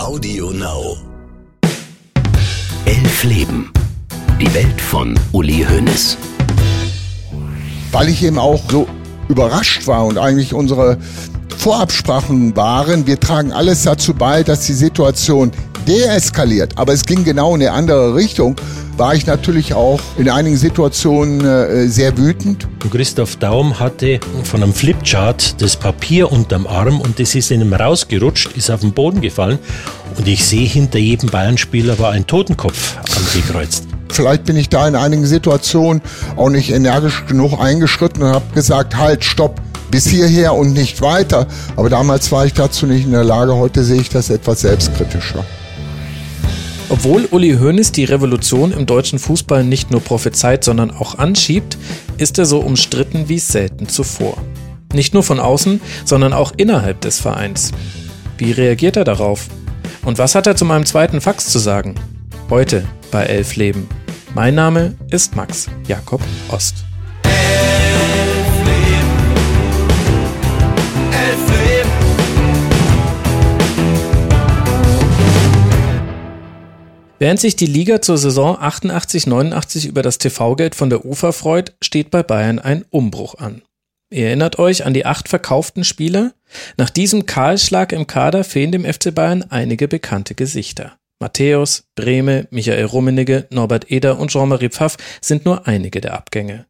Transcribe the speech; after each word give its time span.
Audio 0.00 0.50
Now. 0.50 0.96
Elf 2.86 3.22
Leben. 3.22 3.70
Die 4.40 4.52
Welt 4.54 4.80
von 4.80 5.14
Uli 5.32 5.66
Hoeneß. 5.68 6.16
weil 7.92 8.08
ich 8.08 8.22
eben 8.24 8.38
auch 8.38 8.62
so 8.70 8.88
überrascht 9.28 9.86
war 9.86 10.06
und 10.06 10.16
eigentlich 10.16 10.54
unsere 10.54 10.96
Vorabsprachen 11.58 12.56
waren, 12.56 13.06
wir 13.06 13.20
tragen 13.20 13.52
alles 13.52 13.82
dazu 13.82 14.14
bei, 14.14 14.42
dass 14.42 14.64
die 14.64 14.72
Situation 14.72 15.52
deeskaliert. 15.86 16.72
Aber 16.76 16.92
es 16.92 17.04
ging 17.04 17.24
genau 17.24 17.54
in 17.54 17.62
eine 17.62 17.72
andere 17.72 18.14
Richtung. 18.14 18.56
War 18.96 19.14
ich 19.14 19.26
natürlich 19.26 19.72
auch 19.72 20.00
in 20.18 20.28
einigen 20.28 20.56
Situationen 20.56 21.44
äh, 21.44 21.88
sehr 21.88 22.16
wütend. 22.18 22.68
Christoph 22.90 23.36
Daum 23.36 23.78
hatte 23.80 24.20
von 24.44 24.62
einem 24.62 24.74
Flipchart 24.74 25.60
das 25.62 25.76
Papier 25.76 26.30
unterm 26.30 26.66
Arm 26.66 27.00
und 27.00 27.18
das 27.18 27.34
ist 27.34 27.50
in 27.50 27.62
ihm 27.62 27.72
rausgerutscht, 27.72 28.56
ist 28.56 28.70
auf 28.70 28.80
den 28.80 28.92
Boden 28.92 29.20
gefallen 29.20 29.58
und 30.16 30.28
ich 30.28 30.44
sehe 30.44 30.66
hinter 30.66 30.98
jedem 30.98 31.30
Bayern-Spieler 31.30 31.98
war 31.98 32.12
ein 32.12 32.26
Totenkopf 32.26 32.96
angekreuzt. 33.16 33.84
Vielleicht 34.10 34.44
bin 34.44 34.56
ich 34.56 34.68
da 34.68 34.86
in 34.88 34.96
einigen 34.96 35.24
Situationen 35.24 36.02
auch 36.36 36.50
nicht 36.50 36.70
energisch 36.70 37.24
genug 37.26 37.58
eingeschritten 37.60 38.22
und 38.22 38.30
habe 38.30 38.54
gesagt, 38.54 38.96
halt, 38.96 39.24
stopp, 39.24 39.60
bis 39.90 40.06
hierher 40.08 40.54
und 40.54 40.72
nicht 40.72 41.00
weiter. 41.00 41.46
Aber 41.76 41.88
damals 41.88 42.30
war 42.32 42.44
ich 42.44 42.52
dazu 42.52 42.86
nicht 42.86 43.04
in 43.04 43.12
der 43.12 43.24
Lage. 43.24 43.54
Heute 43.54 43.84
sehe 43.84 44.00
ich 44.00 44.08
das 44.08 44.30
etwas 44.30 44.60
selbstkritischer. 44.60 45.44
Obwohl 46.90 47.26
Uli 47.30 47.56
Hoeneß 47.56 47.92
die 47.92 48.04
Revolution 48.04 48.72
im 48.72 48.84
deutschen 48.84 49.20
Fußball 49.20 49.62
nicht 49.62 49.92
nur 49.92 50.00
prophezeit, 50.00 50.64
sondern 50.64 50.90
auch 50.90 51.18
anschiebt, 51.18 51.78
ist 52.18 52.36
er 52.36 52.46
so 52.46 52.58
umstritten 52.58 53.28
wie 53.28 53.38
selten 53.38 53.88
zuvor. 53.88 54.36
Nicht 54.92 55.14
nur 55.14 55.22
von 55.22 55.38
außen, 55.38 55.80
sondern 56.04 56.32
auch 56.32 56.52
innerhalb 56.56 57.00
des 57.00 57.20
Vereins. 57.20 57.70
Wie 58.38 58.50
reagiert 58.50 58.96
er 58.96 59.04
darauf? 59.04 59.46
Und 60.04 60.18
was 60.18 60.34
hat 60.34 60.48
er 60.48 60.56
zu 60.56 60.64
meinem 60.64 60.84
zweiten 60.84 61.20
Fax 61.20 61.46
zu 61.46 61.60
sagen? 61.60 61.94
Heute 62.50 62.84
bei 63.12 63.22
Elf 63.22 63.54
Leben. 63.54 63.88
Mein 64.34 64.56
Name 64.56 64.96
ist 65.10 65.36
Max 65.36 65.68
Jakob 65.86 66.20
Ost. 66.50 66.89
Während 77.20 77.38
sich 77.38 77.54
die 77.54 77.66
Liga 77.66 78.00
zur 78.00 78.16
Saison 78.16 78.56
88-89 78.56 79.86
über 79.86 80.00
das 80.00 80.16
TV-Geld 80.16 80.74
von 80.74 80.88
der 80.88 81.04
UFA 81.04 81.32
freut, 81.32 81.74
steht 81.82 82.10
bei 82.10 82.22
Bayern 82.22 82.58
ein 82.58 82.86
Umbruch 82.88 83.34
an. 83.34 83.60
Ihr 84.10 84.28
erinnert 84.28 84.58
euch 84.58 84.86
an 84.86 84.94
die 84.94 85.04
acht 85.04 85.28
verkauften 85.28 85.84
Spieler? 85.84 86.32
Nach 86.78 86.88
diesem 86.88 87.26
Kahlschlag 87.26 87.92
im 87.92 88.06
Kader 88.06 88.42
fehlen 88.42 88.72
dem 88.72 88.90
FC 88.90 89.14
Bayern 89.14 89.44
einige 89.50 89.86
bekannte 89.86 90.34
Gesichter. 90.34 90.96
Matthäus, 91.20 91.84
Brehme, 91.94 92.48
Michael 92.50 92.86
Rummenigge, 92.86 93.46
Norbert 93.50 93.90
Eder 93.90 94.18
und 94.18 94.30
Jean-Marie 94.30 94.70
Pfaff 94.70 94.96
sind 95.20 95.44
nur 95.44 95.68
einige 95.68 96.00
der 96.00 96.14
Abgänge. 96.14 96.69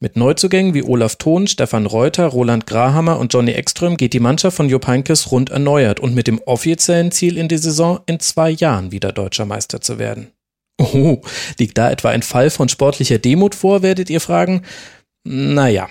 Mit 0.00 0.16
Neuzugängen 0.16 0.74
wie 0.74 0.84
Olaf 0.84 1.16
Thon, 1.16 1.48
Stefan 1.48 1.84
Reuter, 1.84 2.26
Roland 2.26 2.68
Grahammer 2.68 3.18
und 3.18 3.34
Johnny 3.34 3.50
Ekström 3.50 3.96
geht 3.96 4.12
die 4.12 4.20
Mannschaft 4.20 4.56
von 4.56 4.68
Jupp 4.68 4.86
Heynckes 4.86 5.32
rund 5.32 5.50
erneuert 5.50 5.98
und 5.98 6.14
mit 6.14 6.28
dem 6.28 6.40
offiziellen 6.46 7.10
Ziel 7.10 7.36
in 7.36 7.48
die 7.48 7.58
Saison 7.58 7.98
in 8.06 8.20
zwei 8.20 8.50
Jahren 8.50 8.92
wieder 8.92 9.10
deutscher 9.10 9.44
Meister 9.44 9.80
zu 9.80 9.98
werden. 9.98 10.30
Oh, 10.80 11.20
liegt 11.58 11.76
da 11.78 11.90
etwa 11.90 12.10
ein 12.10 12.22
Fall 12.22 12.50
von 12.50 12.68
sportlicher 12.68 13.18
Demut 13.18 13.56
vor, 13.56 13.82
werdet 13.82 14.08
ihr 14.08 14.20
fragen? 14.20 14.62
Naja. 15.24 15.88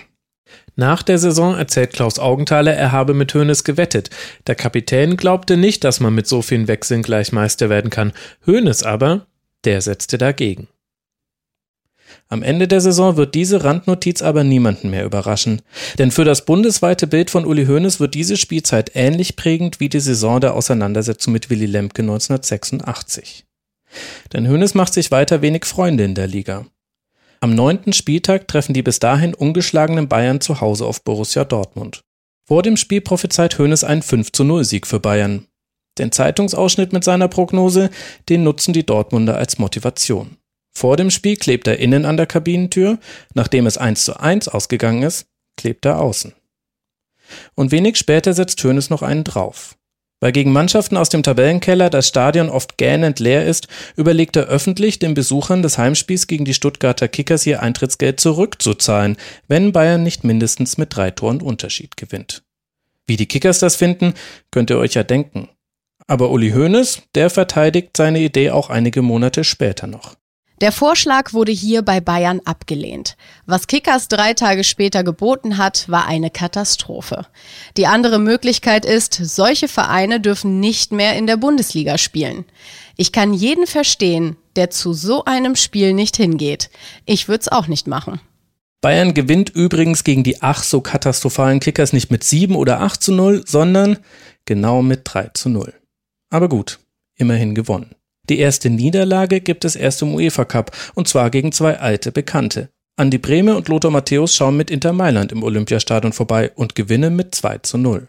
Nach 0.74 1.02
der 1.02 1.18
Saison 1.18 1.54
erzählt 1.54 1.92
Klaus 1.92 2.18
Augenthaler, 2.18 2.72
er 2.72 2.92
habe 2.92 3.12
mit 3.12 3.34
Hoeneß 3.34 3.62
gewettet. 3.62 4.08
Der 4.46 4.54
Kapitän 4.54 5.18
glaubte 5.18 5.58
nicht, 5.58 5.84
dass 5.84 6.00
man 6.00 6.14
mit 6.14 6.26
so 6.26 6.40
vielen 6.40 6.66
Wechseln 6.66 7.02
gleich 7.02 7.32
Meister 7.32 7.68
werden 7.68 7.90
kann. 7.90 8.14
Hoeneß 8.46 8.84
aber, 8.84 9.26
der 9.64 9.82
setzte 9.82 10.16
dagegen. 10.16 10.68
Am 12.30 12.42
Ende 12.42 12.68
der 12.68 12.82
Saison 12.82 13.16
wird 13.16 13.34
diese 13.34 13.64
Randnotiz 13.64 14.20
aber 14.20 14.44
niemanden 14.44 14.90
mehr 14.90 15.06
überraschen. 15.06 15.62
Denn 15.98 16.10
für 16.10 16.24
das 16.24 16.44
bundesweite 16.44 17.06
Bild 17.06 17.30
von 17.30 17.46
Uli 17.46 17.64
Hoeneß 17.64 18.00
wird 18.00 18.14
diese 18.14 18.36
Spielzeit 18.36 18.90
ähnlich 18.94 19.36
prägend 19.36 19.80
wie 19.80 19.88
die 19.88 20.00
Saison 20.00 20.38
der 20.38 20.54
Auseinandersetzung 20.54 21.32
mit 21.32 21.48
Willy 21.48 21.64
Lemke 21.64 22.02
1986. 22.02 23.46
Denn 24.34 24.46
Hoeneß 24.46 24.74
macht 24.74 24.92
sich 24.92 25.10
weiter 25.10 25.40
wenig 25.40 25.64
Freunde 25.64 26.04
in 26.04 26.14
der 26.14 26.26
Liga. 26.26 26.66
Am 27.40 27.54
neunten 27.54 27.94
Spieltag 27.94 28.46
treffen 28.46 28.74
die 28.74 28.82
bis 28.82 28.98
dahin 28.98 29.32
ungeschlagenen 29.32 30.08
Bayern 30.08 30.42
zu 30.42 30.60
Hause 30.60 30.84
auf 30.84 31.02
Borussia 31.04 31.44
Dortmund. 31.44 32.02
Vor 32.46 32.62
dem 32.62 32.76
Spiel 32.76 33.00
prophezeit 33.00 33.58
Hoeneß 33.58 33.84
einen 33.84 34.02
5 34.02 34.32
zu 34.32 34.44
0 34.44 34.64
Sieg 34.64 34.86
für 34.86 35.00
Bayern. 35.00 35.46
Den 35.98 36.12
Zeitungsausschnitt 36.12 36.92
mit 36.92 37.04
seiner 37.04 37.28
Prognose, 37.28 37.90
den 38.28 38.42
nutzen 38.42 38.74
die 38.74 38.84
Dortmunder 38.84 39.36
als 39.36 39.58
Motivation. 39.58 40.36
Vor 40.78 40.96
dem 40.96 41.10
Spiel 41.10 41.36
klebt 41.36 41.66
er 41.66 41.80
innen 41.80 42.04
an 42.04 42.16
der 42.16 42.26
Kabinentür, 42.26 43.00
nachdem 43.34 43.66
es 43.66 43.78
1 43.78 44.04
zu 44.04 44.20
1 44.20 44.46
ausgegangen 44.46 45.02
ist, 45.02 45.26
klebt 45.56 45.84
er 45.84 45.98
außen. 45.98 46.34
Und 47.56 47.72
wenig 47.72 47.96
später 47.96 48.32
setzt 48.32 48.62
Hoeneß 48.62 48.88
noch 48.88 49.02
einen 49.02 49.24
drauf. 49.24 49.76
Weil 50.20 50.30
gegen 50.30 50.52
Mannschaften 50.52 50.96
aus 50.96 51.08
dem 51.08 51.24
Tabellenkeller 51.24 51.90
das 51.90 52.06
Stadion 52.06 52.48
oft 52.48 52.78
gähnend 52.78 53.18
leer 53.18 53.44
ist, 53.44 53.66
überlegt 53.96 54.36
er 54.36 54.44
öffentlich, 54.44 55.00
den 55.00 55.14
Besuchern 55.14 55.62
des 55.62 55.78
Heimspiels 55.78 56.28
gegen 56.28 56.44
die 56.44 56.54
Stuttgarter 56.54 57.08
Kickers 57.08 57.44
ihr 57.44 57.60
Eintrittsgeld 57.60 58.20
zurückzuzahlen, 58.20 59.16
wenn 59.48 59.72
Bayern 59.72 60.04
nicht 60.04 60.22
mindestens 60.22 60.78
mit 60.78 60.94
drei 60.94 61.10
Toren 61.10 61.42
Unterschied 61.42 61.96
gewinnt. 61.96 62.44
Wie 63.08 63.16
die 63.16 63.26
Kickers 63.26 63.58
das 63.58 63.74
finden, 63.74 64.14
könnt 64.52 64.70
ihr 64.70 64.78
euch 64.78 64.94
ja 64.94 65.02
denken. 65.02 65.48
Aber 66.06 66.30
Uli 66.30 66.52
Hoeneß, 66.52 67.02
der 67.16 67.30
verteidigt 67.30 67.96
seine 67.96 68.20
Idee 68.20 68.52
auch 68.52 68.70
einige 68.70 69.02
Monate 69.02 69.42
später 69.42 69.88
noch. 69.88 70.14
Der 70.60 70.72
Vorschlag 70.72 71.32
wurde 71.32 71.52
hier 71.52 71.82
bei 71.82 72.00
Bayern 72.00 72.40
abgelehnt. 72.44 73.16
Was 73.46 73.68
Kickers 73.68 74.08
drei 74.08 74.34
Tage 74.34 74.64
später 74.64 75.04
geboten 75.04 75.56
hat, 75.56 75.88
war 75.88 76.06
eine 76.06 76.30
Katastrophe. 76.30 77.26
Die 77.76 77.86
andere 77.86 78.18
Möglichkeit 78.18 78.84
ist, 78.84 79.14
solche 79.14 79.68
Vereine 79.68 80.20
dürfen 80.20 80.58
nicht 80.58 80.90
mehr 80.90 81.14
in 81.14 81.28
der 81.28 81.36
Bundesliga 81.36 81.96
spielen. 81.96 82.44
Ich 82.96 83.12
kann 83.12 83.32
jeden 83.32 83.68
verstehen, 83.68 84.36
der 84.56 84.70
zu 84.70 84.92
so 84.92 85.24
einem 85.24 85.54
Spiel 85.54 85.92
nicht 85.92 86.16
hingeht. 86.16 86.70
Ich 87.06 87.28
würde 87.28 87.42
es 87.42 87.48
auch 87.48 87.68
nicht 87.68 87.86
machen. 87.86 88.20
Bayern 88.80 89.14
gewinnt 89.14 89.50
übrigens 89.50 90.02
gegen 90.02 90.24
die 90.24 90.42
ach 90.42 90.64
so 90.64 90.80
katastrophalen 90.80 91.60
Kickers 91.60 91.92
nicht 91.92 92.10
mit 92.10 92.24
7 92.24 92.56
oder 92.56 92.80
8 92.80 93.00
zu 93.00 93.12
0, 93.12 93.44
sondern 93.46 93.98
genau 94.44 94.82
mit 94.82 95.02
3 95.04 95.30
zu 95.34 95.48
0. 95.50 95.72
Aber 96.30 96.48
gut, 96.48 96.80
immerhin 97.16 97.54
gewonnen. 97.54 97.94
Die 98.28 98.38
erste 98.38 98.70
Niederlage 98.70 99.40
gibt 99.40 99.64
es 99.64 99.76
erst 99.76 100.02
im 100.02 100.14
UEFA 100.14 100.44
Cup, 100.44 100.70
und 100.94 101.08
zwar 101.08 101.30
gegen 101.30 101.52
zwei 101.52 101.78
alte 101.78 102.12
Bekannte. 102.12 102.70
Andi 102.96 103.18
Brehme 103.18 103.56
und 103.56 103.68
Lothar 103.68 103.90
Matthäus 103.90 104.34
schauen 104.34 104.56
mit 104.56 104.70
Inter 104.70 104.92
Mailand 104.92 105.30
im 105.30 105.42
Olympiastadion 105.42 106.12
vorbei 106.12 106.50
und 106.56 106.74
gewinnen 106.74 107.14
mit 107.14 107.34
2 107.34 107.58
zu 107.58 107.78
0. 107.78 108.08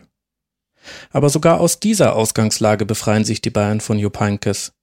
Aber 1.12 1.30
sogar 1.30 1.60
aus 1.60 1.80
dieser 1.80 2.16
Ausgangslage 2.16 2.86
befreien 2.86 3.24
sich 3.24 3.42
die 3.42 3.52
Bayern 3.52 3.82
von 3.82 4.00
Jupp 4.00 4.20
Heynckes. 4.20 4.74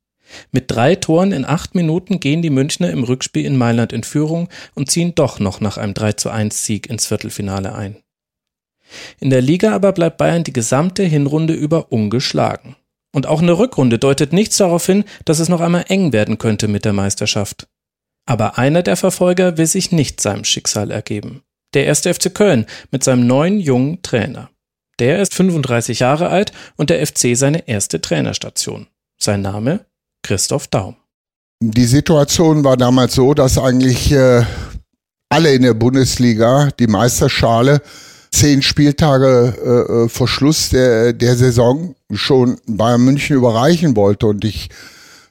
Mit 0.53 0.71
drei 0.71 0.95
Toren 0.95 1.33
in 1.33 1.45
acht 1.45 1.75
Minuten 1.75 2.21
gehen 2.21 2.43
die 2.43 2.51
Münchner 2.51 2.91
im 2.91 3.05
Rückspiel 3.05 3.45
in 3.45 3.57
Mailand 3.57 3.93
in 3.93 4.05
Führung 4.05 4.49
und 4.75 4.91
ziehen 4.91 5.15
doch 5.15 5.41
noch 5.41 5.61
nach 5.61 5.77
einem 5.77 5.95
3 5.95 6.13
zu 6.13 6.31
1 6.31 6.65
Sieg 6.65 6.89
ins 6.89 7.07
Viertelfinale 7.07 7.75
ein. 7.75 7.97
In 9.19 9.31
der 9.31 9.43
Liga 9.43 9.73
aber 9.75 9.93
bleibt 9.93 10.19
Bayern 10.19 10.45
die 10.45 10.53
gesamte 10.53 11.03
Hinrunde 11.03 11.55
über 11.55 11.91
ungeschlagen. 11.91 12.77
Und 13.17 13.27
auch 13.27 13.41
eine 13.41 13.57
Rückrunde 13.57 13.99
deutet 13.99 14.35
nichts 14.35 14.59
darauf 14.59 14.85
hin, 14.85 15.03
dass 15.25 15.39
es 15.39 15.49
noch 15.49 15.63
einmal 15.63 15.87
eng 15.89 16.13
werden 16.13 16.37
könnte 16.37 16.69
mit 16.69 16.85
der 16.85 16.93
Meisterschaft. 16.93 17.67
Aber 18.27 18.59
einer 18.59 18.83
der 18.83 18.99
Verfolger 18.99 19.57
will 19.57 19.65
sich 19.65 19.91
nicht 19.91 20.21
seinem 20.21 20.45
Schicksal 20.45 20.91
ergeben. 20.91 21.43
Der 21.73 21.87
erste 21.87 22.13
FC 22.13 22.35
Köln 22.35 22.67
mit 22.91 23.05
seinem 23.05 23.27
neuen 23.27 23.59
jungen 23.59 24.03
Trainer. 24.03 24.51
Der 24.99 25.23
ist 25.23 25.33
35 25.33 26.01
Jahre 26.01 26.29
alt 26.29 26.53
und 26.77 26.91
der 26.91 27.07
FC 27.07 27.35
seine 27.35 27.67
erste 27.67 28.03
Trainerstation. 28.03 28.87
Sein 29.19 29.41
Name 29.41 29.87
Christoph 30.23 30.67
Daum. 30.67 30.97
Die 31.63 31.87
Situation 31.87 32.65
war 32.65 32.77
damals 32.77 33.15
so, 33.15 33.33
dass 33.33 33.57
eigentlich 33.57 34.13
äh, 34.13 34.45
alle 35.31 35.55
in 35.55 35.63
der 35.63 35.73
Bundesliga 35.73 36.69
die 36.79 36.87
Meisterschale 36.87 37.81
zehn 38.31 38.63
Spieltage 38.63 39.55
äh, 39.65 40.05
äh, 40.05 40.09
vor 40.09 40.29
Schluss 40.29 40.71
der, 40.71 41.13
der 41.13 41.37
Saison 41.37 41.95
schon 42.13 42.59
Bayern 42.67 43.05
München 43.05 43.37
überreichen 43.37 43.97
wollte. 43.97 44.27
Und 44.27 44.45
ich 44.45 44.69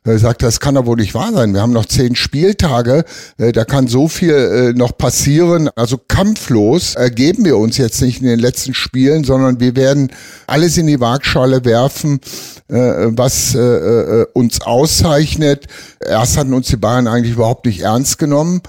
äh, 0.05 0.17
sagte, 0.17 0.45
das 0.45 0.59
kann 0.59 0.75
doch 0.75 0.85
wohl 0.85 0.97
nicht 0.97 1.13
wahr 1.13 1.31
sein. 1.33 1.53
Wir 1.53 1.61
haben 1.61 1.73
noch 1.73 1.85
zehn 1.85 2.15
Spieltage, 2.15 3.05
äh, 3.37 3.51
da 3.51 3.65
kann 3.65 3.87
so 3.87 4.07
viel 4.07 4.33
äh, 4.33 4.73
noch 4.73 4.97
passieren. 4.97 5.69
Also 5.75 5.97
kampflos 5.97 6.95
ergeben 6.95 7.43
wir 7.43 7.57
uns 7.57 7.77
jetzt 7.77 8.01
nicht 8.01 8.21
in 8.21 8.27
den 8.27 8.39
letzten 8.39 8.73
Spielen, 8.73 9.23
sondern 9.23 9.59
wir 9.59 9.75
werden 9.75 10.11
alles 10.47 10.77
in 10.77 10.87
die 10.87 10.99
Waagschale 10.99 11.65
werfen, 11.65 12.19
äh, 12.67 12.75
was 12.75 13.55
äh, 13.55 13.59
äh, 13.59 14.27
uns 14.33 14.61
auszeichnet. 14.61 15.65
Erst 15.99 16.37
hatten 16.37 16.53
uns 16.53 16.67
die 16.67 16.77
Bayern 16.77 17.07
eigentlich 17.07 17.33
überhaupt 17.33 17.65
nicht 17.65 17.81
ernst 17.81 18.19
genommen 18.19 18.61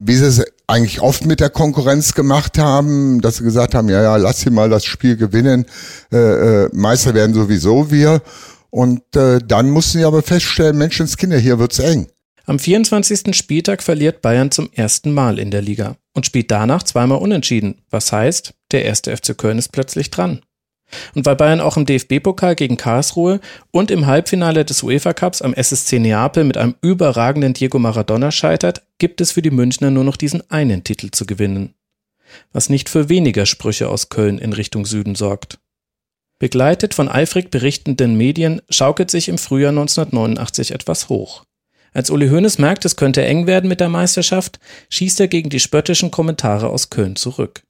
wie 0.00 0.16
sie 0.16 0.26
es 0.26 0.44
eigentlich 0.66 1.00
oft 1.02 1.26
mit 1.26 1.40
der 1.40 1.50
Konkurrenz 1.50 2.14
gemacht 2.14 2.58
haben, 2.58 3.20
dass 3.20 3.36
sie 3.36 3.44
gesagt 3.44 3.74
haben, 3.74 3.88
ja, 3.88 4.02
ja, 4.02 4.16
lass 4.16 4.40
sie 4.40 4.50
mal 4.50 4.70
das 4.70 4.84
Spiel 4.84 5.16
gewinnen, 5.16 5.66
äh, 6.10 6.16
äh, 6.64 6.70
Meister 6.72 7.14
werden 7.14 7.34
sowieso 7.34 7.90
wir. 7.90 8.22
Und 8.70 9.02
äh, 9.14 9.40
dann 9.46 9.70
mussten 9.70 9.98
sie 9.98 10.04
aber 10.04 10.22
feststellen, 10.22 10.78
Menschenskinder, 10.78 11.38
hier 11.38 11.58
wird's 11.58 11.78
eng. 11.80 12.06
Am 12.46 12.58
24. 12.58 13.36
Spieltag 13.36 13.82
verliert 13.82 14.22
Bayern 14.22 14.50
zum 14.50 14.70
ersten 14.72 15.12
Mal 15.12 15.38
in 15.38 15.50
der 15.50 15.60
Liga 15.60 15.96
und 16.14 16.26
spielt 16.26 16.50
danach 16.50 16.82
zweimal 16.82 17.18
unentschieden. 17.18 17.82
Was 17.90 18.10
heißt, 18.10 18.54
der 18.72 18.84
erste 18.84 19.16
FC 19.16 19.36
Köln 19.36 19.58
ist 19.58 19.70
plötzlich 19.70 20.10
dran. 20.10 20.40
Und 21.14 21.26
weil 21.26 21.36
Bayern 21.36 21.60
auch 21.60 21.76
im 21.76 21.86
DFB-Pokal 21.86 22.54
gegen 22.54 22.76
Karlsruhe 22.76 23.40
und 23.70 23.90
im 23.90 24.06
Halbfinale 24.06 24.64
des 24.64 24.82
UEFA 24.82 25.12
Cups 25.12 25.42
am 25.42 25.54
SSC 25.54 25.98
Neapel 25.98 26.44
mit 26.44 26.56
einem 26.56 26.74
überragenden 26.82 27.54
Diego 27.54 27.78
Maradona 27.78 28.30
scheitert, 28.30 28.82
gibt 28.98 29.20
es 29.20 29.32
für 29.32 29.42
die 29.42 29.50
Münchner 29.50 29.90
nur 29.90 30.04
noch 30.04 30.16
diesen 30.16 30.48
einen 30.50 30.84
Titel 30.84 31.10
zu 31.10 31.26
gewinnen. 31.26 31.74
Was 32.52 32.68
nicht 32.68 32.88
für 32.88 33.08
weniger 33.08 33.46
Sprüche 33.46 33.88
aus 33.88 34.08
Köln 34.08 34.38
in 34.38 34.52
Richtung 34.52 34.86
Süden 34.86 35.14
sorgt. 35.14 35.58
Begleitet 36.38 36.94
von 36.94 37.08
eifrig 37.08 37.50
berichtenden 37.50 38.16
Medien 38.16 38.62
schaukelt 38.70 39.10
sich 39.10 39.28
im 39.28 39.36
Frühjahr 39.36 39.70
1989 39.70 40.72
etwas 40.72 41.08
hoch. 41.08 41.44
Als 41.92 42.10
Uli 42.10 42.28
Hoeneß 42.28 42.58
merkt, 42.58 42.84
es 42.84 42.96
könnte 42.96 43.24
eng 43.24 43.46
werden 43.46 43.68
mit 43.68 43.80
der 43.80 43.88
Meisterschaft, 43.88 44.60
schießt 44.90 45.20
er 45.20 45.28
gegen 45.28 45.50
die 45.50 45.60
spöttischen 45.60 46.10
Kommentare 46.10 46.70
aus 46.70 46.88
Köln 46.88 47.16
zurück. 47.16 47.62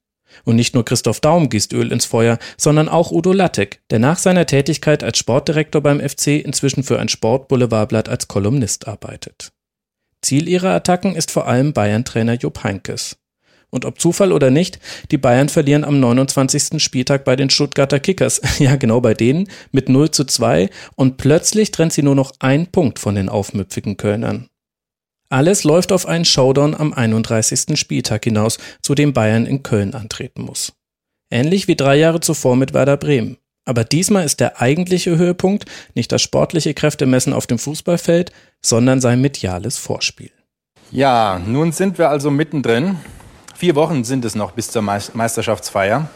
Und 0.43 0.55
nicht 0.55 0.73
nur 0.73 0.85
Christoph 0.85 1.19
Daum 1.19 1.49
gießt 1.49 1.73
Öl 1.73 1.91
ins 1.91 2.05
Feuer, 2.05 2.37
sondern 2.57 2.89
auch 2.89 3.11
Udo 3.11 3.31
Lattek, 3.31 3.81
der 3.89 3.99
nach 3.99 4.17
seiner 4.17 4.45
Tätigkeit 4.45 5.03
als 5.03 5.17
Sportdirektor 5.17 5.81
beim 5.81 5.99
FC 5.99 6.43
inzwischen 6.43 6.83
für 6.83 6.99
ein 6.99 7.09
Sportboulevardblatt 7.09 8.09
als 8.09 8.27
Kolumnist 8.27 8.87
arbeitet. 8.87 9.51
Ziel 10.21 10.47
ihrer 10.47 10.71
Attacken 10.71 11.15
ist 11.15 11.31
vor 11.31 11.47
allem 11.47 11.73
Bayern-Trainer 11.73 12.35
Jupp 12.35 12.63
Heinkes. 12.63 13.17
Und 13.71 13.85
ob 13.85 13.99
Zufall 13.99 14.33
oder 14.33 14.51
nicht, 14.51 14.79
die 15.11 15.17
Bayern 15.17 15.49
verlieren 15.49 15.85
am 15.85 15.99
29. 15.99 16.83
Spieltag 16.83 17.23
bei 17.23 17.37
den 17.37 17.49
Stuttgarter 17.49 17.99
Kickers, 17.99 18.41
ja 18.59 18.75
genau 18.75 19.01
bei 19.01 19.13
denen, 19.13 19.47
mit 19.71 19.89
0 19.89 20.11
zu 20.11 20.25
2 20.25 20.69
und 20.95 21.17
plötzlich 21.17 21.71
trennt 21.71 21.93
sie 21.93 22.03
nur 22.03 22.15
noch 22.15 22.33
ein 22.39 22.67
Punkt 22.67 22.99
von 22.99 23.15
den 23.15 23.29
aufmüpfigen 23.29 23.97
Kölnern. 23.97 24.50
Alles 25.31 25.63
läuft 25.63 25.93
auf 25.93 26.05
einen 26.07 26.25
Showdown 26.25 26.75
am 26.75 26.91
31. 26.91 27.79
Spieltag 27.79 28.25
hinaus, 28.25 28.57
zu 28.81 28.95
dem 28.95 29.13
Bayern 29.13 29.45
in 29.45 29.63
Köln 29.63 29.93
antreten 29.93 30.41
muss. 30.41 30.73
Ähnlich 31.31 31.69
wie 31.69 31.77
drei 31.77 31.95
Jahre 31.95 32.19
zuvor 32.19 32.57
mit 32.57 32.73
Werder 32.73 32.97
Bremen. 32.97 33.37
Aber 33.63 33.85
diesmal 33.85 34.25
ist 34.25 34.41
der 34.41 34.61
eigentliche 34.61 35.17
Höhepunkt 35.17 35.65
nicht 35.95 36.11
das 36.11 36.21
sportliche 36.21 36.73
Kräftemessen 36.73 37.31
auf 37.31 37.47
dem 37.47 37.59
Fußballfeld, 37.59 38.33
sondern 38.61 38.99
sein 38.99 39.21
mediales 39.21 39.77
Vorspiel. 39.77 40.31
Ja, 40.91 41.39
nun 41.39 41.71
sind 41.71 41.97
wir 41.97 42.09
also 42.09 42.29
mittendrin. 42.29 42.97
Vier 43.55 43.75
Wochen 43.75 44.03
sind 44.03 44.25
es 44.25 44.35
noch 44.35 44.51
bis 44.51 44.69
zur 44.69 44.81
Meisterschaftsfeier. 44.81 46.09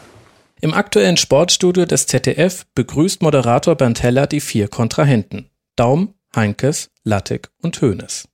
Im 0.60 0.74
aktuellen 0.74 1.16
Sportstudio 1.16 1.86
des 1.86 2.06
ZDF 2.06 2.66
begrüßt 2.74 3.22
Moderator 3.22 3.76
Bernd 3.76 4.02
Heller 4.02 4.26
die 4.26 4.40
vier 4.40 4.68
Kontrahenten. 4.68 5.48
Daum, 5.74 6.12
Heinkes, 6.34 6.90
Lattek 7.02 7.48
und 7.62 7.80
Hoeneß. 7.80 8.28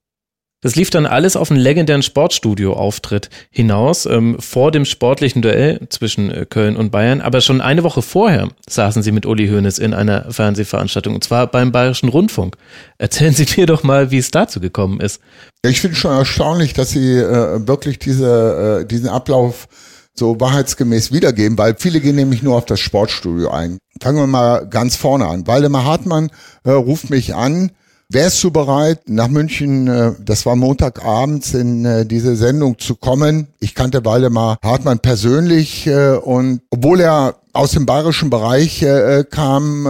Das 0.63 0.77
lief 0.77 0.91
dann 0.91 1.07
alles 1.07 1.35
auf 1.37 1.51
einen 1.51 1.61
legendären 1.61 2.03
Sportstudio-Auftritt 2.03 3.31
hinaus, 3.51 4.07
ähm, 4.07 4.37
vor 4.39 4.71
dem 4.71 4.85
sportlichen 4.85 5.43
Duell 5.43 5.81
zwischen 5.89 6.31
äh, 6.31 6.47
Köln 6.49 6.77
und 6.77 6.91
Bayern. 6.91 7.21
Aber 7.21 7.41
schon 7.41 7.61
eine 7.61 7.83
Woche 7.83 8.01
vorher 8.01 8.49
saßen 8.69 9.03
sie 9.03 9.11
mit 9.11 9.27
Uli 9.27 9.49
Hoeneß 9.49 9.79
in 9.79 9.93
einer 9.93 10.31
Fernsehveranstaltung, 10.31 11.17
und 11.17 11.25
zwar 11.25 11.49
beim 11.49 11.73
Bayerischen 11.73 12.09
Rundfunk. 12.09 12.57
Erzählen 12.97 13.35
Sie 13.35 13.47
mir 13.57 13.67
doch 13.67 13.83
mal, 13.83 14.13
wie 14.13 14.19
es 14.19 14.31
dazu 14.31 14.61
gekommen 14.61 15.01
ist. 15.01 15.21
Ich 15.65 15.81
finde 15.81 15.97
schon 15.97 16.17
erstaunlich, 16.17 16.75
dass 16.75 16.91
Sie 16.91 17.19
äh, 17.19 17.67
wirklich 17.67 17.99
diese, 17.99 18.83
äh, 18.83 18.87
diesen 18.87 19.09
Ablauf 19.09 19.67
so 20.15 20.39
wahrheitsgemäß 20.39 21.11
wiedergeben, 21.11 21.59
weil 21.59 21.75
viele 21.77 22.01
gehen 22.01 22.17
nämlich 22.17 22.43
nur 22.43 22.57
auf 22.57 22.67
das 22.67 22.79
Sportstudio 22.79 23.51
ein. 23.51 23.79
Fangen 24.01 24.19
wir 24.19 24.27
mal 24.27 24.69
ganz 24.69 24.95
vorne 24.95 25.27
an. 25.27 25.47
Waldemar 25.47 25.85
Hartmann 25.85 26.31
äh, 26.65 26.71
ruft 26.71 27.11
mich 27.11 27.35
an, 27.35 27.73
Wärst 28.13 28.45
du 28.45 28.51
bereit, 28.51 29.09
nach 29.09 29.29
München, 29.29 29.89
äh, 29.89 30.13
das 30.23 30.45
war 30.45 30.55
Montagabends, 30.55 31.55
in 31.55 31.87
äh, 31.87 32.05
diese 32.05 32.37
Sendung 32.37 32.79
zu 32.79 32.95
kommen? 32.95 33.47
Ich 33.59 33.75
kannte 33.75 34.05
Waldemar 34.05 34.59
Hartmann 34.63 34.99
persönlich 34.99 35.87
äh, 35.87 36.17
und 36.17 36.61
obwohl 36.69 37.01
er 37.01 37.37
aus 37.55 37.71
dem 37.71 37.87
bayerischen 37.87 38.29
Bereich 38.31 38.83
kam, 39.31 39.87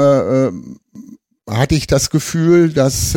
hatte 1.49 1.75
ich 1.77 1.87
das 1.87 2.11
Gefühl, 2.11 2.73
dass 2.73 3.15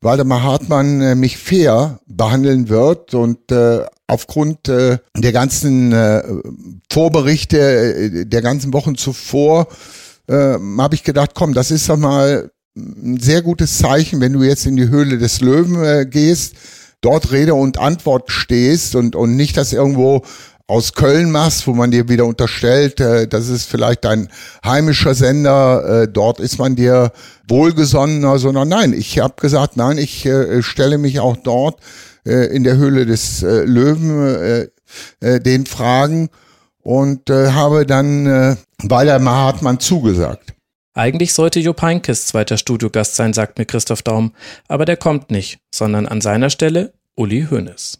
Waldemar 0.00 0.42
Hartmann 0.42 1.20
mich 1.20 1.36
fair 1.36 2.00
behandeln 2.06 2.70
wird 2.70 3.12
und 3.12 3.52
aufgrund 4.06 4.68
der 4.68 5.32
ganzen 5.32 5.92
Vorberichte 6.90 8.24
der 8.24 8.40
ganzen 8.40 8.72
Wochen 8.72 8.96
zuvor 8.96 9.66
habe 10.30 10.94
ich 10.94 11.04
gedacht, 11.04 11.32
komm, 11.34 11.52
das 11.52 11.70
ist 11.70 11.90
doch 11.90 11.98
mal 11.98 12.50
ein 12.76 13.18
sehr 13.20 13.42
gutes 13.42 13.78
Zeichen, 13.78 14.20
wenn 14.20 14.32
du 14.32 14.42
jetzt 14.42 14.66
in 14.66 14.76
die 14.76 14.88
Höhle 14.88 15.18
des 15.18 15.40
Löwen 15.40 15.82
äh, 15.82 16.06
gehst, 16.06 16.54
dort 17.00 17.32
Rede 17.32 17.54
und 17.54 17.78
Antwort 17.78 18.30
stehst 18.30 18.94
und, 18.94 19.14
und 19.16 19.36
nicht 19.36 19.56
das 19.56 19.72
irgendwo 19.72 20.22
aus 20.66 20.94
Köln 20.94 21.30
machst, 21.30 21.66
wo 21.66 21.74
man 21.74 21.90
dir 21.90 22.08
wieder 22.08 22.24
unterstellt, 22.24 23.00
äh, 23.00 23.28
das 23.28 23.48
ist 23.48 23.66
vielleicht 23.66 24.04
dein 24.04 24.28
heimischer 24.64 25.14
Sender, 25.14 26.02
äh, 26.02 26.08
dort 26.08 26.40
ist 26.40 26.58
man 26.58 26.76
dir 26.76 27.12
wohlgesonnener, 27.46 28.38
sondern 28.38 28.68
nein, 28.68 28.94
ich 28.94 29.18
habe 29.18 29.34
gesagt, 29.38 29.76
nein, 29.76 29.98
ich 29.98 30.24
äh, 30.24 30.62
stelle 30.62 30.96
mich 30.96 31.20
auch 31.20 31.36
dort 31.36 31.80
äh, 32.24 32.46
in 32.54 32.64
der 32.64 32.76
Höhle 32.76 33.04
des 33.04 33.42
äh, 33.42 33.64
Löwen 33.64 34.36
äh, 34.38 34.68
äh, 35.20 35.40
den 35.40 35.66
Fragen 35.66 36.30
und 36.80 37.28
äh, 37.28 37.50
habe 37.50 37.84
dann 37.84 38.26
äh, 38.26 38.56
Walter 38.82 39.22
Hartmann 39.22 39.78
zugesagt. 39.78 40.54
Eigentlich 40.94 41.32
sollte 41.32 41.58
Jupp 41.60 41.80
Heynckes 41.80 42.26
zweiter 42.26 42.58
Studiogast 42.58 43.16
sein, 43.16 43.32
sagt 43.32 43.58
mir 43.58 43.64
Christoph 43.64 44.02
Daum, 44.02 44.34
aber 44.68 44.84
der 44.84 44.98
kommt 44.98 45.30
nicht, 45.30 45.60
sondern 45.74 46.06
an 46.06 46.20
seiner 46.20 46.50
Stelle 46.50 46.92
Uli 47.14 47.46
Hoeneß. 47.50 47.98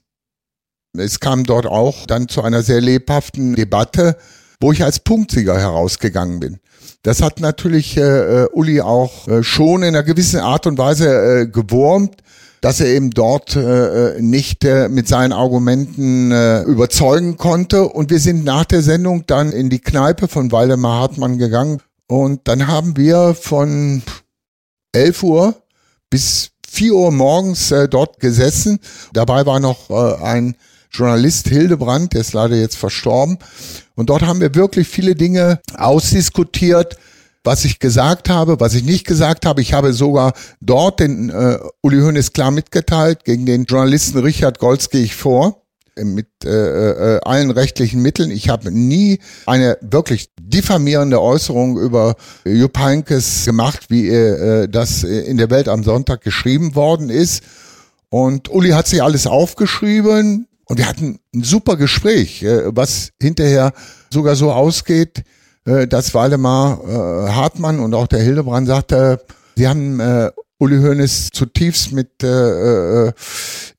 Es 0.99 1.21
kam 1.21 1.45
dort 1.45 1.65
auch 1.65 2.05
dann 2.07 2.29
zu 2.29 2.43
einer 2.43 2.63
sehr 2.63 2.83
lebhaften 2.83 3.55
Debatte, 3.55 4.19
wo 4.61 4.73
ich 4.73 4.85
als 4.85 5.01
Punktsieger 5.01 5.59
herausgegangen 5.59 6.39
bin. 6.39 6.59
Das 7.03 7.23
hat 7.23 7.41
natürlich 7.41 7.97
äh, 7.97 8.43
äh, 8.43 8.49
Uli 8.53 8.83
auch 8.83 9.27
äh, 9.27 9.43
schon 9.43 9.83
in 9.83 9.89
einer 9.89 10.03
gewissen 10.03 10.41
Art 10.41 10.67
und 10.67 10.77
Weise 10.77 11.09
äh, 11.09 11.47
gewurmt, 11.47 12.23
dass 12.61 12.81
er 12.81 12.89
eben 12.89 13.11
dort 13.11 13.57
äh, 13.57 14.17
äh 14.17 14.23
nicht 14.23 14.65
äh, 14.65 14.89
mit 14.89 15.09
seinen 15.09 15.33
Argumenten 15.33 16.31
äh, 16.31 16.63
überzeugen 16.63 17.39
konnte. 17.39 17.89
Und 17.89 18.11
wir 18.11 18.21
sind 18.21 18.45
nach 18.45 18.67
der 18.67 18.83
Sendung 18.83 19.25
dann 19.27 19.51
in 19.51 19.71
die 19.71 19.81
Kneipe 19.81 20.29
von 20.29 20.53
Waldemar 20.53 21.01
Hartmann 21.01 21.39
gegangen, 21.39 21.81
und 22.13 22.43
dann 22.45 22.67
haben 22.67 22.99
wir 22.99 23.33
von 23.33 24.03
11 24.93 25.23
Uhr 25.23 25.63
bis 26.11 26.51
4 26.69 26.93
Uhr 26.93 27.11
morgens 27.11 27.71
äh, 27.71 27.89
dort 27.89 28.21
gesessen. 28.21 28.81
Dabei 29.15 29.47
war 29.47 29.61
noch 29.61 29.89
äh, 29.89 30.23
ein 30.23 30.55
Journalist 30.91 31.49
Hildebrand, 31.49 32.13
der 32.13 32.21
ist 32.21 32.35
leider 32.35 32.55
jetzt 32.57 32.77
verstorben. 32.77 33.39
Und 33.95 34.11
dort 34.11 34.27
haben 34.27 34.43
wir 34.43 34.55
wirklich 34.55 34.89
viele 34.89 35.15
Dinge 35.15 35.63
ausdiskutiert, 35.75 36.99
was 37.45 37.65
ich 37.65 37.79
gesagt 37.79 38.29
habe, 38.29 38.61
was 38.61 38.75
ich 38.75 38.85
nicht 38.85 39.07
gesagt 39.07 39.47
habe. 39.47 39.63
Ich 39.63 39.73
habe 39.73 39.95
sogar 39.95 40.35
dort 40.61 41.01
den 41.01 41.31
äh, 41.31 41.61
Uli 41.81 41.99
Hoeneß 42.03 42.35
klar 42.35 42.51
mitgeteilt, 42.51 43.25
gegen 43.25 43.47
den 43.47 43.65
Journalisten 43.65 44.19
Richard 44.19 44.59
Golz 44.59 44.91
gehe 44.91 45.03
ich 45.03 45.17
vor 45.17 45.62
mit 45.97 46.29
äh, 46.45 46.49
äh, 47.17 47.21
allen 47.25 47.51
rechtlichen 47.51 48.03
Mitteln. 48.03 48.31
Ich 48.31 48.49
habe 48.49 48.71
nie 48.71 49.19
eine 49.47 49.79
wirklich 49.81 50.31
diffamierende 50.41 51.21
Äußerung 51.21 51.79
über 51.79 52.17
Jupp 52.45 52.79
Heynckes 52.79 53.45
gemacht, 53.45 53.87
wie 53.89 54.09
äh, 54.09 54.69
das 54.69 55.03
in 55.05 55.37
der 55.37 55.51
Welt 55.51 55.69
am 55.69 55.85
Sonntag 55.85 56.23
geschrieben 56.23 56.75
worden 56.75 57.11
ist. 57.11 57.43
Und 58.09 58.51
Uli 58.51 58.71
hat 58.71 58.87
sich 58.87 59.03
alles 59.03 59.27
aufgeschrieben 59.27 60.47
und 60.67 60.79
wir 60.79 60.89
hatten 60.89 61.19
ein 61.35 61.45
super 61.45 61.77
Gespräch, 61.77 62.43
äh, 62.43 62.75
was 62.75 63.11
hinterher 63.21 63.73
sogar 64.11 64.37
so 64.37 64.53
ausgeht, 64.53 65.23
äh, 65.65 65.87
dass 65.87 66.15
Waldemar 66.15 66.81
äh, 66.85 67.31
Hartmann 67.31 67.81
und 67.81 67.95
auch 67.95 68.07
der 68.07 68.21
Hildebrand 68.21 68.67
sagte, 68.67 69.21
sie 69.57 69.69
haben 69.69 70.01
äh, 70.01 70.31
Uli 70.59 70.79
Hoeneß 70.79 71.31
zutiefst 71.33 71.93
mit 71.93 72.23
äh, 72.23 73.07
äh, 73.09 73.13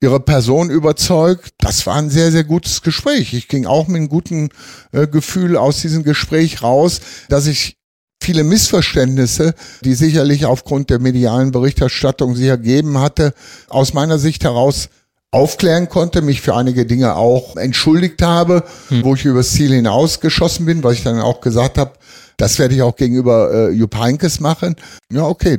ihrer 0.01 0.20
Person 0.20 0.70
überzeugt. 0.70 1.53
Das 1.60 1.86
war 1.86 1.96
ein 1.96 2.10
sehr, 2.10 2.32
sehr 2.32 2.44
gutes 2.44 2.82
Gespräch. 2.82 3.34
Ich 3.34 3.48
ging 3.48 3.65
auch 3.65 3.88
mit 3.88 3.98
einem 3.98 4.10
guten 4.10 4.50
äh, 4.92 5.08
Gefühl 5.08 5.56
aus 5.56 5.82
diesem 5.82 6.03
Gespräch 6.03 6.62
raus, 6.62 7.00
dass 7.30 7.48
ich 7.48 7.77
viele 8.22 8.44
Missverständnisse, 8.44 9.53
die 9.84 9.94
sicherlich 9.94 10.46
aufgrund 10.46 10.89
der 10.89 11.00
medialen 11.00 11.51
Berichterstattung 11.51 12.36
sich 12.36 12.48
ergeben 12.48 12.98
hatte, 12.98 13.34
aus 13.70 13.94
meiner 13.94 14.18
Sicht 14.18 14.44
heraus 14.44 14.89
aufklären 15.32 15.89
konnte, 15.89 16.22
mich 16.22 16.42
für 16.42 16.56
einige 16.56 16.86
Dinge 16.86 17.15
auch 17.15 17.58
entschuldigt 17.58 18.22
habe, 18.22 18.63
hm. 18.89 19.03
wo 19.03 19.15
ich 19.15 19.25
übers 19.25 19.51
Ziel 19.51 19.72
hinausgeschossen 19.72 20.65
bin, 20.65 20.84
weil 20.84 20.94
ich 20.94 21.03
dann 21.03 21.20
auch 21.20 21.42
gesagt 21.42 21.77
habe, 21.77 21.94
das 22.38 22.60
werde 22.60 22.75
ich 22.75 22.82
auch 22.82 22.96
gegenüber 22.96 23.51
äh, 23.51 23.70
Jupp 23.72 23.98
Heynckes 23.98 24.39
machen. 24.39 24.75
Ja, 25.12 25.24
okay, 25.24 25.58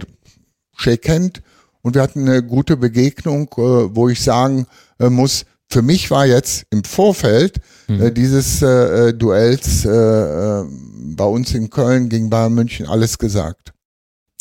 Shake 0.77 1.09
Hand 1.09 1.43
und 1.83 1.95
wir 1.95 2.03
hatten 2.03 2.29
eine 2.29 2.43
gute 2.43 2.77
Begegnung, 2.77 3.49
äh, 3.57 3.95
wo 3.95 4.09
ich 4.09 4.23
sagen 4.23 4.67
äh, 4.99 5.11
muss, 5.11 5.45
für 5.69 5.83
mich 5.83 6.11
war 6.11 6.27
jetzt 6.27 6.67
im 6.71 6.85
Vorfeld 6.85 7.61
mhm. 7.89 8.03
äh, 8.03 8.13
dieses 8.13 8.61
Duells 8.61 9.83
bei 9.85 11.25
uns 11.25 11.55
in 11.55 11.71
Köln 11.71 12.09
gegen 12.09 12.31
Bayern 12.31 12.55
München 12.55 12.87
alles 12.87 13.19
gesagt. 13.19 13.73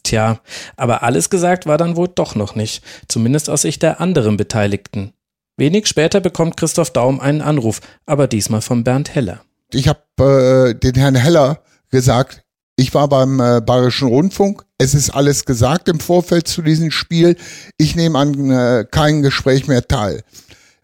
Tja, 0.04 0.40
aber 0.76 1.04
alles 1.04 1.30
gesagt 1.30 1.66
war 1.66 1.78
dann 1.78 1.96
wohl 1.96 2.10
doch 2.14 2.36
noch 2.36 2.56
nicht, 2.56 2.84
zumindest 3.08 3.50
aus 3.50 3.62
Sicht 3.62 3.84
der 3.84 4.02
anderen 4.02 4.38
Beteiligten. 4.38 5.14
Wenig 5.56 5.88
später 5.88 6.20
bekommt 6.20 6.58
Christoph 6.58 6.92
Daum 6.92 7.20
einen 7.20 7.42
Anruf, 7.42 7.80
aber 8.06 8.28
diesmal 8.28 8.62
von 8.62 8.84
Bernd 8.84 9.14
Heller. 9.16 9.42
Ich 9.72 9.88
habe 9.88 10.74
äh, 10.74 10.80
den 10.80 10.96
Herrn 10.96 11.16
Heller 11.16 11.64
gesagt, 11.90 12.44
ich 12.76 12.94
war 12.94 13.08
beim 13.08 13.40
äh, 13.40 13.62
Bayerischen 13.62 14.08
Rundfunk. 14.08 14.64
Es 14.78 14.96
ist 14.96 15.12
alles 15.12 15.46
gesagt 15.46 15.88
im 15.90 16.00
Vorfeld 16.00 16.48
zu 16.48 16.62
diesem 16.62 16.92
Spiel. 16.92 17.36
Ich 17.78 17.96
nehme 17.96 18.18
an 18.18 18.50
äh, 18.50 18.86
kein 18.90 19.22
Gespräch 19.22 19.68
mehr 19.68 19.88
teil. 19.88 20.24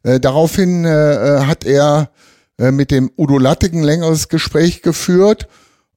Äh, 0.03 0.19
daraufhin 0.19 0.85
äh, 0.85 1.39
hat 1.45 1.65
er 1.65 2.11
äh, 2.59 2.71
mit 2.71 2.91
dem 2.91 3.11
Udo 3.17 3.37
Lattek 3.39 3.73
ein 3.73 3.83
längeres 3.83 4.29
Gespräch 4.29 4.83
geführt 4.83 5.47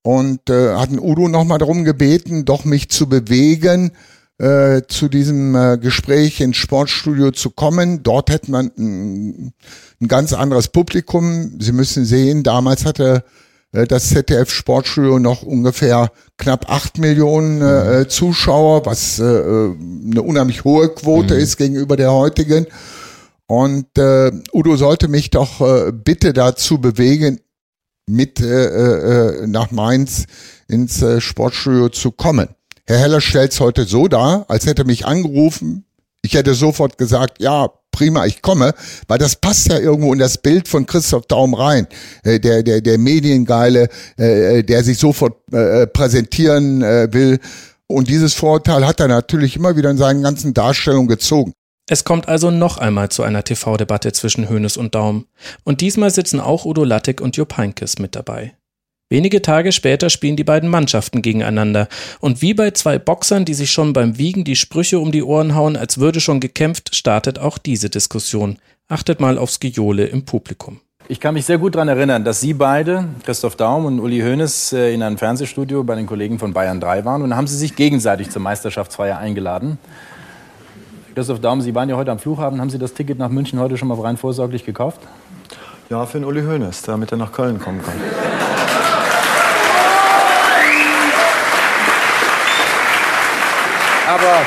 und 0.03 0.49
äh, 0.49 0.75
hat 0.75 0.91
Udo 0.93 1.29
nochmal 1.29 1.59
darum 1.59 1.85
gebeten, 1.85 2.45
doch 2.47 2.65
mich 2.65 2.89
zu 2.89 3.09
bewegen, 3.09 3.93
äh, 4.39 4.83
zu 4.89 5.09
diesem 5.09 5.55
äh, 5.55 5.77
Gespräch 5.77 6.41
ins 6.41 6.57
Sportstudio 6.57 7.33
zu 7.33 7.51
kommen. 7.51 8.03
Dort 8.03 8.31
hätte 8.31 8.51
man 8.51 8.73
ein, 8.79 9.53
ein 10.01 10.09
ganz 10.09 10.33
anderes 10.33 10.69
Publikum. 10.69 11.61
Sie 11.61 11.73
müssen 11.73 12.07
sehen, 12.07 12.43
damals 12.43 12.87
hatte 12.87 13.25
äh, 13.25 13.43
das 13.73 14.11
ZDF 14.11 14.51
Sportstudio 14.51 15.19
noch 15.19 15.43
ungefähr 15.43 16.13
knapp 16.37 16.71
acht 16.71 16.99
Millionen 16.99 17.63
äh, 17.63 18.01
mhm. 18.01 18.09
Zuschauer, 18.11 18.85
was 18.85 19.19
äh, 19.19 19.23
eine 19.23 20.23
unheimlich 20.23 20.65
hohe 20.65 20.91
Quote 20.91 21.35
mhm. 21.35 21.41
ist 21.41 21.57
gegenüber 21.57 21.97
der 21.97 22.13
heutigen. 22.13 22.67
Und 23.47 23.99
äh, 23.99 24.31
Udo 24.53 24.77
sollte 24.77 25.09
mich 25.09 25.31
doch 25.31 25.61
äh, 25.61 25.93
bitte 25.93 26.33
dazu 26.33 26.81
bewegen, 26.81 27.41
mit 28.07 28.41
äh, 28.41 29.43
äh, 29.43 29.47
nach 29.47 29.71
Mainz 29.71 30.27
ins 30.69 31.03
äh, 31.03 31.21
Sportstudio 31.21 31.89
zu 31.89 32.11
kommen. 32.11 32.49
Herr 32.87 32.99
Heller 32.99 33.21
stellt 33.21 33.53
es 33.53 33.61
heute 33.61 33.85
so 33.85 34.09
dar, 34.09 34.45
als 34.49 34.67
hätte 34.67 34.85
mich 34.85 35.07
angerufen. 35.07 35.85
Ich 36.23 36.35
hätte 36.35 36.55
sofort 36.55 36.99
gesagt, 36.99 37.41
ja, 37.41 37.71
prima, 37.93 38.27
ich 38.27 38.43
komme, 38.43 38.75
weil 39.07 39.19
das 39.19 39.37
passt 39.37 39.69
ja 39.69 39.79
irgendwo 39.79 40.13
in 40.13 40.19
das 40.19 40.39
Bild 40.39 40.67
von 40.67 40.87
Christoph 40.87 41.27
Daum 41.27 41.55
rein. 41.55 41.87
Äh, 42.25 42.41
der, 42.41 42.63
der, 42.63 42.81
der 42.81 42.99
Mediengeile, 42.99 43.89
äh, 44.19 44.59
äh 44.59 44.63
der 44.65 44.83
sich 44.83 44.99
sofort 44.99 45.37
äh, 45.53 45.83
äh, 45.83 45.87
präsentieren 45.87 46.83
äh, 46.83 47.13
will. 47.13 47.39
Und 47.87 48.09
dieses 48.09 48.35
Vorurteil 48.35 48.87
hat 48.87 49.01
er 49.01 49.09
natürlich 49.09 49.57
immer 49.57 49.77
wieder 49.77 49.91
in 49.91 49.99
seinen 49.99 50.23
ganzen 50.23 50.55
Darstellungen 50.55 51.09
gezogen. 51.09 51.53
Es 51.89 52.05
kommt 52.05 52.29
also 52.29 52.51
noch 52.51 52.79
einmal 52.79 53.11
zu 53.11 53.23
einer 53.23 53.45
TV-Debatte 53.45 54.13
zwischen 54.13 54.49
Hoeneß 54.49 54.77
und 54.77 54.95
Daum. 54.95 55.27
Und 55.65 55.81
diesmal 55.81 56.11
sitzen 56.11 56.41
auch 56.41 56.65
Udo 56.65 56.85
Lattek 56.85 57.21
und 57.21 57.37
Jupp 57.37 57.57
Heynckes 57.59 57.99
mit 57.99 58.17
dabei. 58.17 58.55
Wenige 59.13 59.43
Tage 59.43 59.73
später 59.73 60.09
spielen 60.09 60.37
die 60.37 60.43
beiden 60.43 60.71
Mannschaften 60.71 61.21
gegeneinander. 61.21 61.87
Und 62.21 62.41
wie 62.41 62.55
bei 62.55 62.71
zwei 62.71 62.99
Boxern, 62.99 63.45
die 63.45 63.53
sich 63.53 63.71
schon 63.71 63.93
beim 63.93 64.17
Wiegen 64.17 64.43
die 64.43 64.57
Sprüche 64.57 65.01
um 65.01 65.13
die 65.13 65.23
Ohren 65.23 65.55
hauen, 65.55 65.77
als 65.77 65.99
würde 65.99 66.19
schon 66.19 66.41
gekämpft, 66.41 66.97
startet 66.97 67.39
auch 67.39 67.59
diese 67.59 67.91
Diskussion. 67.91 68.57
Achtet 68.89 69.21
mal 69.21 69.37
aufs 69.37 69.61
Gejohle 69.61 70.07
im 70.07 70.25
Publikum. 70.25 70.81
Ich 71.09 71.21
kann 71.21 71.35
mich 71.35 71.45
sehr 71.45 71.59
gut 71.59 71.75
daran 71.75 71.89
erinnern, 71.89 72.25
dass 72.25 72.41
Sie 72.41 72.55
beide, 72.55 73.05
Christoph 73.23 73.57
Daum 73.57 73.85
und 73.85 74.01
Uli 74.01 74.21
Hoeneß, 74.21 74.73
äh, 74.73 74.95
in 74.95 75.03
einem 75.03 75.19
Fernsehstudio 75.19 75.85
bei 75.85 75.95
den 75.95 76.07
Kollegen 76.07 76.39
von 76.39 76.55
Bayern 76.55 76.81
3 76.81 77.05
waren. 77.05 77.21
Und 77.21 77.29
dann 77.29 77.37
haben 77.37 77.49
Sie 77.49 77.59
sich 77.59 77.77
gegenseitig 77.77 78.31
zur 78.31 78.41
Meisterschaftsfeier 78.41 79.19
eingeladen. 79.19 79.77
Christoph 81.15 81.41
Daum, 81.41 81.61
Sie 81.61 81.75
waren 81.75 81.91
ja 81.91 81.97
heute 81.97 82.13
am 82.13 82.19
Flughafen. 82.19 82.63
Haben 82.63 82.71
Sie 82.71 82.79
das 82.79 82.95
Ticket 82.95 83.19
nach 83.19 83.29
München 83.29 83.61
heute 83.61 83.77
schon 83.77 83.89
mal 83.89 84.01
rein 84.01 84.17
vorsorglich 84.17 84.65
gekauft? 84.65 85.03
Ja, 85.91 86.07
für 86.07 86.19
den 86.19 86.25
Uli 86.25 86.41
Hoeneß, 86.41 86.81
damit 86.81 87.13
er 87.13 87.19
nach 87.19 87.33
Köln 87.33 87.59
kommen 87.59 87.83
kann. 87.83 87.93
Aber 94.13 94.45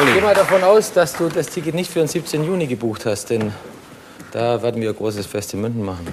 Uli. 0.00 0.14
geh 0.14 0.20
mal 0.22 0.34
davon 0.34 0.62
aus, 0.64 0.94
dass 0.94 1.12
du 1.12 1.28
das 1.28 1.48
Ticket 1.48 1.74
nicht 1.74 1.90
für 1.90 1.98
den 1.98 2.08
17. 2.08 2.42
Juni 2.42 2.66
gebucht 2.66 3.04
hast, 3.04 3.28
denn 3.28 3.52
da 4.32 4.62
werden 4.62 4.80
wir 4.80 4.88
ein 4.88 4.96
großes 4.96 5.26
Fest 5.26 5.52
in 5.52 5.60
München 5.60 5.84
machen. 5.84 6.06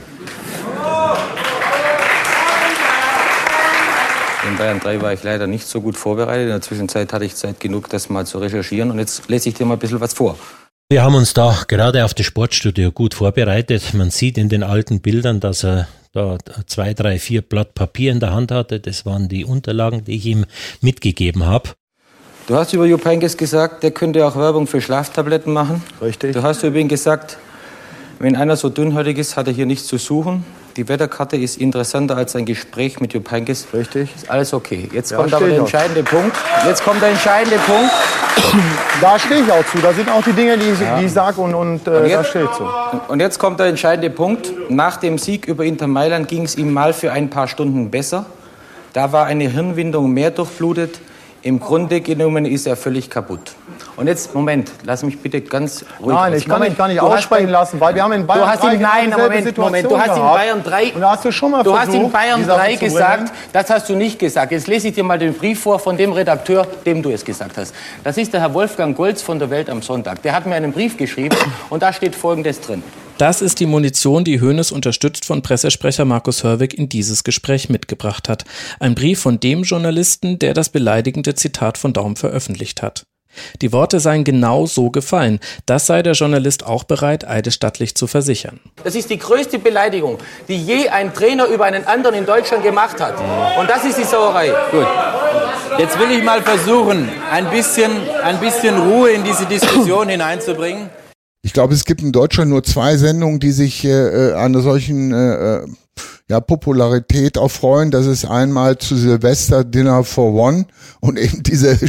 In 4.45 4.57
Bayern 4.57 4.81
3 4.81 5.01
war 5.01 5.13
ich 5.13 5.23
leider 5.23 5.47
nicht 5.47 5.65
so 5.67 5.79
gut 5.79 5.95
vorbereitet. 5.95 6.43
In 6.43 6.49
der 6.49 6.61
Zwischenzeit 6.61 7.13
hatte 7.13 7.23
ich 7.23 7.33
Zeit 7.35 7.61
genug, 7.61 7.87
das 7.87 8.09
mal 8.09 8.25
zu 8.25 8.39
recherchieren. 8.39 8.91
Und 8.91 8.99
jetzt 8.99 9.29
lese 9.29 9.47
ich 9.47 9.55
dir 9.55 9.65
mal 9.65 9.75
ein 9.75 9.79
bisschen 9.79 10.01
was 10.01 10.13
vor. 10.13 10.37
Wir 10.89 11.03
haben 11.03 11.15
uns 11.15 11.33
da 11.33 11.63
gerade 11.69 12.03
auf 12.03 12.13
das 12.13 12.25
Sportstudio 12.25 12.91
gut 12.91 13.13
vorbereitet. 13.13 13.93
Man 13.93 14.09
sieht 14.09 14.37
in 14.37 14.49
den 14.49 14.63
alten 14.63 14.99
Bildern, 14.99 15.39
dass 15.39 15.63
er 15.63 15.87
da 16.11 16.37
zwei, 16.65 16.93
drei, 16.93 17.19
vier 17.19 17.41
Blatt 17.41 17.73
Papier 17.73 18.11
in 18.11 18.19
der 18.19 18.33
Hand 18.33 18.51
hatte. 18.51 18.81
Das 18.81 19.05
waren 19.05 19.29
die 19.29 19.45
Unterlagen, 19.45 20.03
die 20.03 20.15
ich 20.15 20.25
ihm 20.25 20.45
mitgegeben 20.81 21.45
habe. 21.45 21.69
Du 22.47 22.55
hast 22.55 22.71
über 22.71 22.85
Jupp 22.85 23.03
Heynckes 23.03 23.35
gesagt, 23.35 23.83
der 23.83 23.91
könnte 23.91 24.25
auch 24.25 24.37
Werbung 24.37 24.67
für 24.67 24.79
Schlaftabletten 24.79 25.51
machen. 25.51 25.83
Richtig. 26.01 26.31
Du 26.31 26.43
hast 26.43 26.63
über 26.63 26.77
ihn 26.77 26.87
gesagt, 26.87 27.37
wenn 28.19 28.37
einer 28.37 28.55
so 28.55 28.69
dünnhäutig 28.69 29.17
ist, 29.17 29.35
hat 29.35 29.47
er 29.47 29.53
hier 29.53 29.65
nichts 29.65 29.85
zu 29.85 29.97
suchen. 29.97 30.45
Die 30.77 30.87
Wetterkarte 30.87 31.35
ist 31.35 31.57
interessanter 31.57 32.15
als 32.15 32.37
ein 32.37 32.45
Gespräch 32.45 33.01
mit 33.01 33.11
Jupp 33.11 33.29
Heynckes. 33.31 33.67
Richtig. 33.73 34.15
Ist 34.15 34.31
alles 34.31 34.53
okay. 34.53 34.87
Jetzt 34.93 35.11
ja, 35.11 35.17
kommt 35.17 35.33
aber 35.33 35.47
der 35.47 35.57
entscheidende. 35.57 36.03
Punkt. 36.03 36.37
Jetzt 36.65 36.85
kommt 36.85 37.01
der 37.01 37.09
entscheidende 37.09 37.57
Punkt. 37.59 37.91
Da 39.01 39.19
stehe 39.19 39.41
ich 39.43 39.51
auch 39.51 39.65
zu. 39.65 39.77
Da 39.79 39.93
sind 39.93 40.09
auch 40.09 40.23
die 40.23 40.31
Dinge, 40.31 40.57
die, 40.57 40.69
ja. 40.81 40.97
die 40.97 41.05
ich 41.05 41.11
sage 41.11 41.39
und, 41.39 41.53
und, 41.53 41.85
äh, 41.85 41.91
und 41.91 42.05
jetzt, 42.05 42.15
da 42.15 42.23
stehe 42.23 42.45
ich 42.45 42.51
zu. 42.51 42.63
Und 43.09 43.19
jetzt 43.19 43.37
kommt 43.37 43.59
der 43.59 43.67
entscheidende 43.67 44.09
Punkt. 44.09 44.51
Nach 44.69 44.97
dem 44.97 45.19
Sieg 45.19 45.47
über 45.47 45.65
Inter 45.65 45.85
Mailand 45.85 46.27
ging 46.27 46.43
es 46.43 46.55
ihm 46.55 46.73
mal 46.73 46.93
für 46.93 47.11
ein 47.11 47.29
paar 47.29 47.47
Stunden 47.47 47.91
besser. 47.91 48.25
Da 48.93 49.11
war 49.11 49.25
eine 49.25 49.49
Hirnwindung 49.49 50.11
mehr 50.11 50.31
durchblutet. 50.31 50.99
Im 51.41 51.59
Grunde 51.59 52.01
genommen 52.01 52.45
ist 52.45 52.65
er 52.67 52.75
völlig 52.75 53.09
kaputt. 53.09 53.53
Und 53.95 54.07
jetzt, 54.07 54.33
Moment, 54.33 54.71
lass 54.83 55.03
mich 55.03 55.19
bitte 55.19 55.41
ganz 55.41 55.85
ruhig 55.99 56.15
Nein, 56.15 56.33
ich 56.33 56.47
kann 56.47 56.59
mich 56.59 56.77
gar 56.77 56.87
nicht 56.87 56.99
aussprechen 56.99 57.49
lassen, 57.49 57.79
weil 57.79 57.95
wir 57.95 58.03
haben 58.03 58.13
in 58.13 58.27
Bayern 58.27 58.41
du 58.41 58.47
hast 58.47 58.63
3 58.63 58.73
in, 58.73 58.81
Nein, 58.81 59.09
Moment, 59.09 59.57
Moment, 59.57 59.91
du 59.91 59.97
hast 59.97 60.17
in 60.17 60.23
Bayern 60.23 60.63
3, 60.63 60.93
und 60.93 61.05
hast 61.05 61.25
du 61.25 61.31
schon 61.31 61.51
mal 61.51 61.63
du 61.63 61.73
versucht, 61.73 61.95
hast 61.95 62.03
in 62.03 62.11
Bayern 62.11 62.45
3 62.45 62.75
gesagt, 62.75 63.33
das 63.53 63.69
hast 63.69 63.89
du 63.89 63.95
nicht 63.95 64.19
gesagt. 64.19 64.51
Jetzt 64.51 64.67
lese 64.67 64.89
ich 64.89 64.95
dir 64.95 65.03
mal 65.03 65.17
den 65.17 65.33
Brief 65.33 65.61
vor 65.61 65.79
von 65.79 65.97
dem 65.97 66.11
Redakteur, 66.11 66.67
dem 66.85 67.01
du 67.01 67.09
es 67.09 67.23
gesagt 67.23 67.57
hast. 67.57 67.73
Das 68.03 68.17
ist 68.17 68.33
der 68.33 68.41
Herr 68.41 68.53
Wolfgang 68.53 68.95
Golz 68.95 69.21
von 69.21 69.39
der 69.39 69.49
Welt 69.49 69.69
am 69.69 69.81
Sonntag. 69.81 70.21
Der 70.23 70.33
hat 70.33 70.45
mir 70.45 70.55
einen 70.55 70.71
Brief 70.71 70.97
geschrieben 70.97 71.37
und 71.69 71.81
da 71.81 71.93
steht 71.93 72.15
Folgendes 72.15 72.61
drin. 72.61 72.83
Das 73.17 73.41
ist 73.41 73.59
die 73.59 73.65
Munition, 73.65 74.23
die 74.23 74.39
Hoeneß 74.39 74.71
unterstützt 74.71 75.25
von 75.25 75.41
Pressesprecher 75.41 76.05
Markus 76.05 76.43
Hörwig 76.43 76.75
in 76.77 76.87
dieses 76.87 77.23
Gespräch 77.23 77.67
mitgebracht 77.67 78.29
hat. 78.29 78.45
Ein 78.79 78.93
Brief 78.93 79.19
von 79.19 79.39
dem 79.39 79.63
Journalisten, 79.63 80.37
der 80.37 80.53
das 80.53 80.69
beleidigende 80.69 81.33
Zitat 81.33 81.79
von 81.79 81.93
Daum 81.93 82.15
veröffentlicht 82.15 82.83
hat. 82.83 83.07
Die 83.63 83.73
Worte 83.73 83.99
seien 83.99 84.23
genau 84.23 84.67
so 84.67 84.91
gefallen. 84.91 85.39
Das 85.65 85.87
sei 85.87 86.03
der 86.03 86.13
Journalist 86.13 86.63
auch 86.63 86.83
bereit, 86.83 87.27
eidesstattlich 87.27 87.95
zu 87.95 88.05
versichern. 88.05 88.59
Das 88.83 88.93
ist 88.93 89.09
die 89.09 89.17
größte 89.17 89.57
Beleidigung, 89.57 90.19
die 90.47 90.57
je 90.57 90.89
ein 90.89 91.11
Trainer 91.11 91.47
über 91.47 91.65
einen 91.65 91.85
anderen 91.85 92.15
in 92.15 92.25
Deutschland 92.27 92.63
gemacht 92.63 93.01
hat. 93.01 93.15
Und 93.59 93.67
das 93.67 93.83
ist 93.83 93.97
die 93.97 94.03
Sauerei. 94.03 94.53
Gut. 94.69 94.87
Jetzt 95.79 95.99
will 95.99 96.11
ich 96.11 96.23
mal 96.23 96.43
versuchen, 96.43 97.09
ein 97.31 97.49
bisschen, 97.49 97.91
ein 98.23 98.39
bisschen 98.39 98.77
Ruhe 98.79 99.09
in 99.09 99.23
diese 99.23 99.47
Diskussion 99.47 100.07
hineinzubringen. 100.09 100.89
Ich 101.47 101.53
glaube, 101.53 101.73
es 101.73 101.85
gibt 101.85 102.01
in 102.01 102.11
Deutschland 102.11 102.49
nur 102.49 102.61
zwei 102.61 102.97
Sendungen, 102.97 103.39
die 103.39 103.53
sich 103.53 103.85
äh, 103.85 104.31
äh 104.31 104.33
an 104.33 104.53
solchen 104.61 105.13
äh, 105.13 105.59
äh, 105.59 105.67
ja, 106.29 106.41
Popularität 106.41 107.37
auch 107.37 107.49
freuen. 107.49 107.89
Das 107.89 108.05
ist 108.05 108.25
einmal 108.25 108.77
zu 108.79 108.97
Silvester 108.97 109.63
Dinner 109.63 110.03
for 110.03 110.33
One 110.33 110.65
und 110.99 111.17
eben 111.23 111.43
diese 111.43 111.79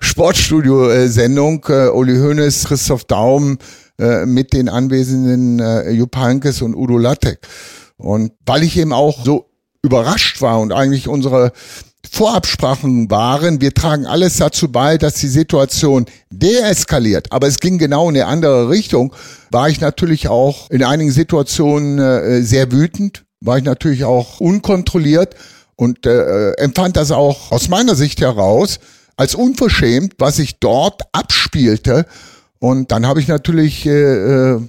Sportstudio-Sendung 0.00 1.64
äh, 1.70 1.88
Uli 1.88 2.18
Hoeneß, 2.18 2.64
Christoph 2.64 3.04
Daum 3.04 3.56
äh, 3.98 4.26
mit 4.26 4.52
den 4.52 4.68
anwesenden 4.68 5.58
äh, 5.58 5.90
Jupp 5.90 6.14
Heynckes 6.14 6.60
und 6.60 6.74
Udo 6.74 6.98
Lattek. 6.98 7.38
Und 7.96 8.32
weil 8.44 8.62
ich 8.62 8.76
eben 8.76 8.92
auch 8.92 9.24
so 9.24 9.46
überrascht 9.80 10.42
war 10.42 10.60
und 10.60 10.70
eigentlich 10.70 11.08
unsere 11.08 11.52
Vorabsprachen 12.10 13.10
waren, 13.10 13.60
wir 13.60 13.74
tragen 13.74 14.06
alles 14.06 14.36
dazu 14.36 14.70
bei, 14.70 14.98
dass 14.98 15.14
die 15.14 15.28
Situation 15.28 16.06
deeskaliert, 16.30 17.32
aber 17.32 17.48
es 17.48 17.58
ging 17.58 17.78
genau 17.78 18.08
in 18.08 18.16
eine 18.16 18.26
andere 18.26 18.70
Richtung, 18.70 19.14
war 19.50 19.68
ich 19.68 19.80
natürlich 19.80 20.28
auch 20.28 20.70
in 20.70 20.84
einigen 20.84 21.10
Situationen 21.10 21.98
äh, 21.98 22.42
sehr 22.42 22.70
wütend, 22.72 23.24
war 23.40 23.58
ich 23.58 23.64
natürlich 23.64 24.04
auch 24.04 24.40
unkontrolliert 24.40 25.34
und 25.76 26.06
äh, 26.06 26.52
empfand 26.52 26.96
das 26.96 27.10
auch 27.10 27.52
aus 27.52 27.68
meiner 27.68 27.94
Sicht 27.94 28.20
heraus 28.20 28.78
als 29.16 29.34
unverschämt, 29.34 30.14
was 30.18 30.36
sich 30.36 30.60
dort 30.60 31.02
abspielte. 31.12 32.06
Und 32.60 32.90
dann 32.92 33.06
habe 33.06 33.20
ich 33.20 33.28
natürlich 33.28 33.86
äh, 33.86 34.54
äh 34.54 34.60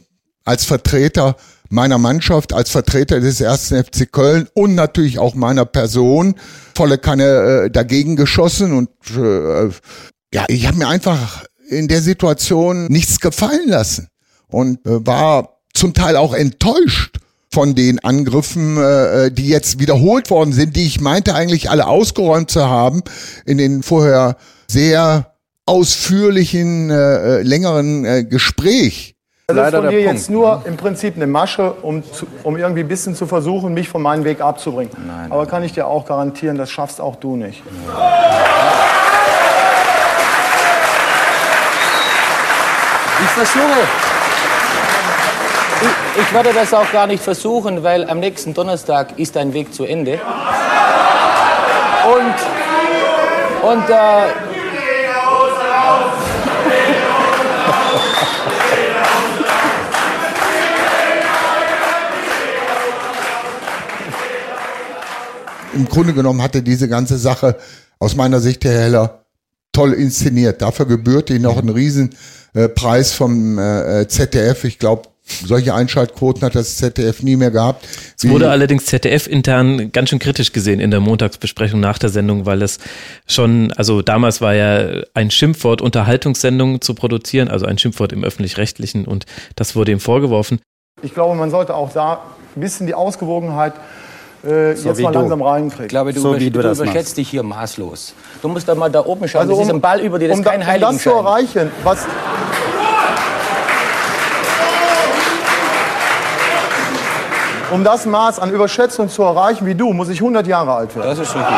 als 0.46 0.66
Vertreter 0.66 1.36
meiner 1.70 1.98
Mannschaft, 1.98 2.54
als 2.54 2.70
Vertreter 2.70 3.20
des 3.20 3.42
ersten 3.42 3.84
FC 3.84 4.12
Köln 4.12 4.48
und 4.54 4.76
natürlich 4.76 5.20
auch 5.20 5.36
meiner 5.36 5.66
Person 5.66 6.36
volle 6.76 6.98
Kanne 6.98 7.66
äh, 7.66 7.72
dagegen 7.72 8.16
geschossen 8.16 8.74
und 8.74 8.90
äh, 9.16 9.70
ja, 10.34 10.46
ich 10.48 10.68
habe 10.68 10.78
mir 10.78 10.88
einfach 10.88 11.46
in 11.70 11.88
der 11.88 12.02
Situation 12.02 12.88
nichts 12.88 13.20
gefallen 13.20 13.68
lassen 13.68 14.08
und 14.48 14.86
äh, 14.86 15.06
war 15.06 15.60
zum 15.74 15.94
Teil 15.94 16.16
auch 16.16 16.34
enttäuscht 16.34 17.18
von 17.52 17.76
den 17.76 18.00
Angriffen, 18.00 18.78
äh, 18.78 19.32
die 19.32 19.48
jetzt 19.48 19.80
wiederholt 19.80 20.30
worden 20.30 20.54
sind, 20.54 20.76
die 20.76 20.86
ich 20.86 21.02
meinte 21.02 21.34
eigentlich 21.36 21.70
alle 21.70 21.88
ausgeräumt 21.88 22.52
zu 22.52 22.68
haben 22.68 23.02
in 23.46 23.58
den 23.58 23.84
vorher 23.84 24.38
sehr 24.68 25.34
ausführlichen, 25.66 26.90
äh, 26.90 27.42
längeren 27.42 28.06
äh, 28.06 28.24
Gespräch. 28.24 29.16
Das 29.50 29.58
ist 29.58 29.64
Leider 29.64 29.82
von 29.82 29.90
dir 29.90 30.04
Punkt, 30.04 30.14
jetzt 30.14 30.30
nur 30.30 30.62
im 30.66 30.78
Prinzip 30.78 31.16
eine 31.16 31.26
Masche, 31.26 31.72
um, 31.82 32.04
zu, 32.14 32.28
um 32.44 32.56
irgendwie 32.56 32.82
ein 32.82 32.88
bisschen 32.88 33.16
zu 33.16 33.26
versuchen, 33.26 33.74
mich 33.74 33.90
von 33.90 34.00
meinem 34.00 34.24
Weg 34.24 34.42
abzubringen. 34.42 34.92
Nein, 35.08 35.32
Aber 35.32 35.48
kann 35.48 35.64
ich 35.64 35.74
dir 35.74 35.88
auch 35.88 36.06
garantieren, 36.06 36.56
das 36.56 36.70
schaffst 36.70 37.02
auch 37.02 37.16
du 37.16 37.36
nicht. 37.36 37.64
Ich 43.22 43.30
versuche. 43.30 43.80
Ich, 45.82 46.22
ich 46.22 46.34
werde 46.34 46.54
das 46.54 46.72
auch 46.72 46.92
gar 46.92 47.08
nicht 47.08 47.24
versuchen, 47.24 47.82
weil 47.84 48.08
am 48.08 48.20
nächsten 48.20 48.54
Donnerstag 48.54 49.18
ist 49.18 49.36
dein 49.36 49.54
Weg 49.54 49.74
zu 49.74 49.84
Ende. 49.84 50.20
Und, 52.06 52.36
und 53.72 53.90
äh, 53.90 54.49
Im 65.80 65.88
Grunde 65.88 66.14
genommen 66.14 66.42
hatte 66.42 66.62
diese 66.62 66.90
ganze 66.90 67.18
Sache 67.18 67.56
aus 68.00 68.14
meiner 68.14 68.42
Sicht, 68.42 68.66
Herr 68.66 68.82
Heller, 68.82 69.24
toll 69.72 69.94
inszeniert. 69.94 70.62
Dafür 70.62 70.86
gebührte 70.86 71.34
ihm 71.34 71.44
noch 71.44 71.58
ein 71.58 71.70
Riesenpreis 71.70 73.14
vom 73.14 73.58
äh, 73.58 74.06
ZDF. 74.06 74.66
Ich 74.66 74.78
glaube, 74.78 75.04
solche 75.24 75.74
Einschaltquoten 75.74 76.42
hat 76.42 76.56
das 76.56 76.76
ZDF 76.76 77.24
nie 77.24 77.38
mehr 77.38 77.52
gehabt. 77.52 77.88
Es 78.18 78.28
wurde 78.28 78.50
allerdings 78.50 78.88
ZDF-intern 78.88 79.94
ganz 79.94 80.10
schön 80.10 80.20
kritisch 80.20 80.52
gesehen 80.52 80.82
in 80.82 80.92
der 80.92 81.00
Montagsbesprechung 81.00 81.80
nach 81.80 81.98
der 81.98 82.10
Sendung, 82.10 82.46
weil 82.46 82.62
es 82.62 82.80
schon, 83.26 83.72
also 83.72 84.02
damals 84.02 84.42
war 84.42 84.54
ja 84.56 85.04
ein 85.14 85.32
Schimpfwort, 85.32 85.82
Unterhaltungssendungen 85.82 86.82
zu 86.82 86.94
produzieren, 86.94 87.48
also 87.48 87.66
ein 87.66 87.78
Schimpfwort 87.78 88.12
im 88.12 88.26
öffentlich-rechtlichen 88.26 89.06
und 89.06 89.26
das 89.56 89.78
wurde 89.78 89.94
ihm 89.94 90.02
vorgeworfen. 90.02 90.60
Ich 91.04 91.14
glaube, 91.14 91.36
man 91.36 91.52
sollte 91.52 91.74
auch 91.74 91.94
da 91.94 92.22
ein 92.56 92.60
bisschen 92.60 92.86
die 92.86 92.96
Ausgewogenheit 92.96 93.76
äh, 94.46 94.72
jetzt 94.72 94.98
wie 94.98 95.04
mal 95.04 95.12
du. 95.12 95.20
langsam 95.20 95.40
ich 95.40 95.46
reinkriegen. 95.46 95.88
glaube, 95.88 96.14
du, 96.14 96.22
So 96.22 96.40
wie 96.40 96.50
du 96.50 96.62
du 96.62 96.72
überschätzt 96.72 97.18
dich 97.18 97.30
hier 97.30 97.44
maßlos. 97.44 98.14
Du 98.42 98.48
musst 98.48 98.68
doch 98.68 98.76
mal 98.76 98.90
da 98.90 99.06
oben 99.06 99.28
schauen. 99.28 99.48
das 99.48 99.60
ist 99.60 99.70
ein 99.70 99.82
Ball 99.82 100.00
über 100.00 100.20
dir, 100.20 100.30
das 100.30 100.38
um, 100.38 100.44
ist 100.44 100.50
kein 100.50 100.62
da, 100.62 100.88
um 100.88 100.96
das 100.96 101.04
zu 101.04 101.10
erreichen, 101.12 101.72
was, 101.84 102.06
um 107.72 107.84
das 107.84 108.06
Maß 108.06 108.40
an 108.40 108.52
Überschätzung 108.52 109.10
zu 109.10 109.24
erreichen 109.24 109.66
wie 109.66 109.76
du, 109.76 109.94
muss 109.94 110.10
ich 110.10 110.20
100 110.20 110.48
Jahre 110.48 110.74
alt 110.74 110.96
werden. 110.96 111.08
Das 111.10 111.20
ist 111.20 111.32
schon 111.32 111.42
gut. 111.42 111.54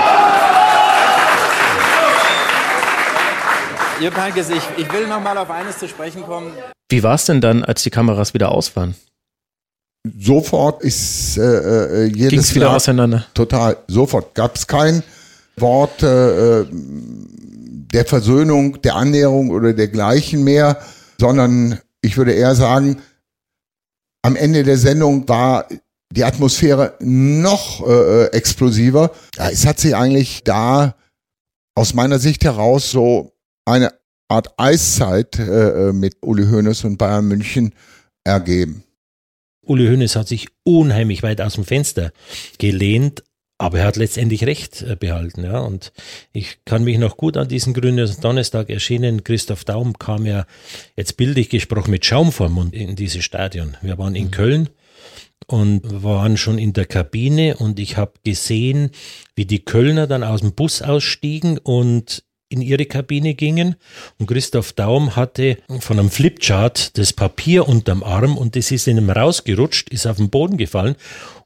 Heynckes, 4.18 4.50
ich, 4.50 4.64
ich 4.78 4.92
will 4.92 5.08
noch 5.08 5.22
mal 5.22 5.38
auf 5.38 5.52
eines 5.52 5.78
zu 5.78 5.88
sprechen 5.88 6.24
kommen. 6.24 6.52
Wie 6.90 7.04
war 7.04 7.14
es 7.14 7.26
denn 7.26 7.40
dann, 7.40 7.64
als 7.64 7.84
die 7.84 7.92
Kameras 7.92 8.34
wieder 8.34 8.52
aus 8.52 8.76
waren? 8.76 8.96
Sofort 10.20 10.84
ist 10.84 11.38
äh, 11.38 11.42
äh, 11.42 12.06
jedes 12.06 12.30
Ging 12.30 12.40
es 12.40 12.56
wieder 12.56 12.66
Land- 12.66 12.78
auseinander? 12.78 13.26
Total. 13.34 13.78
Sofort 13.88 14.34
gab 14.34 14.56
es 14.56 14.66
kein 14.66 15.04
Wort 15.58 16.02
äh, 16.02 16.62
äh, 16.62 16.68
der 16.72 18.06
Versöhnung, 18.06 18.82
der 18.82 18.96
Annäherung 18.96 19.52
oder 19.52 19.74
dergleichen 19.74 20.44
mehr, 20.44 20.80
sondern 21.20 21.80
ich 22.02 22.18
würde 22.18 22.34
eher 22.34 22.56
sagen, 22.56 23.02
am 24.24 24.36
Ende 24.36 24.64
der 24.64 24.78
Sendung 24.78 25.28
war 25.28 25.68
die 26.12 26.24
Atmosphäre 26.24 26.96
noch 27.00 27.88
äh, 27.88 27.92
äh, 27.92 28.26
explosiver. 28.32 29.12
Ja, 29.38 29.50
es 29.50 29.66
hat 29.66 29.80
sich 29.80 29.96
eigentlich 29.96 30.44
da 30.44 30.96
aus 31.76 31.94
meiner 31.94 32.20
Sicht 32.20 32.44
heraus 32.44 32.92
so 32.92 33.34
eine 33.66 33.94
Art 34.30 34.54
Eiszeit 34.58 35.38
äh, 35.40 35.92
mit 35.94 36.18
Uli 36.22 36.46
Hoeneß 36.48 36.86
und 36.86 36.98
Bayern 36.98 37.28
München 37.28 37.74
ergeben. 38.24 38.84
Uli 39.62 39.88
Hoeneß 39.88 40.16
hat 40.16 40.28
sich 40.28 40.48
unheimlich 40.64 41.24
weit 41.24 41.42
aus 41.42 41.54
dem 41.54 41.66
Fenster 41.66 42.12
gelehnt, 42.58 43.24
aber 43.58 43.80
er 43.80 43.86
hat 43.86 43.96
letztendlich 43.96 44.46
recht 44.46 44.82
äh, 44.82 44.96
behalten. 44.96 45.44
Ja. 45.44 45.60
Und 45.60 45.92
ich 46.34 46.66
kann 46.66 46.84
mich 46.84 46.98
noch 46.98 47.16
gut 47.16 47.38
an 47.38 47.48
diesen 47.48 47.74
grünen 47.74 48.10
Donnerstag 48.22 48.70
erschienen. 48.70 49.24
Christoph 49.24 49.64
Daum 49.64 49.98
kam 50.00 50.26
ja 50.26 50.46
jetzt 50.96 51.16
bildlich 51.16 51.50
gesprochen 51.50 51.92
mit 51.92 52.06
Schaum 52.06 52.32
vor 52.32 52.50
Mund 52.50 52.74
in 52.74 52.96
dieses 52.96 53.24
Stadion. 53.24 53.78
Wir 53.82 53.98
waren 54.00 54.16
in 54.16 54.32
Köln 54.32 54.70
und 55.46 56.04
waren 56.04 56.38
schon 56.38 56.58
in 56.58 56.74
der 56.74 56.86
Kabine 56.86 57.58
und 57.58 57.80
ich 57.80 57.98
habe 57.98 58.14
gesehen, 58.24 58.92
wie 59.36 59.46
die 59.46 59.64
Kölner 59.64 60.08
dann 60.08 60.24
aus 60.24 60.42
dem 60.42 60.54
Bus 60.54 60.82
ausstiegen 60.82 61.58
und 61.60 62.24
in 62.52 62.62
ihre 62.62 62.86
Kabine 62.86 63.34
gingen 63.34 63.76
und 64.20 64.28
Christoph 64.28 64.74
Daum 64.74 65.16
hatte 65.16 65.58
von 65.80 65.98
einem 65.98 66.10
Flipchart 66.10 66.98
das 66.98 67.14
Papier 67.14 67.68
unterm 67.68 68.04
Arm 68.04 68.38
und 68.38 68.56
das 68.56 68.72
ist 68.72 68.88
in 68.88 68.98
ihm 68.98 69.10
rausgerutscht, 69.10 69.90
ist 69.90 70.06
auf 70.06 70.18
den 70.18 70.30
Boden 70.30 70.58
gefallen 70.58 70.96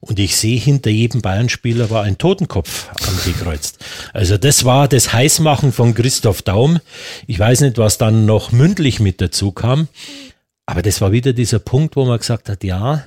und 0.00 0.18
ich 0.18 0.36
sehe 0.36 0.58
hinter 0.58 0.90
jedem 0.90 1.22
Bayern-Spieler 1.22 1.90
war 1.90 2.02
ein 2.02 2.18
Totenkopf 2.18 2.88
angekreuzt. 3.06 3.78
Also 4.12 4.36
das 4.36 4.64
war 4.64 4.88
das 4.88 5.12
Heißmachen 5.12 5.72
von 5.72 5.94
Christoph 5.94 6.42
Daum. 6.42 6.80
Ich 7.26 7.38
weiß 7.38 7.60
nicht, 7.60 7.78
was 7.78 7.98
dann 7.98 8.26
noch 8.26 8.50
mündlich 8.50 8.98
mit 8.98 9.20
dazu 9.20 9.52
kam, 9.52 9.88
aber 10.66 10.82
das 10.82 11.00
war 11.00 11.12
wieder 11.12 11.32
dieser 11.32 11.60
Punkt, 11.60 11.94
wo 11.94 12.04
man 12.04 12.18
gesagt 12.18 12.48
hat, 12.48 12.64
ja, 12.64 13.04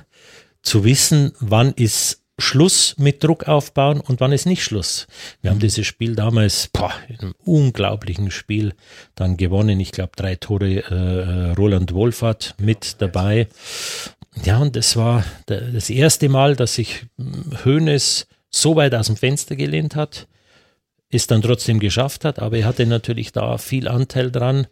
zu 0.62 0.84
wissen, 0.84 1.32
wann 1.40 1.72
ist 1.72 2.20
Schluss 2.40 2.94
mit 2.98 3.22
Druck 3.22 3.48
aufbauen 3.48 4.00
und 4.00 4.20
wann 4.20 4.32
ist 4.32 4.46
nicht 4.46 4.62
Schluss. 4.64 5.06
Wir 5.42 5.50
haben 5.50 5.60
dieses 5.60 5.86
Spiel 5.86 6.14
damals 6.14 6.68
boah, 6.72 6.92
in 7.08 7.20
einem 7.20 7.34
unglaublichen 7.44 8.30
Spiel 8.30 8.74
dann 9.14 9.36
gewonnen. 9.36 9.80
Ich 9.80 9.92
glaube, 9.92 10.12
drei 10.16 10.36
Tore 10.36 10.84
äh, 10.84 11.52
Roland 11.52 11.92
Wohlfahrt 11.92 12.54
mit 12.58 12.96
dabei. 13.00 13.48
Ja, 14.44 14.58
und 14.58 14.76
das 14.76 14.96
war 14.96 15.24
das 15.46 15.90
erste 15.90 16.28
Mal, 16.28 16.56
dass 16.56 16.74
sich 16.74 17.06
Hoeneß 17.64 18.26
so 18.50 18.76
weit 18.76 18.94
aus 18.94 19.06
dem 19.06 19.16
Fenster 19.16 19.56
gelehnt 19.56 19.96
hat, 19.96 20.28
es 21.10 21.26
dann 21.26 21.42
trotzdem 21.42 21.80
geschafft 21.80 22.24
hat, 22.24 22.38
aber 22.38 22.58
er 22.58 22.66
hatte 22.66 22.86
natürlich 22.86 23.32
da 23.32 23.58
viel 23.58 23.88
Anteil 23.88 24.30
dran, 24.30 24.66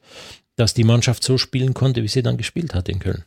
dass 0.57 0.75
die 0.75 0.85
Mannschaft 0.85 1.23
so 1.23 1.39
spielen 1.39 1.75
konnte, 1.75 2.03
wie 2.03 2.09
sie 2.09 2.23
dann 2.23 2.37
gespielt 2.37 2.75
hat 2.75 2.89
in 2.89 2.99
Köln. 2.99 3.25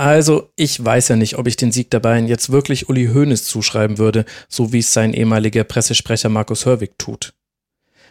Also, 0.00 0.50
ich 0.56 0.82
weiß 0.82 1.08
ja 1.08 1.16
nicht, 1.16 1.36
ob 1.36 1.46
ich 1.46 1.56
den 1.56 1.72
Sieg 1.72 1.90
der 1.90 2.00
Bayern 2.00 2.26
jetzt 2.26 2.48
wirklich 2.48 2.88
Uli 2.88 3.08
Hoeneß 3.08 3.44
zuschreiben 3.44 3.98
würde, 3.98 4.24
so 4.48 4.72
wie 4.72 4.78
es 4.78 4.94
sein 4.94 5.12
ehemaliger 5.12 5.62
Pressesprecher 5.62 6.30
Markus 6.30 6.64
Hörwig 6.64 6.92
tut. 6.96 7.34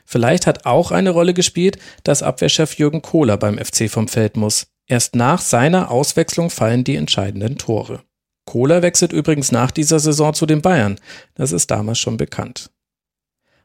Vielleicht 0.06 0.45
hat 0.45 0.67
auch 0.67 0.91
eine 0.91 1.10
Rolle 1.10 1.34
gespielt, 1.34 1.80
dass 2.04 2.21
Abwehrchef 2.21 2.75
Jürgen 2.75 3.02
Kohler 3.02 3.38
beim 3.38 3.58
FC 3.58 3.89
vom 3.89 4.08
Feld 4.08 4.38
muss. 4.38 4.67
Erst 4.86 5.15
nach 5.15 5.41
seiner 5.41 5.89
Auswechslung 5.89 6.52
fallen 6.52 6.84
die 6.84 6.95
entscheidenden 6.95 7.58
Tore. 7.58 8.04
Kohler 8.45 8.84
wechselt 8.84 9.12
übrigens 9.12 9.52
nach 9.52 9.71
dieser 9.71 9.97
Saison 9.97 10.36
zu 10.36 10.45
den 10.45 10.62
Bayern. 10.62 10.99
Das 11.34 11.52
ist 11.52 11.71
damals 11.71 11.97
schon 11.97 12.17
bekannt. 12.17 12.69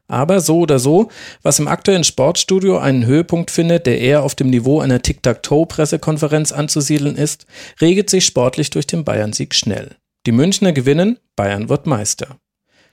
Aber 0.07 0.39
so 0.39 0.59
oder 0.59 0.77
so, 0.77 1.09
was 1.41 1.59
im 1.59 1.67
aktuellen 1.67 2.03
Sportstudio 2.03 2.77
einen 2.77 3.05
Höhepunkt 3.05 3.49
findet, 3.49 3.87
der 3.87 3.99
eher 3.99 4.23
auf 4.23 4.35
dem 4.35 4.49
Niveau 4.49 4.79
einer 4.79 5.01
Tic-Tac-Toe-Pressekonferenz 5.01 6.51
anzusiedeln 6.51 7.15
ist, 7.15 7.47
regelt 7.81 8.09
sich 8.09 8.25
sportlich 8.25 8.69
durch 8.69 8.85
den 8.85 9.03
Bayern-Sieg 9.03 9.55
schnell. 9.55 9.95
Die 10.27 10.31
Münchner 10.31 10.73
gewinnen, 10.73 11.17
Bayern 11.35 11.69
wird 11.69 11.87
Meister. 11.87 12.37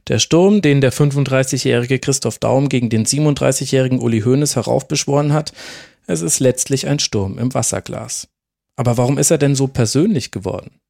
Der 0.08 0.18
Sturm, 0.18 0.62
den 0.62 0.80
der 0.80 0.92
35-jährige 0.92 1.98
Christoph 1.98 2.38
Daum 2.38 2.68
gegen 2.68 2.88
den 2.88 3.06
37-jährigen 3.06 4.00
Uli 4.00 4.22
Hoeneß 4.22 4.56
heraufbeschworen 4.56 5.32
hat, 5.32 5.52
es 6.06 6.22
ist 6.22 6.40
letztlich 6.40 6.88
ein 6.88 6.98
Sturm 6.98 7.38
im 7.38 7.54
Wasserglas. 7.54 8.28
Aber 8.76 8.96
warum 8.96 9.18
ist 9.18 9.30
er 9.30 9.38
denn 9.38 9.54
so 9.54 9.68
persönlich 9.68 10.30
geworden? 10.30 10.80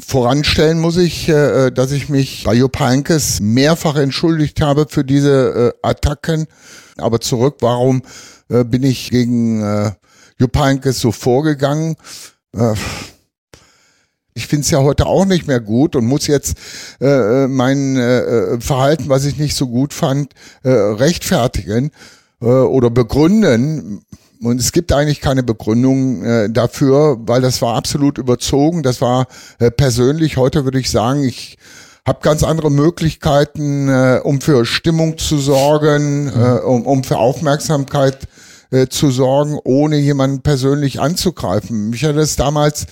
Voranstellen 0.00 0.78
muss 0.78 0.96
ich, 0.96 1.28
äh, 1.28 1.70
dass 1.70 1.90
ich 1.90 2.08
mich 2.08 2.44
bei 2.44 2.54
Jupp 2.54 2.78
Heynckes 2.78 3.40
mehrfach 3.40 3.96
entschuldigt 3.96 4.60
habe 4.60 4.86
für 4.88 5.04
diese 5.04 5.74
äh, 5.82 5.86
Attacken. 5.86 6.46
Aber 6.96 7.20
zurück, 7.20 7.56
warum 7.60 8.02
äh, 8.48 8.64
bin 8.64 8.84
ich 8.84 9.10
gegen 9.10 9.60
äh, 9.60 9.92
Jupp 10.38 10.56
Heynckes 10.56 11.00
so 11.00 11.10
vorgegangen? 11.10 11.96
Äh, 12.54 12.74
ich 14.34 14.46
finde 14.46 14.62
es 14.64 14.70
ja 14.70 14.82
heute 14.82 15.06
auch 15.06 15.24
nicht 15.24 15.48
mehr 15.48 15.58
gut 15.58 15.96
und 15.96 16.06
muss 16.06 16.28
jetzt 16.28 16.56
äh, 17.00 17.48
mein 17.48 17.96
äh, 17.96 18.60
Verhalten, 18.60 19.08
was 19.08 19.24
ich 19.24 19.36
nicht 19.36 19.56
so 19.56 19.66
gut 19.66 19.92
fand, 19.92 20.32
äh, 20.62 20.70
rechtfertigen 20.70 21.90
äh, 22.40 22.46
oder 22.46 22.88
begründen. 22.88 24.04
Und 24.42 24.60
es 24.60 24.72
gibt 24.72 24.92
eigentlich 24.92 25.20
keine 25.20 25.42
Begründung 25.42 26.22
äh, 26.22 26.50
dafür, 26.50 27.18
weil 27.20 27.40
das 27.40 27.60
war 27.60 27.74
absolut 27.74 28.18
überzogen. 28.18 28.82
Das 28.82 29.00
war 29.00 29.26
äh, 29.58 29.70
persönlich. 29.70 30.36
Heute 30.36 30.64
würde 30.64 30.78
ich 30.78 30.90
sagen, 30.90 31.24
ich 31.24 31.58
habe 32.06 32.20
ganz 32.22 32.42
andere 32.42 32.70
Möglichkeiten, 32.70 33.88
äh, 33.88 34.20
um 34.22 34.40
für 34.40 34.64
Stimmung 34.64 35.18
zu 35.18 35.38
sorgen, 35.38 36.28
äh, 36.28 36.60
um, 36.60 36.86
um 36.86 37.04
für 37.04 37.18
Aufmerksamkeit 37.18 38.28
äh, 38.70 38.86
zu 38.86 39.10
sorgen, 39.10 39.58
ohne 39.64 39.98
jemanden 39.98 40.40
persönlich 40.40 41.00
anzugreifen. 41.00 41.90
Mich 41.90 42.04
hat 42.04 42.16
das 42.16 42.36
damals 42.36 42.86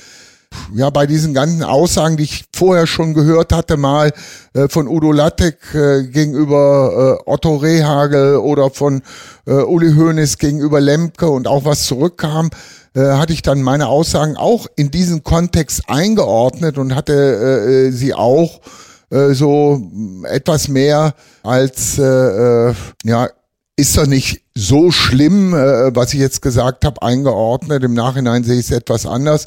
ja, 0.75 0.91
bei 0.91 1.07
diesen 1.07 1.35
ganzen 1.35 1.63
Aussagen, 1.63 2.17
die 2.17 2.25
ich 2.25 2.45
vorher 2.55 2.87
schon 2.87 3.15
gehört 3.15 3.53
hatte, 3.53 3.77
mal 3.77 4.13
äh, 4.55 4.69
von 4.69 4.89
Udo 4.89 5.13
Lattek 5.13 5.59
äh, 5.75 6.05
gegenüber 6.05 7.21
äh, 7.27 7.31
Otto 7.31 7.57
Rehagel 7.57 8.37
oder 8.37 8.71
von 8.71 9.03
äh, 9.47 9.53
Uli 9.53 9.95
Hoeneß 9.95 10.39
gegenüber 10.39 10.81
Lemke 10.81 11.29
und 11.29 11.47
auch 11.47 11.65
was 11.65 11.85
zurückkam, 11.85 12.51
äh, 12.95 13.01
hatte 13.01 13.33
ich 13.33 13.43
dann 13.43 13.63
meine 13.63 13.89
Aussagen 13.89 14.37
auch 14.37 14.67
in 14.77 14.91
diesen 14.91 15.23
Kontext 15.23 15.83
eingeordnet 15.89 16.79
und 16.79 16.95
hatte 16.95 17.13
äh, 17.13 17.87
äh 17.87 17.91
sie 17.91 18.15
auch 18.15 18.61
so 19.09 19.89
etwas 20.25 20.67
mehr 20.67 21.15
als, 21.45 21.97
ja, 21.97 23.29
ist 23.77 23.97
doch 23.97 24.07
nicht 24.07 24.43
so 24.53 24.91
schlimm, 24.91 25.53
was 25.53 26.13
ich 26.13 26.19
jetzt 26.19 26.43
gesagt 26.43 26.85
habe, 26.85 27.03
eingeordnet. 27.03 27.85
Im 27.85 27.95
Nachhinein 27.95 28.43
sehe 28.43 28.59
ich 28.59 28.67
es 28.67 28.73
etwas 28.73 29.07
anders. 29.07 29.47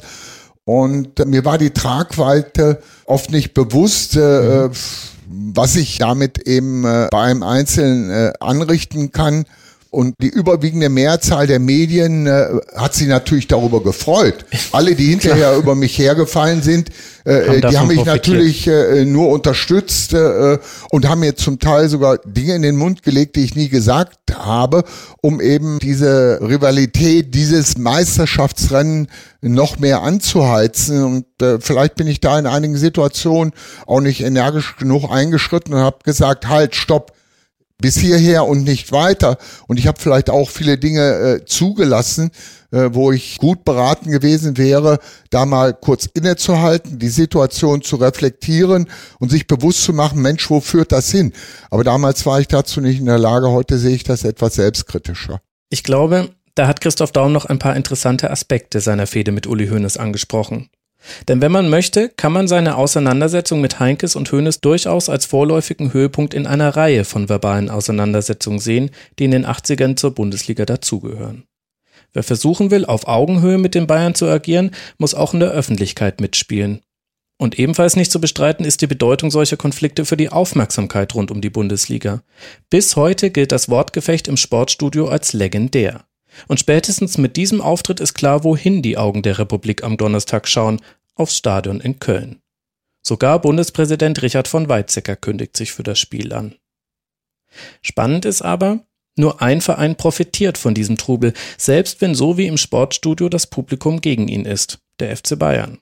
Und 0.70 1.26
mir 1.26 1.44
war 1.44 1.58
die 1.58 1.70
Tragweite 1.70 2.80
oft 3.04 3.32
nicht 3.32 3.54
bewusst, 3.54 4.14
äh, 4.14 4.68
mhm. 4.68 4.70
was 5.52 5.74
ich 5.74 5.98
damit 5.98 6.46
eben 6.46 6.84
äh, 6.84 7.08
bei 7.10 7.22
einem 7.22 7.42
Einzelnen 7.42 8.08
äh, 8.08 8.32
anrichten 8.38 9.10
kann. 9.10 9.46
Und 9.92 10.14
die 10.22 10.28
überwiegende 10.28 10.88
Mehrzahl 10.88 11.48
der 11.48 11.58
Medien 11.58 12.28
äh, 12.28 12.46
hat 12.76 12.94
sich 12.94 13.08
natürlich 13.08 13.48
darüber 13.48 13.82
gefreut. 13.82 14.44
Alle, 14.72 14.94
die 14.94 15.06
hinterher 15.06 15.56
über 15.56 15.74
mich 15.74 15.98
hergefallen 15.98 16.62
sind, 16.62 16.90
äh, 17.26 17.56
äh 17.56 17.60
die 17.60 17.76
haben 17.76 17.88
mich 17.88 18.04
natürlich 18.04 18.68
äh, 18.68 19.04
nur 19.04 19.30
unterstützt 19.30 20.14
äh, 20.14 20.58
und 20.92 21.08
haben 21.08 21.20
mir 21.20 21.34
zum 21.34 21.58
Teil 21.58 21.88
sogar 21.88 22.18
Dinge 22.18 22.54
in 22.54 22.62
den 22.62 22.76
Mund 22.76 23.02
gelegt, 23.02 23.34
die 23.34 23.42
ich 23.42 23.56
nie 23.56 23.68
gesagt 23.68 24.16
habe, 24.32 24.84
um 25.22 25.40
eben 25.40 25.80
diese 25.80 26.38
Rivalität, 26.40 27.34
dieses 27.34 27.76
Meisterschaftsrennen 27.76 29.08
noch 29.40 29.80
mehr 29.80 30.02
anzuheizen. 30.02 31.02
Und 31.02 31.42
äh, 31.42 31.58
vielleicht 31.58 31.96
bin 31.96 32.06
ich 32.06 32.20
da 32.20 32.38
in 32.38 32.46
einigen 32.46 32.76
Situationen 32.76 33.52
auch 33.86 34.00
nicht 34.00 34.20
energisch 34.20 34.76
genug 34.76 35.10
eingeschritten 35.10 35.74
und 35.74 35.80
habe 35.80 35.98
gesagt, 36.04 36.46
halt, 36.48 36.76
stopp 36.76 37.12
bis 37.80 37.98
hierher 37.98 38.46
und 38.46 38.64
nicht 38.64 38.92
weiter. 38.92 39.38
Und 39.66 39.78
ich 39.78 39.86
habe 39.86 40.00
vielleicht 40.00 40.30
auch 40.30 40.48
viele 40.48 40.78
Dinge 40.78 41.00
äh, 41.00 41.44
zugelassen, 41.44 42.30
äh, 42.72 42.90
wo 42.92 43.12
ich 43.12 43.38
gut 43.38 43.64
beraten 43.64 44.10
gewesen 44.10 44.56
wäre, 44.56 44.98
da 45.30 45.46
mal 45.46 45.74
kurz 45.74 46.06
innezuhalten, 46.06 46.98
die 46.98 47.08
Situation 47.08 47.82
zu 47.82 47.96
reflektieren 47.96 48.88
und 49.18 49.30
sich 49.30 49.46
bewusst 49.46 49.82
zu 49.84 49.92
machen, 49.92 50.22
Mensch, 50.22 50.50
wo 50.50 50.60
führt 50.60 50.92
das 50.92 51.10
hin? 51.10 51.32
Aber 51.70 51.84
damals 51.84 52.24
war 52.26 52.40
ich 52.40 52.48
dazu 52.48 52.80
nicht 52.80 53.00
in 53.00 53.06
der 53.06 53.18
Lage, 53.18 53.50
heute 53.50 53.78
sehe 53.78 53.94
ich 53.94 54.04
das 54.04 54.24
etwas 54.24 54.54
selbstkritischer. 54.54 55.40
Ich 55.68 55.82
glaube, 55.82 56.30
da 56.54 56.66
hat 56.66 56.80
Christoph 56.80 57.12
Daum 57.12 57.32
noch 57.32 57.46
ein 57.46 57.58
paar 57.58 57.76
interessante 57.76 58.30
Aspekte 58.30 58.80
seiner 58.80 59.06
Fehde 59.06 59.32
mit 59.32 59.46
Uli 59.46 59.68
Hoeneß 59.68 59.96
angesprochen. 59.96 60.68
Denn 61.28 61.40
wenn 61.40 61.52
man 61.52 61.68
möchte, 61.68 62.08
kann 62.08 62.32
man 62.32 62.48
seine 62.48 62.76
Auseinandersetzung 62.76 63.60
mit 63.60 63.80
Heinkes 63.80 64.16
und 64.16 64.30
Hoeneß 64.30 64.60
durchaus 64.60 65.08
als 65.08 65.26
vorläufigen 65.26 65.92
Höhepunkt 65.92 66.34
in 66.34 66.46
einer 66.46 66.76
Reihe 66.76 67.04
von 67.04 67.28
verbalen 67.28 67.70
Auseinandersetzungen 67.70 68.58
sehen, 68.58 68.90
die 69.18 69.24
in 69.24 69.30
den 69.30 69.46
80ern 69.46 69.96
zur 69.96 70.14
Bundesliga 70.14 70.64
dazugehören. 70.64 71.44
Wer 72.12 72.22
versuchen 72.22 72.70
will, 72.70 72.84
auf 72.84 73.06
Augenhöhe 73.06 73.58
mit 73.58 73.74
den 73.74 73.86
Bayern 73.86 74.14
zu 74.14 74.26
agieren, 74.26 74.72
muss 74.98 75.14
auch 75.14 75.32
in 75.32 75.40
der 75.40 75.50
Öffentlichkeit 75.50 76.20
mitspielen. 76.20 76.80
Und 77.38 77.58
ebenfalls 77.58 77.96
nicht 77.96 78.12
zu 78.12 78.20
bestreiten 78.20 78.66
ist 78.66 78.82
die 78.82 78.86
Bedeutung 78.86 79.30
solcher 79.30 79.56
Konflikte 79.56 80.04
für 80.04 80.18
die 80.18 80.28
Aufmerksamkeit 80.28 81.14
rund 81.14 81.30
um 81.30 81.40
die 81.40 81.48
Bundesliga. 81.48 82.22
Bis 82.68 82.96
heute 82.96 83.30
gilt 83.30 83.52
das 83.52 83.70
Wortgefecht 83.70 84.28
im 84.28 84.36
Sportstudio 84.36 85.08
als 85.08 85.32
legendär. 85.32 86.04
Und 86.48 86.60
spätestens 86.60 87.18
mit 87.18 87.36
diesem 87.36 87.60
Auftritt 87.60 88.00
ist 88.00 88.14
klar, 88.14 88.44
wohin 88.44 88.82
die 88.82 88.96
Augen 88.96 89.22
der 89.22 89.38
Republik 89.38 89.84
am 89.84 89.96
Donnerstag 89.96 90.48
schauen, 90.48 90.80
aufs 91.14 91.36
Stadion 91.36 91.80
in 91.80 91.98
Köln. 91.98 92.40
Sogar 93.02 93.40
Bundespräsident 93.40 94.22
Richard 94.22 94.48
von 94.48 94.68
Weizsäcker 94.68 95.16
kündigt 95.16 95.56
sich 95.56 95.72
für 95.72 95.82
das 95.82 95.98
Spiel 95.98 96.32
an. 96.32 96.54
Spannend 97.82 98.24
ist 98.24 98.42
aber, 98.42 98.80
nur 99.16 99.42
ein 99.42 99.60
Verein 99.60 99.96
profitiert 99.96 100.56
von 100.56 100.74
diesem 100.74 100.96
Trubel, 100.96 101.32
selbst 101.58 102.00
wenn 102.00 102.14
so 102.14 102.38
wie 102.38 102.46
im 102.46 102.56
Sportstudio 102.56 103.28
das 103.28 103.46
Publikum 103.46 104.00
gegen 104.00 104.28
ihn 104.28 104.44
ist, 104.44 104.78
der 104.98 105.16
FC 105.16 105.38
Bayern. 105.38 105.78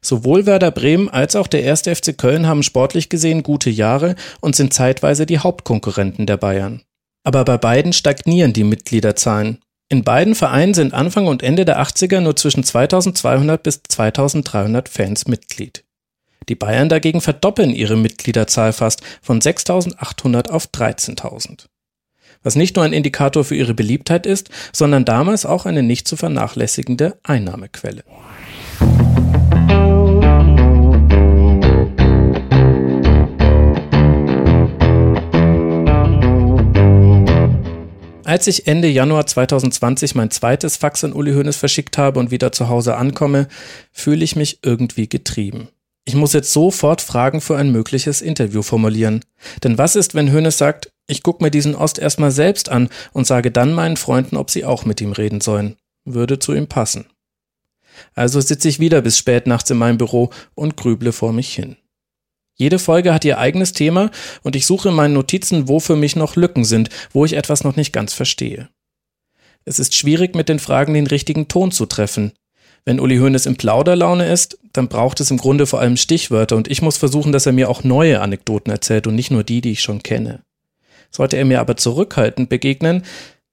Sowohl 0.00 0.46
Werder 0.46 0.70
Bremen 0.70 1.08
als 1.08 1.36
auch 1.36 1.46
der 1.46 1.62
erste 1.62 1.94
FC 1.94 2.16
Köln 2.16 2.46
haben 2.46 2.62
sportlich 2.62 3.08
gesehen 3.08 3.42
gute 3.42 3.70
Jahre 3.70 4.14
und 4.40 4.56
sind 4.56 4.72
zeitweise 4.72 5.26
die 5.26 5.38
Hauptkonkurrenten 5.38 6.26
der 6.26 6.36
Bayern. 6.36 6.82
Aber 7.24 7.44
bei 7.44 7.58
beiden 7.58 7.92
stagnieren 7.92 8.52
die 8.52 8.64
Mitgliederzahlen. 8.64 9.58
In 9.92 10.04
beiden 10.04 10.34
Vereinen 10.34 10.72
sind 10.72 10.94
Anfang 10.94 11.26
und 11.26 11.42
Ende 11.42 11.66
der 11.66 11.78
80er 11.78 12.20
nur 12.20 12.34
zwischen 12.34 12.64
2200 12.64 13.62
bis 13.62 13.82
2300 13.86 14.88
Fans 14.88 15.26
Mitglied. 15.26 15.84
Die 16.48 16.54
Bayern 16.54 16.88
dagegen 16.88 17.20
verdoppeln 17.20 17.74
ihre 17.74 17.98
Mitgliederzahl 17.98 18.72
fast 18.72 19.02
von 19.20 19.42
6800 19.42 20.50
auf 20.50 20.68
13.000. 20.68 21.66
Was 22.42 22.56
nicht 22.56 22.74
nur 22.74 22.86
ein 22.86 22.94
Indikator 22.94 23.44
für 23.44 23.54
ihre 23.54 23.74
Beliebtheit 23.74 24.24
ist, 24.24 24.48
sondern 24.72 25.04
damals 25.04 25.44
auch 25.44 25.66
eine 25.66 25.82
nicht 25.82 26.08
zu 26.08 26.16
vernachlässigende 26.16 27.18
Einnahmequelle. 27.22 28.02
Als 38.32 38.46
ich 38.46 38.66
Ende 38.66 38.88
Januar 38.88 39.26
2020 39.26 40.14
mein 40.14 40.30
zweites 40.30 40.78
Fax 40.78 41.04
an 41.04 41.12
Uli 41.12 41.34
Hoeneß 41.34 41.58
verschickt 41.58 41.98
habe 41.98 42.18
und 42.18 42.30
wieder 42.30 42.50
zu 42.50 42.70
Hause 42.70 42.96
ankomme, 42.96 43.46
fühle 43.92 44.24
ich 44.24 44.36
mich 44.36 44.60
irgendwie 44.62 45.06
getrieben. 45.06 45.68
Ich 46.06 46.14
muss 46.14 46.32
jetzt 46.32 46.50
sofort 46.50 47.02
Fragen 47.02 47.42
für 47.42 47.58
ein 47.58 47.70
mögliches 47.72 48.22
Interview 48.22 48.62
formulieren. 48.62 49.22
Denn 49.62 49.76
was 49.76 49.96
ist, 49.96 50.14
wenn 50.14 50.32
Hoeneß 50.32 50.56
sagt, 50.56 50.90
ich 51.06 51.22
gucke 51.22 51.44
mir 51.44 51.50
diesen 51.50 51.74
Ost 51.74 51.98
erstmal 51.98 52.30
selbst 52.30 52.70
an 52.70 52.88
und 53.12 53.26
sage 53.26 53.50
dann 53.50 53.74
meinen 53.74 53.98
Freunden, 53.98 54.38
ob 54.38 54.48
sie 54.48 54.64
auch 54.64 54.86
mit 54.86 55.02
ihm 55.02 55.12
reden 55.12 55.42
sollen? 55.42 55.76
Würde 56.06 56.38
zu 56.38 56.54
ihm 56.54 56.68
passen. 56.68 57.04
Also 58.14 58.40
sitze 58.40 58.66
ich 58.66 58.80
wieder 58.80 59.02
bis 59.02 59.18
spät 59.18 59.46
nachts 59.46 59.68
in 59.68 59.76
meinem 59.76 59.98
Büro 59.98 60.30
und 60.54 60.78
grüble 60.78 61.12
vor 61.12 61.34
mich 61.34 61.54
hin. 61.54 61.76
Jede 62.54 62.78
Folge 62.78 63.14
hat 63.14 63.24
ihr 63.24 63.38
eigenes 63.38 63.72
Thema 63.72 64.10
und 64.42 64.56
ich 64.56 64.66
suche 64.66 64.90
in 64.90 64.94
meinen 64.94 65.14
Notizen, 65.14 65.68
wo 65.68 65.80
für 65.80 65.96
mich 65.96 66.16
noch 66.16 66.36
Lücken 66.36 66.64
sind, 66.64 66.90
wo 67.12 67.24
ich 67.24 67.32
etwas 67.32 67.64
noch 67.64 67.76
nicht 67.76 67.92
ganz 67.92 68.12
verstehe. 68.12 68.68
Es 69.64 69.78
ist 69.78 69.94
schwierig, 69.94 70.34
mit 70.34 70.48
den 70.48 70.58
Fragen 70.58 70.94
den 70.94 71.06
richtigen 71.06 71.48
Ton 71.48 71.70
zu 71.70 71.86
treffen. 71.86 72.32
Wenn 72.84 72.98
Uli 72.98 73.18
Hoeneß 73.18 73.46
in 73.46 73.56
Plauderlaune 73.56 74.30
ist, 74.30 74.58
dann 74.72 74.88
braucht 74.88 75.20
es 75.20 75.30
im 75.30 75.38
Grunde 75.38 75.66
vor 75.66 75.80
allem 75.80 75.96
Stichwörter 75.96 76.56
und 76.56 76.68
ich 76.68 76.82
muss 76.82 76.96
versuchen, 76.96 77.30
dass 77.30 77.46
er 77.46 77.52
mir 77.52 77.70
auch 77.70 77.84
neue 77.84 78.20
Anekdoten 78.20 78.72
erzählt 78.72 79.06
und 79.06 79.14
nicht 79.14 79.30
nur 79.30 79.44
die, 79.44 79.60
die 79.60 79.72
ich 79.72 79.80
schon 79.80 80.02
kenne. 80.02 80.42
Sollte 81.10 81.36
er 81.36 81.44
mir 81.44 81.60
aber 81.60 81.76
zurückhaltend 81.76 82.48
begegnen, 82.48 83.04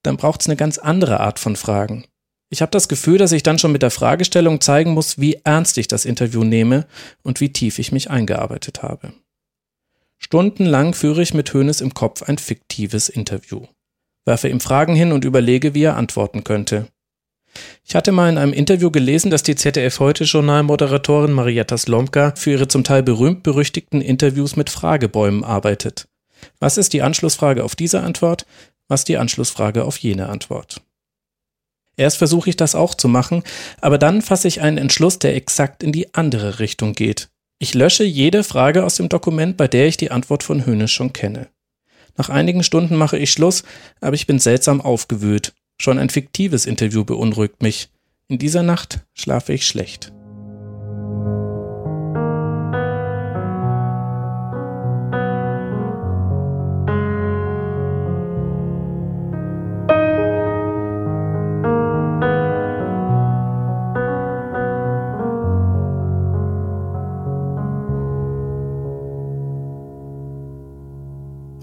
dann 0.02 0.18
braucht 0.18 0.42
es 0.42 0.48
eine 0.48 0.56
ganz 0.56 0.78
andere 0.78 1.20
Art 1.20 1.40
von 1.40 1.56
Fragen. 1.56 2.06
Ich 2.52 2.62
habe 2.62 2.72
das 2.72 2.88
Gefühl, 2.88 3.20
dass 3.20 3.32
ich 3.32 3.44
dann 3.44 3.60
schon 3.60 3.72
mit 3.72 3.84
der 3.84 3.92
Fragestellung 3.92 4.60
zeigen 4.60 4.92
muss, 4.92 5.20
wie 5.20 5.40
ernst 5.44 5.78
ich 5.78 5.88
das 5.88 6.06
Interview 6.06 6.44
nehme 6.44 6.88
und 7.22 7.40
wie 7.42 7.54
tief 7.54 7.78
ich 7.78 7.92
mich 7.92 8.10
eingearbeitet 8.10 8.82
habe. 8.82 9.14
Stundenlang 10.18 10.94
führe 10.94 11.22
ich 11.22 11.34
mit 11.34 11.54
Hönes 11.54 11.80
im 11.80 11.94
Kopf 11.94 12.24
ein 12.24 12.38
fiktives 12.38 13.08
Interview, 13.08 13.68
werfe 14.26 14.50
ihm 14.50 14.60
Fragen 14.60 14.96
hin 14.96 15.12
und 15.12 15.26
überlege, 15.26 15.74
wie 15.76 15.84
er 15.84 15.96
antworten 15.96 16.44
könnte. 16.44 16.88
Ich 17.84 17.96
hatte 17.96 18.12
mal 18.12 18.30
in 18.30 18.38
einem 18.38 18.54
Interview 18.54 18.92
gelesen, 18.92 19.32
dass 19.32 19.44
die 19.44 19.56
ZDF 19.56 20.00
heute 20.00 20.24
Journalmoderatorin 20.24 21.32
Marietta 21.32 21.78
Slomka 21.78 22.34
für 22.36 22.52
ihre 22.52 22.68
zum 22.68 22.84
Teil 22.84 23.04
berühmt-berüchtigten 23.04 24.02
Interviews 24.02 24.56
mit 24.56 24.70
Fragebäumen 24.70 25.44
arbeitet. 25.44 26.08
Was 26.60 26.78
ist 26.78 26.94
die 26.94 27.02
Anschlussfrage 27.02 27.64
auf 27.64 27.76
diese 27.76 28.02
Antwort? 28.02 28.46
Was 28.88 29.04
die 29.04 29.18
Anschlussfrage 29.18 29.84
auf 29.86 29.98
jene 29.98 30.30
Antwort? 30.30 30.82
Erst 32.00 32.18
versuche 32.18 32.50
ich 32.50 32.56
das 32.56 32.76
auch 32.76 32.96
zu 32.96 33.10
machen, 33.10 33.44
aber 33.82 33.98
dann 33.98 34.22
fasse 34.22 34.48
ich 34.48 34.62
einen 34.62 34.78
Entschluss, 34.78 35.20
der 35.20 35.36
exakt 35.36 35.84
in 35.84 35.92
die 35.92 36.14
andere 36.14 36.60
Richtung 36.60 36.94
geht. 36.94 37.28
Ich 37.60 37.74
lösche 37.74 38.06
jede 38.06 38.46
Frage 38.46 38.86
aus 38.86 38.96
dem 38.96 39.10
Dokument, 39.10 39.58
bei 39.58 39.68
der 39.68 39.86
ich 39.86 39.98
die 39.98 40.10
Antwort 40.10 40.44
von 40.44 40.66
Hönes 40.66 40.92
schon 40.92 41.12
kenne. 41.12 41.50
Nach 42.16 42.30
einigen 42.30 42.64
Stunden 42.64 42.96
mache 42.96 43.18
ich 43.18 43.32
Schluss, 43.32 43.64
aber 44.00 44.16
ich 44.16 44.28
bin 44.28 44.40
seltsam 44.40 44.80
aufgewühlt. 44.80 45.54
Schon 45.78 46.00
ein 46.00 46.10
fiktives 46.10 46.66
Interview 46.66 47.04
beunruhigt 47.04 47.62
mich. 47.62 47.90
In 48.30 48.38
dieser 48.38 48.64
Nacht 48.64 49.02
schlafe 49.14 49.52
ich 49.52 49.68
schlecht. 49.68 50.14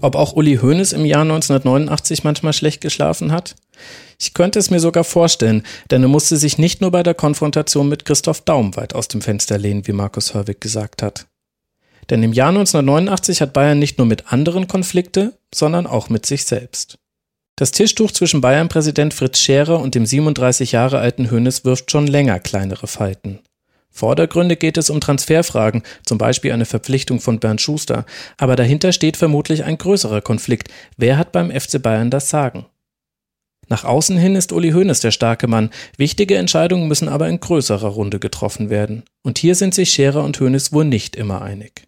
Ob 0.07 0.15
auch 0.15 0.31
Uli 0.31 0.55
Hoeneß 0.61 0.93
im 0.93 1.03
Jahr 1.03 1.23
1989 1.23 2.23
manchmal 2.23 2.53
schlecht 2.53 2.79
geschlafen 2.79 3.33
hat? 3.33 3.55
Ich 4.17 4.33
könnte 4.33 4.57
es 4.57 4.69
mir 4.69 4.79
sogar 4.79 5.03
vorstellen, 5.03 5.63
denn 5.91 6.01
er 6.01 6.07
musste 6.07 6.37
sich 6.37 6.57
nicht 6.57 6.79
nur 6.79 6.91
bei 6.91 7.03
der 7.03 7.13
Konfrontation 7.13 7.89
mit 7.89 8.05
Christoph 8.05 8.39
Daum 8.39 8.77
weit 8.77 8.95
aus 8.95 9.09
dem 9.09 9.21
Fenster 9.21 9.57
lehnen, 9.57 9.85
wie 9.85 9.91
Markus 9.91 10.33
Hörwig 10.33 10.61
gesagt 10.61 11.03
hat. 11.03 11.27
Denn 12.09 12.23
im 12.23 12.31
Jahr 12.31 12.47
1989 12.47 13.41
hat 13.41 13.51
Bayern 13.51 13.79
nicht 13.79 13.97
nur 13.97 14.07
mit 14.07 14.31
anderen 14.31 14.69
Konflikte, 14.69 15.37
sondern 15.53 15.85
auch 15.85 16.07
mit 16.07 16.25
sich 16.25 16.45
selbst. 16.45 16.97
Das 17.57 17.71
Tischtuch 17.71 18.11
zwischen 18.11 18.39
Bayern-Präsident 18.39 19.13
Fritz 19.13 19.39
Scherer 19.39 19.77
und 19.77 19.93
dem 19.93 20.05
37 20.05 20.71
Jahre 20.71 20.99
alten 20.99 21.29
Hönes 21.29 21.65
wirft 21.65 21.91
schon 21.91 22.07
länger 22.07 22.39
kleinere 22.39 22.87
Falten. 22.87 23.39
Vordergründe 23.97 24.57
geht 24.57 24.77
es 24.77 24.91
um 24.91 25.01
Transferfragen, 25.01 25.81
zum 26.05 26.19
Beispiel 26.19 26.51
eine 26.51 26.65
Verpflichtung 26.65 27.19
von 27.19 27.39
Bernd 27.39 27.61
Schuster, 27.61 28.05
aber 28.37 28.55
dahinter 28.55 28.91
steht 28.91 29.17
vermutlich 29.17 29.63
ein 29.63 29.79
größerer 29.79 30.21
Konflikt. 30.21 30.69
Wer 30.97 31.17
hat 31.17 31.31
beim 31.31 31.49
FC 31.49 31.81
Bayern 31.81 32.11
das 32.11 32.29
Sagen? 32.29 32.67
Nach 33.69 33.85
außen 33.85 34.15
hin 34.15 34.35
ist 34.35 34.51
Uli 34.51 34.71
Hoeneß 34.71 34.99
der 34.99 35.09
starke 35.09 35.47
Mann. 35.47 35.71
Wichtige 35.97 36.37
Entscheidungen 36.37 36.87
müssen 36.87 37.09
aber 37.09 37.27
in 37.27 37.39
größerer 37.39 37.87
Runde 37.87 38.19
getroffen 38.19 38.69
werden. 38.69 39.03
Und 39.23 39.39
hier 39.39 39.55
sind 39.55 39.73
sich 39.73 39.89
Scherer 39.89 40.23
und 40.23 40.39
Hoeneß 40.39 40.71
wohl 40.71 40.85
nicht 40.85 41.15
immer 41.15 41.41
einig. 41.41 41.87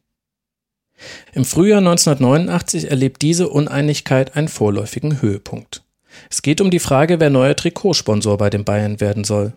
Im 1.34 1.46
Frühjahr 1.46 1.78
1989 1.78 2.90
erlebt 2.90 3.22
diese 3.22 3.50
Uneinigkeit 3.50 4.36
einen 4.36 4.48
vorläufigen 4.48 5.22
Höhepunkt. 5.22 5.84
Es 6.32 6.42
geht 6.42 6.60
um 6.60 6.72
die 6.72 6.80
Frage, 6.80 7.20
wer 7.20 7.30
neuer 7.30 7.56
Trikotsponsor 7.56 8.38
bei 8.40 8.50
den 8.50 8.66
Bayern 8.66 9.00
werden 9.00 9.24
soll. 9.24 9.54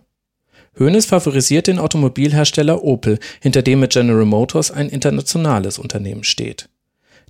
Hoeneß 0.79 1.05
favorisiert 1.05 1.67
den 1.67 1.79
Automobilhersteller 1.79 2.83
Opel, 2.83 3.19
hinter 3.41 3.61
dem 3.61 3.79
mit 3.79 3.93
General 3.93 4.25
Motors 4.25 4.71
ein 4.71 4.89
internationales 4.89 5.77
Unternehmen 5.77 6.23
steht. 6.23 6.69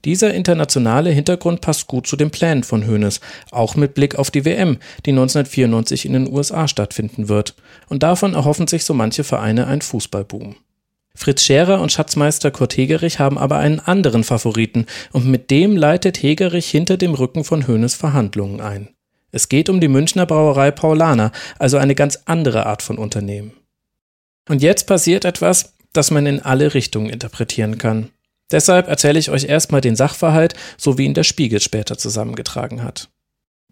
Dieser 0.06 0.34
internationale 0.34 1.12
Hintergrund 1.12 1.62
passt 1.62 1.88
gut 1.88 2.08
zu 2.08 2.17
den 2.17 2.29
Plänen 2.29 2.63
von 2.63 2.88
Hoeneß, 2.88 3.21
auch 3.51 3.75
mit 3.75 3.93
Blick 3.93 4.15
auf 4.15 4.32
die 4.32 4.43
WM, 4.43 4.77
die 5.06 5.12
1994 5.12 6.06
in 6.06 6.13
den 6.13 6.32
USA 6.32 6.67
stattfinden 6.67 7.29
wird. 7.29 7.56
Und 7.88 8.03
davon 8.03 8.34
erhoffen 8.34 8.67
sich 8.67 8.84
so 8.84 8.93
manche 8.93 9.23
Vereine 9.23 9.67
ein 9.67 9.82
Fußballboom. 9.82 10.56
Fritz 11.15 11.43
Scherer 11.43 11.79
und 11.79 11.91
Schatzmeister 11.91 12.51
Kurt 12.51 12.75
Hegerich 12.75 13.19
haben 13.19 13.38
aber 13.38 13.60
einen 13.60 13.79
anderen 13.79 14.23
Favoriten 14.23 14.88
und 15.12 15.27
mit 15.27 15.51
dem 15.51 15.77
leitet 15.77 16.21
Hegerich 16.21 16.69
hinter 16.69 16.97
dem 16.97 17.13
Rücken 17.13 17.43
von 17.43 17.67
Hoeneß 17.67 17.93
Verhandlungen 17.93 18.60
ein. 18.60 18.89
Es 19.34 19.50
geht 19.50 19.67
um 19.67 19.82
die 19.82 19.88
Münchner 19.88 20.28
Brauerei 20.28 20.69
Paulaner, 20.69 21.32
also 21.58 21.78
eine 21.78 21.96
ganz 21.96 22.19
andere 22.26 22.67
Art 22.67 22.84
von 22.84 23.00
Unternehmen. 23.00 23.52
Und 24.48 24.62
jetzt 24.62 24.86
passiert 24.86 25.26
etwas, 25.26 25.74
das 25.91 26.12
man 26.12 26.28
in 26.28 26.39
alle 26.39 26.76
Richtungen 26.76 27.10
interpretieren 27.10 27.80
kann. 27.80 28.10
Deshalb 28.52 28.88
erzähle 28.88 29.17
ich 29.17 29.32
euch 29.32 29.46
erstmal 29.46 29.82
den 29.82 29.96
Sachverhalt, 29.96 30.54
so 30.78 31.00
wie 31.00 31.06
ihn 31.06 31.15
der 31.15 31.24
Spiegel 31.24 31.60
später 31.60 31.98
zusammengetragen 31.98 32.84
hat. 32.84 33.10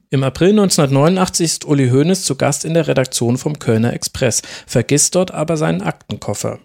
Im 0.09 0.23
April 0.23 0.49
1989 0.49 1.45
ist 1.45 1.65
Uli 1.65 1.89
Hoeneß 1.89 2.23
zu 2.23 2.35
Gast 2.35 2.65
in 2.65 2.73
der 2.73 2.87
Redaktion 2.87 3.37
vom 3.37 3.59
Kölner 3.59 3.93
Express, 3.93 4.41
vergisst 4.65 5.13
dort 5.13 5.31
aber 5.31 5.57
seinen 5.57 5.83
Aktenkoffer. 5.83 6.59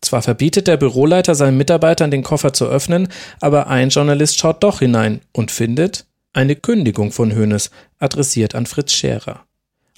Zwar 0.00 0.22
verbietet 0.22 0.66
der 0.66 0.78
Büroleiter 0.78 1.34
seinen 1.34 1.58
Mitarbeitern 1.58 2.10
den 2.10 2.22
Koffer 2.22 2.54
zu 2.54 2.66
öffnen, 2.66 3.08
aber 3.40 3.66
ein 3.66 3.90
Journalist 3.90 4.38
schaut 4.38 4.62
doch 4.62 4.78
hinein 4.78 5.20
und 5.32 5.50
findet 5.50 6.06
eine 6.34 6.56
Kündigung 6.56 7.12
von 7.12 7.34
Hoeneß, 7.34 7.70
adressiert 7.98 8.54
an 8.54 8.66
Fritz 8.66 8.92
Scherer. 8.92 9.46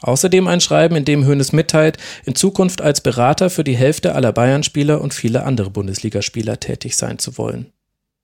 Außerdem 0.03 0.47
ein 0.47 0.61
Schreiben, 0.61 0.95
in 0.95 1.05
dem 1.05 1.27
Hoeneß 1.27 1.53
mitteilt, 1.53 1.97
in 2.25 2.35
Zukunft 2.35 2.83
als 2.83 3.01
Berater 3.01 3.51
für 3.51 3.65
die 3.65 3.77
Hälfte 3.77 4.15
aller 4.15 4.33
Bayern-Spieler 4.33 5.01
und 5.01 5.15
viele 5.15 5.45
andere 5.45 5.71
Bundesligaspieler 5.71 6.61
tätig 6.61 6.97
sein 6.97 7.19
zu 7.19 7.39
wollen. 7.39 7.73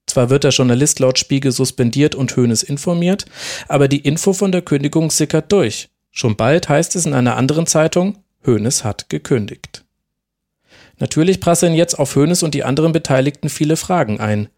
Zwar 0.07 0.29
wird 0.29 0.45
der 0.45 0.51
Journalist 0.51 0.99
laut 1.01 1.19
Spiegel 1.19 1.53
suspendiert 1.53 2.15
und 2.15 2.37
Hoeneß 2.37 2.63
informiert, 2.63 3.25
aber 3.69 3.89
die 3.89 4.01
Info 4.01 4.35
von 4.35 4.53
der 4.53 4.63
Kündigung 4.63 5.11
sickert 5.11 5.51
durch. 5.51 5.89
Schon 6.11 6.37
bald 6.37 6.69
heißt 6.69 6.95
es 6.97 7.07
in 7.07 7.15
einer 7.15 7.37
anderen 7.37 7.67
Zeitung, 7.67 8.19
Hoeneß 8.47 8.85
hat 8.85 9.09
gekündigt. 9.09 9.85
Natürlich 10.99 11.41
prasseln 11.41 11.75
jetzt 11.75 11.99
auf 11.99 12.15
Hoeneß 12.15 12.43
und 12.43 12.53
die 12.55 12.65
anderen 12.65 12.93
Beteiligten 12.93 13.49
viele 13.49 13.77
Fragen 13.77 14.21
ein. 14.21 14.49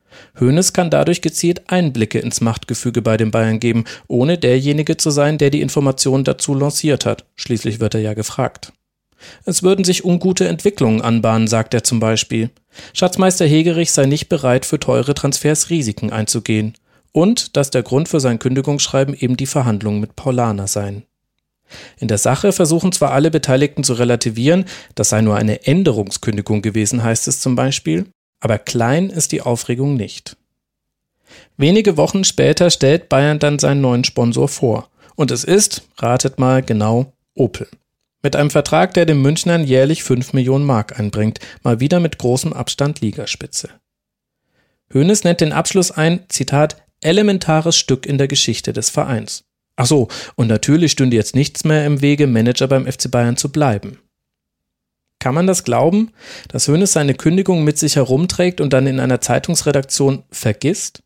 Hoeneß 0.40 0.72
kann 0.72 0.90
dadurch 0.90 1.22
gezielt 1.22 1.62
Einblicke 1.70 2.18
ins 2.18 2.40
Machtgefüge 2.40 3.03
bei 3.03 3.16
den 3.16 3.31
Bayern 3.31 3.61
geben, 3.61 3.85
ohne 4.09 4.38
derjenige 4.38 4.96
zu 4.96 5.11
sein, 5.11 5.38
der 5.38 5.50
die 5.50 5.61
Informationen 5.61 6.24
dazu 6.24 6.55
lanciert 6.55 7.07
hat. 7.07 7.24
Schließlich 7.37 7.81
wird 7.81 7.94
er 7.94 8.00
ja 8.00 8.14
gefragt. 8.14 8.72
Es 9.44 9.62
würden 9.62 9.85
sich 9.85 10.05
ungute 10.05 10.48
Entwicklungen 10.48 11.00
anbahnen, 11.00 11.48
sagt 11.48 11.74
er 11.74 11.85
zum 11.85 12.00
Beispiel. 12.00 12.50
Schatzmeister 12.92 13.46
Hegerich 13.46 13.92
sei 13.92 14.07
nicht 14.07 14.29
bereit, 14.29 14.66
für 14.66 14.79
teure 14.81 15.14
Transfers 15.14 15.70
Risiken 15.70 16.12
einzugehen. 16.12 16.74
Und 17.12 17.57
dass 17.57 17.70
der 17.70 17.83
Grund 17.83 18.09
für 18.09 18.20
sein 18.20 18.38
Kündigungsschreiben 18.38 19.14
eben 19.14 19.37
die 19.37 19.46
Verhandlungen 19.46 20.00
mit 20.00 20.16
Paulaner 20.16 20.66
seien. 20.66 21.05
In 21.98 22.09
der 22.09 22.18
Sache 22.18 22.53
versuchen 22.53 22.92
zwar 22.92 23.12
alle 23.12 23.31
Beteiligten 23.31 23.85
zu 23.85 23.94
relativieren, 23.94 24.64
das 24.94 25.09
sei 25.09 25.22
nur 25.22 25.37
eine 25.37 25.66
Änderungskündigung 25.66 26.61
gewesen, 26.61 27.03
heißt 27.03 27.29
es 27.29 27.40
zum 27.40 27.57
Beispiel, 27.57 28.07
aber 28.44 28.59
klein 28.59 29.09
ist 29.09 29.33
die 29.33 29.40
Aufregung 29.40 29.94
nicht. 29.96 30.37
Wenige 31.57 31.96
Wochen 31.96 32.24
später 32.24 32.68
stellt 32.68 33.09
Bayern 33.09 33.38
dann 33.38 33.59
seinen 33.59 33.80
neuen 33.80 34.04
Sponsor 34.04 34.48
vor. 34.48 34.90
Und 35.16 35.30
es 35.30 35.44
ist, 35.44 35.88
ratet 35.96 36.38
mal 36.38 36.62
genau, 36.62 37.14
Opel. 37.35 37.68
Mit 38.22 38.37
einem 38.37 38.50
Vertrag, 38.50 38.92
der 38.92 39.07
den 39.07 39.22
Münchnern 39.22 39.64
jährlich 39.64 40.04
5 40.04 40.35
Millionen 40.35 40.66
Mark 40.66 41.00
einbringt, 41.00 41.40
mal 41.62 41.80
wieder 41.80 42.00
mit 42.00 42.18
großem 42.18 42.52
Abstand 42.52 43.00
Ligaspitze. 43.00 43.70
Hoeneß 44.92 45.24
nennt 45.24 45.40
den 45.40 45.52
Abschluss 45.54 45.90
ein, 45.90 46.24
Zitat, 46.28 46.83
elementares 47.00 47.78
Stück 47.78 48.04
in 48.04 48.18
der 48.18 48.28
Geschichte 48.28 48.74
des 48.74 48.90
Vereins. 48.90 49.44
Ach 49.76 49.87
so, 49.87 50.09
und 50.35 50.48
natürlich 50.48 50.92
stünde 50.92 51.16
jetzt 51.16 51.35
nichts 51.35 51.64
mehr 51.64 51.87
im 51.87 52.02
Wege, 52.02 52.26
Manager 52.26 52.68
beim 52.68 52.85
FC 52.85 53.11
Bayern 53.11 53.38
zu 53.38 53.50
bleiben. 53.50 54.00
Kann 55.24 55.34
man 55.34 55.46
das 55.46 55.64
glauben, 55.64 56.10
dass 56.48 56.68
Hoeneß 56.68 56.92
seine 56.92 57.14
Kündigung 57.14 57.64
mit 57.64 57.78
sich 57.78 57.96
herumträgt 57.96 58.60
und 58.60 58.74
dann 58.74 58.87
in 58.87 59.00
einer 59.00 59.22
Zeitungsredaktion 59.22 60.22
vergisst? 60.30 61.02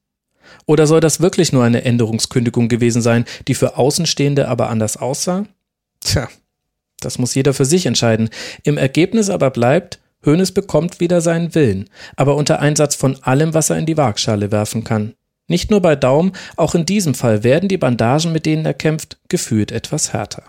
Oder 0.66 0.88
soll 0.88 0.98
das 0.98 1.20
wirklich 1.20 1.52
nur 1.52 1.62
eine 1.62 1.84
Änderungskündigung 1.84 2.66
gewesen 2.68 3.00
sein, 3.00 3.26
die 3.46 3.54
für 3.54 3.76
Außenstehende 3.76 4.48
aber 4.48 4.70
anders 4.70 4.96
aussah? 4.96 5.44
Tja, 6.00 6.26
das 6.98 7.18
muss 7.18 7.36
jeder 7.36 7.54
für 7.54 7.64
sich 7.64 7.86
entscheiden. 7.86 8.28
Im 8.64 8.76
Ergebnis 8.76 9.30
aber 9.30 9.50
bleibt, 9.50 10.00
Hoeneß 10.26 10.50
bekommt 10.50 10.98
wieder 10.98 11.20
seinen 11.20 11.54
Willen, 11.54 11.88
aber 12.16 12.34
unter 12.34 12.58
Einsatz 12.58 12.96
von 12.96 13.22
allem, 13.22 13.54
was 13.54 13.70
er 13.70 13.78
in 13.78 13.86
die 13.86 13.96
Waagschale 13.96 14.50
werfen 14.50 14.82
kann. 14.82 15.14
Nicht 15.46 15.70
nur 15.70 15.80
bei 15.80 15.94
Daum, 15.94 16.32
auch 16.56 16.74
in 16.74 16.86
diesem 16.86 17.14
Fall 17.14 17.44
werden 17.44 17.68
die 17.68 17.78
Bandagen, 17.78 18.32
mit 18.32 18.46
denen 18.46 18.66
er 18.66 18.74
kämpft, 18.74 19.20
gefühlt 19.28 19.70
etwas 19.70 20.12
härter. 20.12 20.42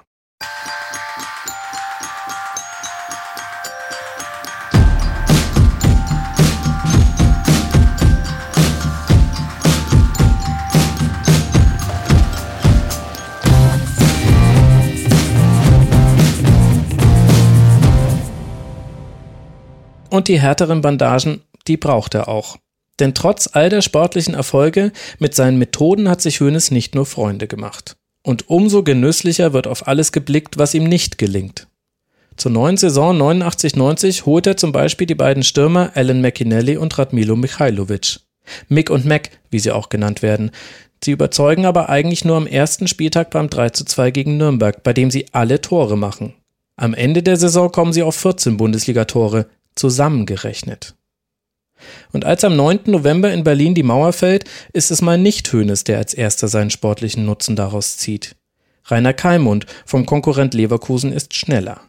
Und 20.10 20.28
die 20.28 20.39
härteren 20.39 20.82
Bandagen, 20.82 21.41
die 21.67 21.78
braucht 21.78 22.15
er 22.15 22.28
auch. 22.28 22.58
Denn 23.00 23.13
trotz 23.13 23.50
all 23.54 23.69
der 23.69 23.82
sportlichen 23.82 24.34
Erfolge 24.34 24.91
mit 25.19 25.34
seinen 25.34 25.58
Methoden 25.58 26.10
hat 26.10 26.22
sich 26.22 26.41
Hoeneß 26.41 26.72
nicht 26.72 26.95
nur 26.95 27.06
Freunde 27.06 27.48
gemacht. 27.48 27.95
Und 28.24 28.50
umso 28.50 28.84
genüsslicher 28.84 29.54
wird 29.54 29.67
auf 29.67 29.88
alles 29.88 30.12
geblickt, 30.12 30.58
was 30.58 30.74
ihm 30.74 30.84
nicht 30.84 31.17
gelingt. 31.17 31.67
Zur 32.36 32.52
neuen 32.52 32.78
Saison 32.78 33.17
89-90 33.17 34.26
holt 34.26 34.48
er 34.48 34.58
zum 34.58 34.72
Beispiel 34.72 35.08
die 35.08 35.15
beiden 35.15 35.43
Stürmer 35.43 35.91
Alan 35.95 36.22
McInally 36.22 36.78
und 36.78 36.98
Radmilo 36.98 37.36
Michailovic. 37.36 38.19
Mick 38.67 38.89
und 38.89 39.06
Mac, 39.06 39.30
wie 39.50 39.60
sie 39.60 39.72
auch 39.72 39.89
genannt 39.89 40.22
werden. 40.22 40.52
Sie 41.04 41.12
überzeugen 41.12 41.65
aber 41.65 41.89
eigentlich 41.89 42.26
nur 42.26 42.38
am 42.38 42.48
ersten 42.48 42.88
Spieltag 42.88 43.32
beim 43.32 43.50
3 43.50 43.69
zu 43.69 43.86
2 43.86 44.12
gegen 44.12 44.38
Nürnberg, 44.38 44.84
bei 44.84 44.93
dem 44.93 45.12
sie 45.12 45.28
alle 45.32 45.62
Tore 45.62 45.98
machen. 45.98 46.34
Am 46.76 46.93
Ende 46.93 47.24
der 47.24 47.38
Saison 47.38 47.72
kommen 47.72 47.93
sie 47.93 48.04
auf 48.04 48.15
14 48.15 48.58
Bundesligatore, 48.58 49.48
zusammengerechnet. 49.79 50.95
Und 52.11 52.25
als 52.25 52.43
am 52.43 52.55
9. 52.55 52.81
November 52.85 53.31
in 53.31 53.43
Berlin 53.43 53.73
die 53.73 53.83
Mauer 53.83 54.13
fällt, 54.13 54.43
ist 54.73 54.91
es 54.91 55.01
mal 55.01 55.17
nicht 55.17 55.51
Hoeneß, 55.51 55.85
der 55.85 55.97
als 55.97 56.13
erster 56.13 56.47
seinen 56.47 56.69
sportlichen 56.69 57.25
Nutzen 57.25 57.55
daraus 57.55 57.97
zieht. 57.97 58.35
Rainer 58.85 59.13
Kalmund 59.13 59.65
vom 59.85 60.05
Konkurrent 60.05 60.53
Leverkusen 60.53 61.13
ist 61.13 61.33
schneller. 61.33 61.81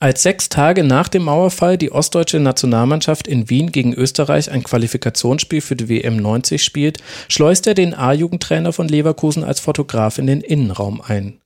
Als 0.00 0.22
sechs 0.22 0.48
Tage 0.48 0.84
nach 0.84 1.08
dem 1.08 1.22
Mauerfall 1.22 1.78
die 1.78 1.92
ostdeutsche 1.92 2.40
Nationalmannschaft 2.40 3.26
in 3.26 3.48
Wien 3.48 3.72
gegen 3.72 3.94
Österreich 3.94 4.50
ein 4.50 4.64
Qualifikationsspiel 4.64 5.60
für 5.60 5.76
die 5.76 5.88
WM 5.88 6.16
90 6.16 6.62
spielt, 6.62 6.98
schleust 7.28 7.66
er 7.66 7.74
den 7.74 7.94
A-Jugendtrainer 7.94 8.72
von 8.72 8.88
Leverkusen 8.88 9.44
als 9.44 9.60
Fotograf 9.60 10.18
in 10.18 10.26
den 10.26 10.40
Innenraum 10.40 11.00
ein. 11.00 11.40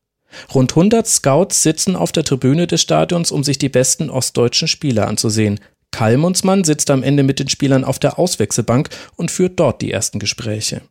Rund 0.55 0.73
100 0.73 1.07
Scouts 1.07 1.63
sitzen 1.63 1.97
auf 1.97 2.13
der 2.13 2.25
Tribüne 2.25 2.67
des 2.67 2.83
Stadions, 2.83 3.31
um 3.31 3.45
sich 3.45 3.59
die 3.59 3.69
besten 3.69 4.11
ostdeutschen 4.11 4.69
Spieler 4.69 5.09
anzusehen. 5.09 5.61
Kalmundsmann 5.91 6.65
sitzt 6.65 6.91
am 6.91 7.03
Ende 7.03 7.23
mit 7.23 7.39
den 7.39 7.49
Spielern 7.49 7.85
auf 7.85 7.99
der 7.99 8.19
Auswechselbank 8.19 8.91
und 9.17 9.31
führt 9.31 9.59
dort 9.59 9.81
die 9.83 9.91
ersten 9.91 10.19
Gespräche. 10.19 10.83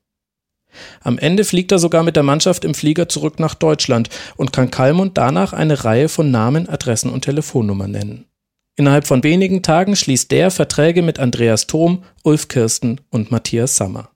Am 1.01 1.17
Ende 1.17 1.43
fliegt 1.43 1.71
er 1.71 1.79
sogar 1.79 2.03
mit 2.03 2.15
der 2.15 2.23
Mannschaft 2.23 2.65
im 2.65 2.73
Flieger 2.73 3.09
zurück 3.09 3.39
nach 3.39 3.55
Deutschland 3.55 4.09
und 4.35 4.53
kann 4.53 4.71
Kalmund 4.71 5.17
danach 5.17 5.53
eine 5.53 5.83
Reihe 5.83 6.09
von 6.09 6.29
Namen, 6.29 6.69
Adressen 6.69 7.09
und 7.09 7.21
Telefonnummern 7.21 7.91
nennen. 7.91 8.25
Innerhalb 8.75 9.07
von 9.07 9.23
wenigen 9.23 9.63
Tagen 9.63 9.95
schließt 9.95 10.29
der 10.29 10.51
Verträge 10.51 11.01
mit 11.01 11.17
Andreas 11.19 11.65
Thom, 11.65 12.03
Ulf 12.23 12.47
Kirsten 12.47 13.01
und 13.09 13.31
Matthias 13.31 13.75
Sammer. 13.75 14.11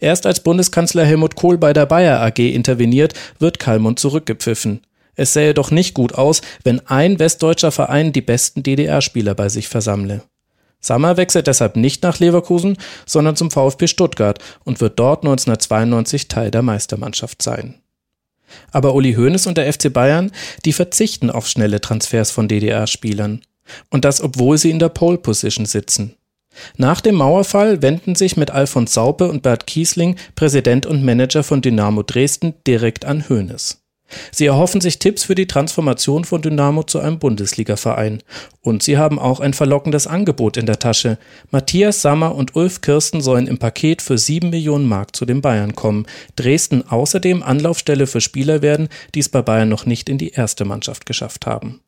Erst 0.00 0.26
als 0.26 0.42
Bundeskanzler 0.42 1.04
Helmut 1.04 1.36
Kohl 1.36 1.58
bei 1.58 1.72
der 1.72 1.86
Bayer 1.86 2.20
AG 2.20 2.38
interveniert, 2.38 3.14
wird 3.38 3.58
Kalmund 3.58 3.98
zurückgepfiffen. 3.98 4.80
Es 5.14 5.32
sähe 5.32 5.54
doch 5.54 5.70
nicht 5.70 5.94
gut 5.94 6.14
aus, 6.14 6.40
wenn 6.64 6.86
ein 6.86 7.18
westdeutscher 7.18 7.72
Verein 7.72 8.12
die 8.12 8.22
besten 8.22 8.62
DDR-Spieler 8.62 9.34
bei 9.34 9.48
sich 9.48 9.68
versammle. 9.68 10.22
Sammer 10.80 11.18
wechselt 11.18 11.46
deshalb 11.46 11.76
nicht 11.76 12.02
nach 12.02 12.18
Leverkusen, 12.20 12.78
sondern 13.04 13.36
zum 13.36 13.50
VfB 13.50 13.86
Stuttgart 13.86 14.38
und 14.64 14.80
wird 14.80 14.98
dort 14.98 15.24
1992 15.24 16.28
Teil 16.28 16.50
der 16.50 16.62
Meistermannschaft 16.62 17.42
sein. 17.42 17.82
Aber 18.72 18.94
Uli 18.94 19.14
Hoeneß 19.14 19.46
und 19.46 19.58
der 19.58 19.70
FC 19.70 19.92
Bayern, 19.92 20.32
die 20.64 20.72
verzichten 20.72 21.30
auf 21.30 21.46
schnelle 21.46 21.80
Transfers 21.80 22.30
von 22.30 22.48
DDR-Spielern. 22.48 23.42
Und 23.90 24.04
das, 24.04 24.20
obwohl 24.20 24.58
sie 24.58 24.70
in 24.70 24.78
der 24.78 24.88
Pole 24.88 25.18
Position 25.18 25.66
sitzen. 25.66 26.16
Nach 26.76 27.00
dem 27.00 27.16
Mauerfall 27.16 27.82
wenden 27.82 28.14
sich 28.14 28.36
mit 28.36 28.50
Alfons 28.50 28.94
Saupe 28.94 29.28
und 29.28 29.42
Bert 29.42 29.66
Kiesling, 29.66 30.16
Präsident 30.34 30.86
und 30.86 31.04
Manager 31.04 31.42
von 31.42 31.62
Dynamo 31.62 32.02
Dresden, 32.02 32.54
direkt 32.66 33.04
an 33.04 33.28
Hoeneß. 33.28 33.80
Sie 34.32 34.46
erhoffen 34.46 34.80
sich 34.80 34.98
Tipps 34.98 35.24
für 35.24 35.34
die 35.34 35.46
Transformation 35.46 36.24
von 36.24 36.42
Dynamo 36.42 36.82
zu 36.82 36.98
einem 36.98 37.18
Bundesligaverein. 37.18 38.22
Und 38.60 38.82
sie 38.82 38.98
haben 38.98 39.18
auch 39.18 39.40
ein 39.40 39.54
verlockendes 39.54 40.06
Angebot 40.06 40.56
in 40.56 40.66
der 40.66 40.78
Tasche. 40.78 41.18
Matthias 41.50 42.02
Sammer 42.02 42.34
und 42.34 42.56
Ulf 42.56 42.80
Kirsten 42.80 43.20
sollen 43.20 43.46
im 43.46 43.58
Paket 43.58 44.02
für 44.02 44.18
sieben 44.18 44.50
Millionen 44.50 44.86
Mark 44.86 45.14
zu 45.14 45.26
den 45.26 45.40
Bayern 45.40 45.74
kommen. 45.74 46.06
Dresden 46.36 46.86
außerdem 46.88 47.42
Anlaufstelle 47.42 48.06
für 48.06 48.20
Spieler 48.20 48.62
werden, 48.62 48.88
die 49.14 49.20
es 49.20 49.28
bei 49.28 49.42
Bayern 49.42 49.68
noch 49.68 49.86
nicht 49.86 50.08
in 50.08 50.18
die 50.18 50.30
erste 50.30 50.64
Mannschaft 50.64 51.06
geschafft 51.06 51.46
haben. 51.46 51.80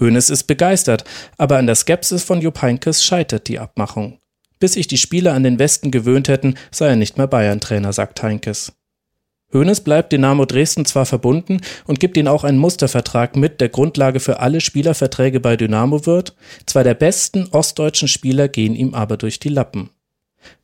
Hoeneß 0.00 0.30
ist 0.30 0.44
begeistert, 0.44 1.04
aber 1.38 1.56
an 1.56 1.66
der 1.66 1.74
Skepsis 1.74 2.22
von 2.22 2.40
Jupp 2.40 2.62
Heynckes 2.62 3.04
scheitert 3.04 3.48
die 3.48 3.58
Abmachung. 3.58 4.18
Bis 4.58 4.74
sich 4.74 4.86
die 4.86 4.98
Spieler 4.98 5.34
an 5.34 5.42
den 5.42 5.58
Westen 5.58 5.90
gewöhnt 5.90 6.28
hätten, 6.28 6.54
sei 6.70 6.88
er 6.88 6.96
nicht 6.96 7.18
mehr 7.18 7.26
Bayern-Trainer, 7.26 7.92
sagt 7.92 8.22
Heinkes. 8.22 8.72
Hoeneß 9.52 9.82
bleibt 9.82 10.12
Dynamo 10.12 10.44
Dresden 10.44 10.84
zwar 10.84 11.06
verbunden 11.06 11.60
und 11.86 12.00
gibt 12.00 12.16
ihnen 12.16 12.28
auch 12.28 12.44
einen 12.44 12.58
Mustervertrag 12.58 13.36
mit, 13.36 13.60
der 13.60 13.68
Grundlage 13.68 14.20
für 14.20 14.40
alle 14.40 14.60
Spielerverträge 14.60 15.40
bei 15.40 15.56
Dynamo 15.56 16.04
wird, 16.04 16.34
zwei 16.66 16.82
der 16.82 16.94
besten 16.94 17.48
ostdeutschen 17.52 18.08
Spieler 18.08 18.48
gehen 18.48 18.74
ihm 18.74 18.94
aber 18.94 19.16
durch 19.16 19.38
die 19.38 19.48
Lappen. 19.48 19.90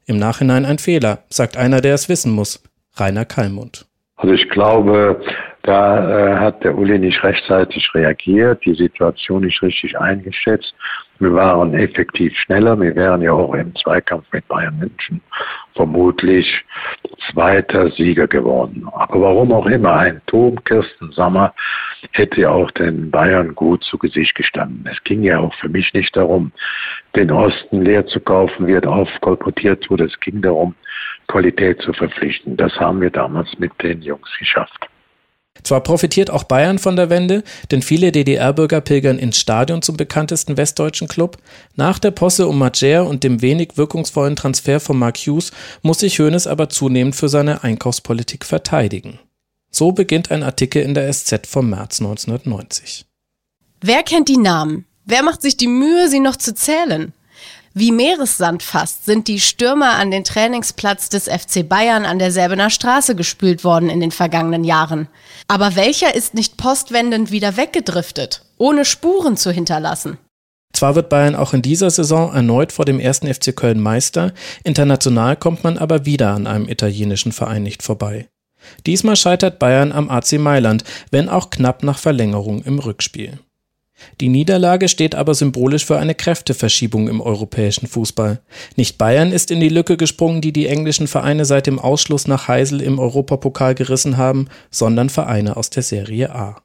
Im 0.06 0.18
Nachhinein 0.18 0.64
ein 0.64 0.78
Fehler, 0.78 1.22
sagt 1.28 1.56
einer, 1.56 1.80
der 1.80 1.94
es 1.94 2.08
wissen 2.08 2.32
muss, 2.32 2.62
Rainer 2.96 3.24
Kallmund. 3.24 3.86
Also 4.16 4.34
ich 4.34 4.48
glaube, 4.50 5.20
da 5.62 6.08
äh, 6.08 6.36
hat 6.38 6.64
der 6.64 6.76
Uli 6.76 6.98
nicht 6.98 7.22
rechtzeitig 7.22 7.88
reagiert, 7.94 8.64
die 8.64 8.74
Situation 8.74 9.44
nicht 9.44 9.62
richtig 9.62 9.98
eingeschätzt. 9.98 10.74
Wir 11.20 11.32
waren 11.34 11.72
effektiv 11.74 12.36
schneller. 12.36 12.80
Wir 12.80 12.96
wären 12.96 13.22
ja 13.22 13.30
auch 13.32 13.54
im 13.54 13.72
Zweikampf 13.76 14.26
mit 14.32 14.46
Bayern 14.48 14.76
München 14.76 15.20
vermutlich 15.74 16.64
zweiter 17.30 17.90
Sieger 17.92 18.26
geworden. 18.26 18.86
Aber 18.92 19.20
warum 19.20 19.52
auch 19.52 19.66
immer, 19.66 19.94
ein 19.94 20.20
Tom 20.26 20.62
Kirsten 20.64 21.12
Sommer 21.12 21.54
hätte 22.10 22.40
ja 22.40 22.50
auch 22.50 22.70
den 22.72 23.10
Bayern 23.10 23.54
gut 23.54 23.84
zu 23.84 23.98
Gesicht 23.98 24.34
gestanden. 24.34 24.84
Es 24.90 25.02
ging 25.04 25.22
ja 25.22 25.38
auch 25.38 25.54
für 25.54 25.68
mich 25.68 25.92
nicht 25.94 26.16
darum, 26.16 26.52
den 27.14 27.30
Osten 27.30 27.82
leer 27.82 28.04
zu 28.06 28.18
kaufen, 28.18 28.66
wird 28.66 28.86
aufkolportiert 28.86 29.88
wurde. 29.90 30.04
Es 30.04 30.18
ging 30.20 30.42
darum, 30.42 30.74
Qualität 31.28 31.80
zu 31.82 31.92
verpflichten. 31.92 32.56
Das 32.56 32.78
haben 32.80 33.00
wir 33.00 33.10
damals 33.10 33.56
mit 33.58 33.72
den 33.82 34.02
Jungs 34.02 34.28
geschafft. 34.38 34.88
Zwar 35.62 35.82
profitiert 35.82 36.30
auch 36.30 36.44
Bayern 36.44 36.78
von 36.78 36.96
der 36.96 37.10
Wende, 37.10 37.44
denn 37.70 37.82
viele 37.82 38.10
DDR-Bürger 38.10 38.80
pilgern 38.80 39.18
ins 39.18 39.38
Stadion 39.38 39.82
zum 39.82 39.96
bekanntesten 39.96 40.56
westdeutschen 40.56 41.08
Club. 41.08 41.36
Nach 41.76 41.98
der 41.98 42.10
Posse 42.10 42.48
um 42.48 42.58
Majer 42.58 43.06
und 43.06 43.22
dem 43.22 43.42
wenig 43.42 43.76
wirkungsvollen 43.76 44.34
Transfer 44.34 44.80
von 44.80 44.98
Mark 44.98 45.18
Hughes 45.18 45.52
muss 45.82 46.00
sich 46.00 46.18
Hoeneß 46.18 46.46
aber 46.46 46.68
zunehmend 46.68 47.14
für 47.14 47.28
seine 47.28 47.62
Einkaufspolitik 47.62 48.44
verteidigen. 48.44 49.18
So 49.70 49.92
beginnt 49.92 50.30
ein 50.30 50.42
Artikel 50.42 50.82
in 50.82 50.94
der 50.94 51.12
SZ 51.12 51.46
vom 51.46 51.70
März 51.70 52.00
1990. 52.00 53.06
Wer 53.80 54.02
kennt 54.02 54.28
die 54.28 54.38
Namen? 54.38 54.86
Wer 55.04 55.22
macht 55.22 55.42
sich 55.42 55.56
die 55.56 55.68
Mühe, 55.68 56.08
sie 56.08 56.20
noch 56.20 56.36
zu 56.36 56.54
zählen? 56.54 57.12
Wie 57.74 57.90
Meeressand 57.90 58.62
fast 58.62 59.06
sind 59.06 59.28
die 59.28 59.40
Stürmer 59.40 59.94
an 59.94 60.10
den 60.10 60.24
Trainingsplatz 60.24 61.08
des 61.08 61.24
FC 61.24 61.66
Bayern 61.66 62.04
an 62.04 62.18
der 62.18 62.30
Säbener 62.30 62.68
Straße 62.68 63.14
gespült 63.14 63.64
worden 63.64 63.88
in 63.88 64.00
den 64.00 64.10
vergangenen 64.10 64.62
Jahren. 64.62 65.08
Aber 65.48 65.74
welcher 65.74 66.14
ist 66.14 66.34
nicht 66.34 66.58
postwendend 66.58 67.30
wieder 67.30 67.56
weggedriftet, 67.56 68.44
ohne 68.58 68.84
Spuren 68.84 69.38
zu 69.38 69.50
hinterlassen? 69.50 70.18
Zwar 70.74 70.96
wird 70.96 71.08
Bayern 71.08 71.34
auch 71.34 71.54
in 71.54 71.62
dieser 71.62 71.90
Saison 71.90 72.34
erneut 72.34 72.72
vor 72.72 72.84
dem 72.84 73.00
ersten 73.00 73.32
FC 73.32 73.56
Köln 73.56 73.80
Meister, 73.80 74.34
international 74.64 75.36
kommt 75.36 75.64
man 75.64 75.78
aber 75.78 76.04
wieder 76.04 76.34
an 76.34 76.46
einem 76.46 76.68
italienischen 76.68 77.32
Verein 77.32 77.62
nicht 77.62 77.82
vorbei. 77.82 78.28
Diesmal 78.86 79.16
scheitert 79.16 79.58
Bayern 79.58 79.92
am 79.92 80.10
AC 80.10 80.32
Mailand, 80.32 80.84
wenn 81.10 81.30
auch 81.30 81.48
knapp 81.48 81.82
nach 81.82 81.98
Verlängerung 81.98 82.62
im 82.62 82.78
Rückspiel. 82.78 83.38
Die 84.20 84.28
Niederlage 84.28 84.88
steht 84.88 85.14
aber 85.14 85.34
symbolisch 85.34 85.84
für 85.84 85.98
eine 85.98 86.14
Kräfteverschiebung 86.14 87.08
im 87.08 87.20
europäischen 87.20 87.86
Fußball. 87.86 88.40
Nicht 88.76 88.98
Bayern 88.98 89.32
ist 89.32 89.50
in 89.50 89.60
die 89.60 89.68
Lücke 89.68 89.96
gesprungen, 89.96 90.40
die 90.40 90.52
die 90.52 90.66
englischen 90.66 91.06
Vereine 91.06 91.44
seit 91.44 91.66
dem 91.66 91.78
Ausschluss 91.78 92.26
nach 92.26 92.48
Heisel 92.48 92.80
im 92.80 92.98
Europapokal 92.98 93.74
gerissen 93.74 94.16
haben, 94.16 94.48
sondern 94.70 95.10
Vereine 95.10 95.56
aus 95.56 95.70
der 95.70 95.82
Serie 95.82 96.34
A. 96.34 96.62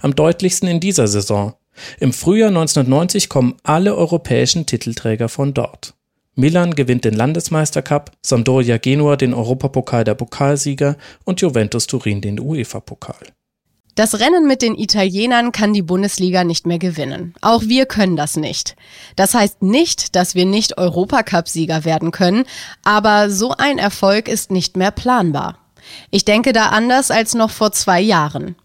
Am 0.00 0.14
deutlichsten 0.14 0.68
in 0.68 0.80
dieser 0.80 1.08
Saison. 1.08 1.54
Im 1.98 2.12
Frühjahr 2.12 2.48
1990 2.48 3.28
kommen 3.28 3.56
alle 3.62 3.96
europäischen 3.96 4.66
Titelträger 4.66 5.28
von 5.28 5.54
dort. 5.54 5.94
Milan 6.34 6.74
gewinnt 6.74 7.04
den 7.04 7.14
Landesmeistercup, 7.14 8.12
Sampdoria 8.22 8.78
Genua 8.78 9.16
den 9.16 9.34
Europapokal 9.34 10.04
der 10.04 10.14
Pokalsieger 10.14 10.96
und 11.24 11.40
Juventus 11.40 11.86
Turin 11.86 12.20
den 12.20 12.40
UEFA-Pokal. 12.40 13.26
Das 14.00 14.18
Rennen 14.18 14.46
mit 14.46 14.62
den 14.62 14.78
Italienern 14.78 15.52
kann 15.52 15.74
die 15.74 15.82
Bundesliga 15.82 16.42
nicht 16.42 16.66
mehr 16.66 16.78
gewinnen. 16.78 17.34
Auch 17.42 17.64
wir 17.64 17.84
können 17.84 18.16
das 18.16 18.36
nicht. 18.36 18.74
Das 19.14 19.34
heißt 19.34 19.60
nicht, 19.60 20.16
dass 20.16 20.34
wir 20.34 20.46
nicht 20.46 20.78
Europacup-Sieger 20.78 21.84
werden 21.84 22.10
können, 22.10 22.44
aber 22.82 23.28
so 23.28 23.52
ein 23.58 23.76
Erfolg 23.76 24.26
ist 24.26 24.50
nicht 24.50 24.74
mehr 24.74 24.90
planbar. 24.90 25.58
Ich 26.10 26.24
denke 26.24 26.54
da 26.54 26.68
anders 26.68 27.10
als 27.10 27.34
noch 27.34 27.50
vor 27.50 27.72
zwei 27.72 28.00
Jahren. 28.00 28.56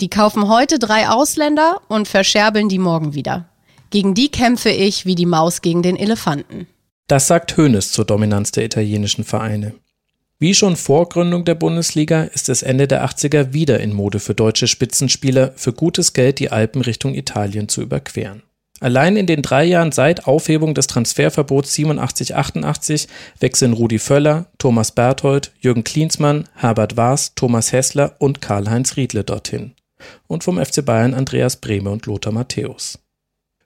Die 0.00 0.08
kaufen 0.08 0.48
heute 0.48 0.78
drei 0.78 1.08
Ausländer 1.08 1.80
und 1.88 2.06
verscherbeln 2.06 2.68
die 2.68 2.78
morgen 2.78 3.12
wieder. 3.12 3.48
Gegen 3.90 4.14
die 4.14 4.28
kämpfe 4.28 4.70
ich 4.70 5.04
wie 5.04 5.16
die 5.16 5.26
Maus 5.26 5.62
gegen 5.62 5.82
den 5.82 5.96
Elefanten. 5.96 6.68
Das 7.08 7.26
sagt 7.26 7.56
Hoeneß 7.56 7.90
zur 7.90 8.04
Dominanz 8.04 8.52
der 8.52 8.64
italienischen 8.66 9.24
Vereine. 9.24 9.74
Wie 10.38 10.54
schon 10.54 10.76
vor 10.76 11.08
Gründung 11.08 11.46
der 11.46 11.54
Bundesliga 11.54 12.24
ist 12.24 12.50
es 12.50 12.62
Ende 12.62 12.86
der 12.86 13.08
80er 13.08 13.54
wieder 13.54 13.80
in 13.80 13.94
Mode 13.94 14.20
für 14.20 14.34
deutsche 14.34 14.66
Spitzenspieler, 14.66 15.52
für 15.56 15.72
gutes 15.72 16.12
Geld 16.12 16.40
die 16.40 16.52
Alpen 16.52 16.82
Richtung 16.82 17.14
Italien 17.14 17.70
zu 17.70 17.80
überqueren. 17.80 18.42
Allein 18.80 19.16
in 19.16 19.26
den 19.26 19.40
drei 19.40 19.64
Jahren 19.64 19.92
seit 19.92 20.26
Aufhebung 20.26 20.74
des 20.74 20.88
Transferverbots 20.88 21.72
87-88 21.74 23.08
wechseln 23.40 23.72
Rudi 23.72 23.98
Völler, 23.98 24.50
Thomas 24.58 24.92
Berthold, 24.92 25.52
Jürgen 25.60 25.84
Klinsmann, 25.84 26.44
Herbert 26.54 26.98
Waas, 26.98 27.34
Thomas 27.34 27.72
Hessler 27.72 28.16
und 28.18 28.42
Karl-Heinz 28.42 28.98
Riedle 28.98 29.24
dorthin. 29.24 29.72
Und 30.26 30.44
vom 30.44 30.62
FC 30.62 30.84
Bayern 30.84 31.14
Andreas 31.14 31.56
Brehme 31.56 31.88
und 31.88 32.04
Lothar 32.04 32.34
Matthäus. 32.34 32.98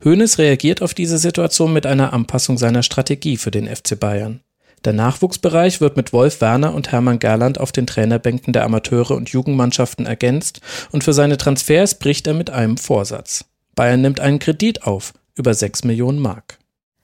Hoeneß 0.05 0.39
reagiert 0.39 0.81
auf 0.81 0.95
diese 0.95 1.19
Situation 1.19 1.73
mit 1.73 1.85
einer 1.85 2.13
Anpassung 2.13 2.57
seiner 2.57 2.85
Strategie 2.85 3.37
für 3.37 3.51
den 3.51 3.67
FC 3.67 3.99
Bayern. 3.99 4.41
Der 4.85 4.95
Nachwuchsbereich 4.95 5.83
wird 5.83 5.99
mit 5.99 6.15
Wolf 6.15 6.41
Werner 6.41 6.75
und 6.75 6.91
Hermann 6.91 7.19
Gerland 7.19 7.61
auf 7.61 7.71
den 7.71 7.87
Trainerbänken 7.87 8.55
der 8.55 8.65
Amateure 8.65 9.11
und 9.11 9.29
Jugendmannschaften 9.29 10.07
ergänzt 10.07 10.61
und 10.91 11.05
für 11.05 11.13
seine 11.13 11.37
Transfers 11.37 11.99
bricht 11.99 12.27
er 12.27 12.35
mit 12.35 12.49
einem 12.49 12.79
Vorsatz. 12.79 13.45
Bayern 13.75 14.01
nimmt 14.01 14.21
einen 14.21 14.39
Kredit 14.39 14.85
auf, 14.85 15.13
über 15.35 15.53
6 15.53 15.85
Millionen 15.85 16.19
Mark. 16.19 16.59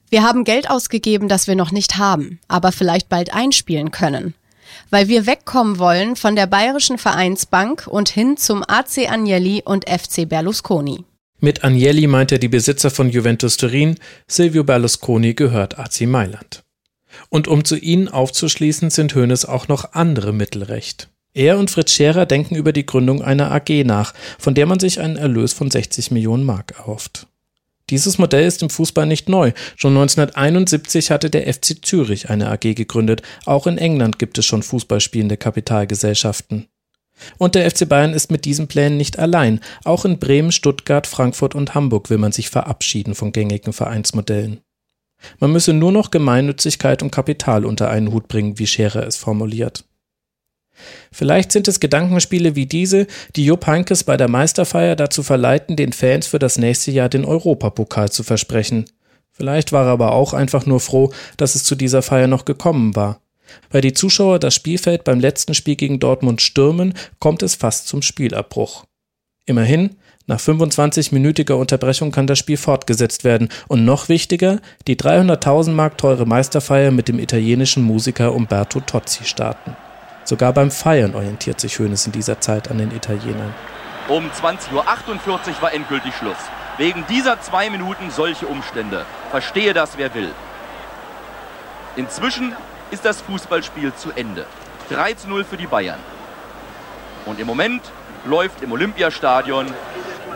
Wir 0.09 0.23
haben 0.23 0.43
Geld 0.43 0.69
ausgegeben, 0.69 1.27
das 1.27 1.47
wir 1.47 1.55
noch 1.55 1.71
nicht 1.71 1.97
haben, 1.97 2.39
aber 2.47 2.71
vielleicht 2.71 3.09
bald 3.09 3.33
einspielen 3.33 3.91
können. 3.91 4.33
Weil 4.89 5.07
wir 5.07 5.27
wegkommen 5.27 5.77
wollen 5.77 6.15
von 6.15 6.35
der 6.35 6.47
Bayerischen 6.47 6.97
Vereinsbank 6.97 7.87
und 7.87 8.09
hin 8.09 8.37
zum 8.37 8.63
AC 8.63 9.09
Agnelli 9.09 9.61
und 9.63 9.87
FC 9.87 10.27
Berlusconi. 10.27 11.03
Mit 11.39 11.63
Agnelli 11.63 12.07
meint 12.07 12.31
er 12.31 12.39
die 12.39 12.47
Besitzer 12.47 12.89
von 12.89 13.09
Juventus 13.09 13.57
Turin, 13.57 13.97
Silvio 14.27 14.63
Berlusconi 14.63 15.35
gehört 15.35 15.77
AC 15.77 16.01
Mailand. 16.01 16.63
Und 17.29 17.47
um 17.47 17.65
zu 17.65 17.77
ihnen 17.77 18.07
aufzuschließen, 18.07 18.89
sind 18.89 19.15
Hoeneß 19.15 19.45
auch 19.45 19.67
noch 19.67 19.93
andere 19.93 20.33
Mittel 20.33 20.63
recht. 20.63 21.09
Er 21.33 21.59
und 21.59 21.69
Fritz 21.69 21.91
Scherer 21.91 22.25
denken 22.25 22.55
über 22.55 22.73
die 22.73 22.85
Gründung 22.85 23.21
einer 23.21 23.51
AG 23.51 23.83
nach, 23.85 24.13
von 24.39 24.55
der 24.55 24.65
man 24.65 24.79
sich 24.79 24.99
einen 24.99 25.17
Erlös 25.17 25.53
von 25.53 25.69
60 25.69 26.11
Millionen 26.11 26.43
Mark 26.43 26.73
erhofft. 26.77 27.27
Dieses 27.89 28.17
Modell 28.17 28.45
ist 28.45 28.63
im 28.63 28.69
Fußball 28.69 29.05
nicht 29.05 29.29
neu. 29.29 29.53
Schon 29.75 29.95
1971 29.95 31.11
hatte 31.11 31.29
der 31.29 31.51
FC 31.53 31.85
Zürich 31.85 32.29
eine 32.29 32.49
AG 32.49 32.73
gegründet. 32.75 33.21
Auch 33.45 33.65
in 33.65 33.77
England 33.77 34.19
gibt 34.19 34.37
es 34.37 34.45
schon 34.45 34.63
fußballspielende 34.63 35.37
Kapitalgesellschaften. 35.37 36.67
Und 37.37 37.55
der 37.55 37.69
FC 37.69 37.87
Bayern 37.87 38.13
ist 38.13 38.29
mit 38.29 38.45
diesen 38.45 38.67
Plänen 38.67 38.97
nicht 38.97 39.19
allein. 39.19 39.61
Auch 39.85 40.05
in 40.05 40.19
Bremen, 40.19 40.51
Stuttgart, 40.51 41.07
Frankfurt 41.07 41.55
und 41.55 41.75
Hamburg 41.75 42.09
will 42.09 42.17
man 42.17 42.31
sich 42.31 42.49
verabschieden 42.49 43.15
von 43.15 43.31
gängigen 43.31 43.73
Vereinsmodellen. 43.73 44.59
Man 45.39 45.51
müsse 45.51 45.73
nur 45.73 45.91
noch 45.91 46.11
Gemeinnützigkeit 46.11 47.03
und 47.03 47.11
Kapital 47.11 47.65
unter 47.65 47.89
einen 47.89 48.11
Hut 48.11 48.27
bringen, 48.27 48.59
wie 48.59 48.67
Scherer 48.67 49.05
es 49.05 49.17
formuliert. 49.17 49.85
Vielleicht 51.11 51.51
sind 51.51 51.67
es 51.67 51.79
Gedankenspiele 51.79 52.55
wie 52.55 52.67
diese, 52.67 53.07
die 53.35 53.45
Jupp 53.45 53.65
Heynckes 53.65 54.03
bei 54.03 54.17
der 54.17 54.27
Meisterfeier 54.27 54.95
dazu 54.95 55.23
verleiten, 55.23 55.75
den 55.75 55.93
Fans 55.93 56.27
für 56.27 56.39
das 56.39 56.57
nächste 56.57 56.91
Jahr 56.91 57.09
den 57.09 57.25
Europapokal 57.25 58.11
zu 58.11 58.23
versprechen. 58.23 58.85
Vielleicht 59.31 59.71
war 59.71 59.85
er 59.85 59.91
aber 59.91 60.11
auch 60.13 60.33
einfach 60.33 60.65
nur 60.65 60.79
froh, 60.79 61.11
dass 61.37 61.55
es 61.55 61.63
zu 61.63 61.75
dieser 61.75 62.01
Feier 62.01 62.27
noch 62.27 62.45
gekommen 62.45 62.95
war. 62.95 63.21
Weil 63.69 63.81
die 63.81 63.93
Zuschauer 63.93 64.39
das 64.39 64.55
Spielfeld 64.55 65.03
beim 65.03 65.19
letzten 65.19 65.53
Spiel 65.53 65.75
gegen 65.75 65.99
Dortmund 65.99 66.41
stürmen, 66.41 66.93
kommt 67.19 67.43
es 67.43 67.55
fast 67.55 67.87
zum 67.87 68.01
Spielabbruch. 68.01 68.85
Immerhin, 69.45 69.95
nach 70.27 70.39
25-minütiger 70.39 71.53
Unterbrechung 71.53 72.11
kann 72.11 72.27
das 72.27 72.37
Spiel 72.37 72.57
fortgesetzt 72.57 73.23
werden 73.23 73.49
und 73.67 73.85
noch 73.85 74.09
wichtiger, 74.09 74.59
die 74.87 74.97
300.000 74.97 75.71
Mark 75.71 75.97
teure 75.97 76.25
Meisterfeier 76.25 76.91
mit 76.91 77.07
dem 77.07 77.17
italienischen 77.17 77.83
Musiker 77.83 78.33
Umberto 78.33 78.81
Tozzi 78.81 79.23
starten. 79.23 79.75
Sogar 80.25 80.51
beim 80.51 80.69
Feiern 80.69 81.15
orientiert 81.15 81.61
sich 81.61 81.79
Hoeneß 81.79 82.07
in 82.07 82.11
dieser 82.11 82.41
Zeit 82.41 82.69
an 82.69 82.77
den 82.77 82.91
Italienern. 82.91 83.55
Um 84.09 84.25
20.48 84.25 84.73
Uhr 84.73 85.61
war 85.61 85.73
endgültig 85.73 86.13
Schluss. 86.13 86.35
Wegen 86.77 87.05
dieser 87.09 87.41
zwei 87.41 87.69
Minuten 87.69 88.11
solche 88.11 88.47
Umstände. 88.47 89.05
Verstehe 89.31 89.73
das, 89.73 89.97
wer 89.97 90.13
will. 90.13 90.31
Inzwischen 91.95 92.53
ist 92.91 93.05
das 93.05 93.21
Fußballspiel 93.21 93.93
zu 93.95 94.11
Ende. 94.11 94.45
3 94.89 95.13
zu 95.13 95.29
0 95.29 95.45
für 95.45 95.57
die 95.57 95.67
Bayern. 95.67 95.99
Und 97.25 97.39
im 97.39 97.47
Moment 97.47 97.81
läuft 98.25 98.61
im 98.61 98.71
Olympiastadion 98.71 99.67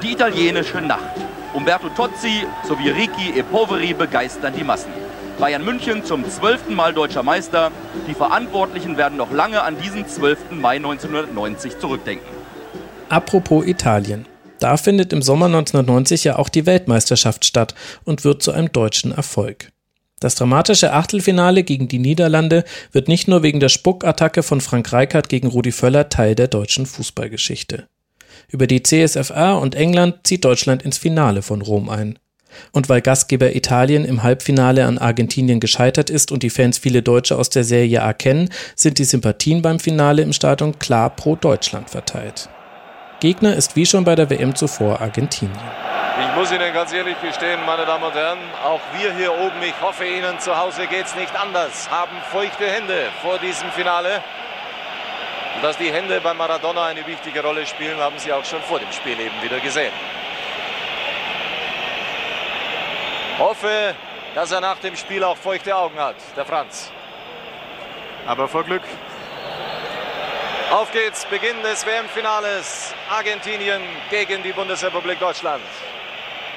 die 0.02 0.14
italienische 0.14 0.82
Nacht. 0.82 1.16
Umberto 1.54 1.90
Tozzi 1.90 2.46
sowie 2.68 2.90
Ricky 2.90 3.38
e 3.38 3.44
Poveri 3.44 3.94
begeistern 3.94 4.54
die 4.58 4.64
Massen. 4.64 4.92
Bayern 5.40 5.66
München 5.66 6.06
zum 6.06 6.30
zwölften 6.30 6.76
Mal 6.76 6.94
deutscher 6.94 7.24
Meister. 7.24 7.72
Die 8.08 8.14
Verantwortlichen 8.14 8.98
werden 8.98 9.18
noch 9.18 9.32
lange 9.32 9.62
an 9.62 9.76
diesen 9.82 10.08
12. 10.08 10.52
Mai 10.52 10.76
1990 10.78 11.80
zurückdenken. 11.80 12.28
Apropos 13.10 13.66
Italien. 13.66 14.26
Da 14.60 14.78
findet 14.78 15.12
im 15.12 15.22
Sommer 15.22 15.48
1990 15.48 16.24
ja 16.24 16.38
auch 16.38 16.48
die 16.48 16.66
Weltmeisterschaft 16.66 17.46
statt 17.46 17.74
und 18.04 18.24
wird 18.24 18.44
zu 18.44 18.52
einem 18.52 18.72
deutschen 18.72 19.12
Erfolg. 19.12 19.72
Das 20.20 20.36
dramatische 20.36 20.94
Achtelfinale 20.94 21.64
gegen 21.64 21.88
die 21.88 21.98
Niederlande 21.98 22.64
wird 22.92 23.08
nicht 23.08 23.28
nur 23.28 23.42
wegen 23.42 23.60
der 23.60 23.70
Spuckattacke 23.70 24.44
von 24.44 24.62
Frank 24.62 24.94
Reichardt 24.94 25.30
gegen 25.30 25.48
Rudi 25.48 25.72
Völler 25.72 26.10
Teil 26.10 26.36
der 26.36 26.48
deutschen 26.48 26.86
Fußballgeschichte. 26.86 27.88
Über 28.52 28.68
die 28.68 28.84
CSFA 28.84 29.54
und 29.54 29.76
England 29.76 30.28
zieht 30.28 30.44
Deutschland 30.44 30.84
ins 30.84 30.98
Finale 30.98 31.42
von 31.42 31.62
Rom 31.62 31.90
ein. 31.90 32.20
Und 32.74 32.90
weil 32.90 33.00
Gastgeber 33.00 33.56
Italien 33.56 34.04
im 34.04 34.24
Halbfinale 34.24 34.86
an 34.86 34.98
Argentinien 34.98 35.62
gescheitert 35.62 36.10
ist 36.10 36.34
und 36.34 36.44
die 36.44 36.50
Fans 36.50 36.78
viele 36.78 37.02
Deutsche 37.02 37.38
aus 37.38 37.50
der 37.50 37.64
Serie 37.64 38.04
A 38.04 38.12
kennen, 38.12 38.50
sind 38.76 38.98
die 38.98 39.06
Sympathien 39.06 39.62
beim 39.62 39.80
Finale 39.80 40.22
im 40.22 40.34
Stadion 40.34 40.78
klar 40.78 41.10
pro 41.12 41.38
Deutschland 41.38 41.90
verteilt. 41.90 42.50
Gegner 43.22 43.56
ist 43.56 43.78
wie 43.78 43.86
schon 43.86 44.04
bei 44.04 44.16
der 44.16 44.30
WM 44.30 44.54
zuvor 44.54 45.00
Argentinien. 45.00 45.58
Ich 46.20 46.36
muss 46.36 46.52
Ihnen 46.52 46.74
ganz 46.74 46.92
ehrlich 46.92 47.16
gestehen, 47.22 47.60
meine 47.66 47.86
Damen 47.86 48.04
und 48.04 48.14
Herren, 48.14 48.40
auch 48.66 48.82
wir 49.00 49.16
hier 49.16 49.32
oben, 49.32 49.62
ich 49.64 49.80
hoffe 49.82 50.04
Ihnen 50.04 50.38
zu 50.40 50.58
Hause 50.58 50.88
geht 50.88 51.06
es 51.06 51.16
nicht 51.16 51.34
anders, 51.40 51.90
haben 51.90 52.18
feuchte 52.32 52.66
Hände 52.66 53.08
vor 53.22 53.40
diesem 53.40 53.72
Finale. 53.72 54.22
Und 55.56 55.64
dass 55.64 55.78
die 55.78 55.92
Hände 55.92 56.22
bei 56.22 56.34
Maradona 56.34 56.86
eine 56.86 57.06
wichtige 57.06 57.42
Rolle 57.42 57.66
spielen, 57.66 57.98
haben 58.00 58.18
Sie 58.18 58.32
auch 58.32 58.46
schon 58.46 58.62
vor 58.62 58.80
dem 58.80 58.92
Spiel 58.92 59.20
eben 59.20 59.42
wieder 59.42 59.60
gesehen. 59.60 59.94
Hoffe, 63.38 63.96
dass 64.36 64.52
er 64.52 64.62
nach 64.62 64.78
dem 64.78 64.96
Spiel 64.96 65.24
auch 65.24 65.38
feuchte 65.38 65.76
Augen 65.76 66.00
hat, 66.00 66.16
der 66.36 66.46
Franz. 66.46 66.92
Aber 68.26 68.48
vor 68.48 68.64
Glück. 68.64 68.84
Auf 70.72 70.92
geht's, 70.92 71.26
Beginn 71.26 71.62
des 71.64 71.86
WM-Finales. 71.86 72.94
Argentinien 73.10 73.82
gegen 74.10 74.42
die 74.42 74.54
Bundesrepublik 74.54 75.20
Deutschland. 75.20 75.64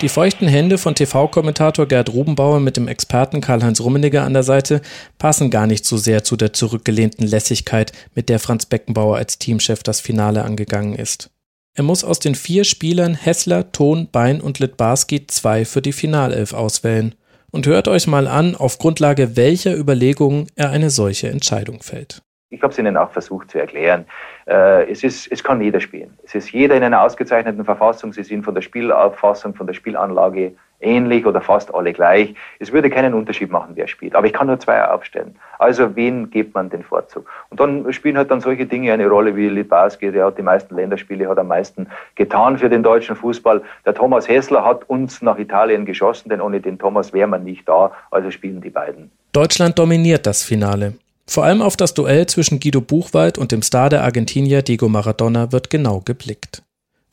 Die 0.01 0.09
feuchten 0.09 0.49
Hände 0.49 0.77
von 0.77 0.97
TV-Kommentator 0.97 1.87
Gerd 1.87 2.13
Rubenbauer 2.13 2.59
mit 2.59 2.77
dem 2.77 2.89
Experten 2.89 3.41
Karl-Heinz 3.41 3.81
Rummenigge 3.81 4.23
an 4.23 4.35
der 4.35 4.43
Seite 4.43 4.83
passen 5.19 5.51
gar 5.51 5.69
nicht 5.69 5.85
so 5.85 5.97
sehr 5.97 6.25
zu 6.25 6.37
der 6.37 6.53
zurückgelehnten 6.53 7.27
Lässigkeit, 7.27 7.93
mit 8.15 8.29
der 8.29 8.41
Franz 8.41 8.67
Beckenbauer 8.67 9.17
als 9.17 9.39
Teamchef 9.39 9.85
das 9.85 10.01
Finale 10.01 10.43
angegangen 10.43 10.97
ist. 10.97 11.31
Er 11.77 11.85
muss 11.85 12.03
aus 12.05 12.19
den 12.19 12.35
vier 12.35 12.65
Spielern 12.65 13.15
Hessler, 13.15 13.71
Ton, 13.71 14.09
Bein 14.11 14.41
und 14.41 14.59
Litbarski 14.59 15.29
zwei 15.29 15.65
für 15.65 15.81
die 15.81 15.93
Finalelf 15.93 16.53
auswählen. 16.55 17.15
Und 17.53 17.67
hört 17.69 17.87
euch 17.87 18.09
mal 18.09 18.27
an, 18.27 18.57
auf 18.57 18.79
Grundlage 18.79 19.37
welcher 19.37 19.77
Überlegungen 19.77 20.49
er 20.57 20.71
eine 20.71 20.91
solche 20.91 21.29
Entscheidung 21.29 21.83
fällt. 21.83 22.21
Ich 22.51 22.63
habe 22.63 22.73
es 22.73 22.79
Ihnen 22.79 22.97
auch 22.97 23.13
versucht 23.13 23.53
zu 23.53 23.59
erklären. 23.59 24.07
Äh, 24.47 24.91
es, 24.91 25.03
ist, 25.03 25.31
es 25.31 25.43
kann 25.43 25.61
jeder 25.61 25.81
spielen. 25.81 26.17
Es 26.25 26.35
ist 26.35 26.53
jeder 26.53 26.77
in 26.77 26.83
einer 26.83 27.03
ausgezeichneten 27.03 27.65
Verfassung. 27.65 28.13
Sie 28.13 28.23
sind 28.23 28.45
von 28.45 28.55
der 28.55 28.63
Spielauffassung, 28.63 29.55
von 29.55 29.67
der 29.67 29.75
Spielanlage 29.75 30.53
ähnlich 30.85 31.27
oder 31.27 31.41
fast 31.41 31.75
alle 31.75 31.93
gleich. 31.93 32.35
Es 32.59 32.73
würde 32.73 32.91
keinen 32.91 33.15
Unterschied 33.15 33.51
machen, 33.51 33.73
wer 33.75 33.89
spielt. 33.89 34.15
Aber 34.15 34.27
ich 34.27 34.33
kann 34.33 34.47
nur 34.47 34.59
zwei 34.59 34.85
aufstellen. 34.85 35.35
Also 35.59 35.97
wen 35.97 36.31
gibt 36.31 36.55
man 36.55 36.69
den 36.69 36.83
Vorzug? 36.83 37.27
Und 37.51 37.59
dann 37.61 37.91
spielen 37.93 38.17
halt 38.17 38.31
dann 38.31 38.41
solche 38.41 38.67
Dinge 38.67 38.93
eine 38.93 39.07
Rolle 39.07 39.35
wie 39.35 39.49
Litbarski, 39.49 40.13
der 40.13 40.27
hat 40.27 40.39
die 40.39 40.43
meisten 40.43 40.75
Länderspiele, 40.75 41.29
hat 41.29 41.39
am 41.39 41.49
meisten 41.49 41.87
getan 42.15 42.59
für 42.59 42.69
den 42.69 42.83
deutschen 42.83 43.17
Fußball. 43.17 43.63
Der 43.87 43.95
Thomas 43.95 44.29
Hessler 44.29 44.65
hat 44.65 44.89
uns 44.89 45.23
nach 45.23 45.39
Italien 45.39 45.87
geschossen, 45.87 46.29
denn 46.29 46.41
ohne 46.41 46.61
den 46.61 46.79
Thomas 46.79 47.13
wäre 47.13 47.29
man 47.29 47.45
nicht 47.45 47.69
da. 47.69 47.93
Also 48.11 48.31
spielen 48.31 48.61
die 48.61 48.71
beiden. 48.71 49.11
Deutschland 49.33 49.79
dominiert 49.79 50.27
das 50.27 50.43
Finale. 50.43 50.95
Vor 51.27 51.45
allem 51.45 51.63
auf 51.63 51.77
das 51.77 51.95
Duell 51.95 52.27
zwischen 52.27 52.61
Guido 52.61 52.81
Buchwald 52.81 53.39
und 53.39 53.53
dem 53.53 53.63
Star 53.63 53.89
der 53.89 54.05
Argentinier 54.05 54.63
Diego 54.63 54.89
Maradona 54.89 55.53
wird 55.53 55.71
genau 55.71 56.01
geblickt 56.01 56.63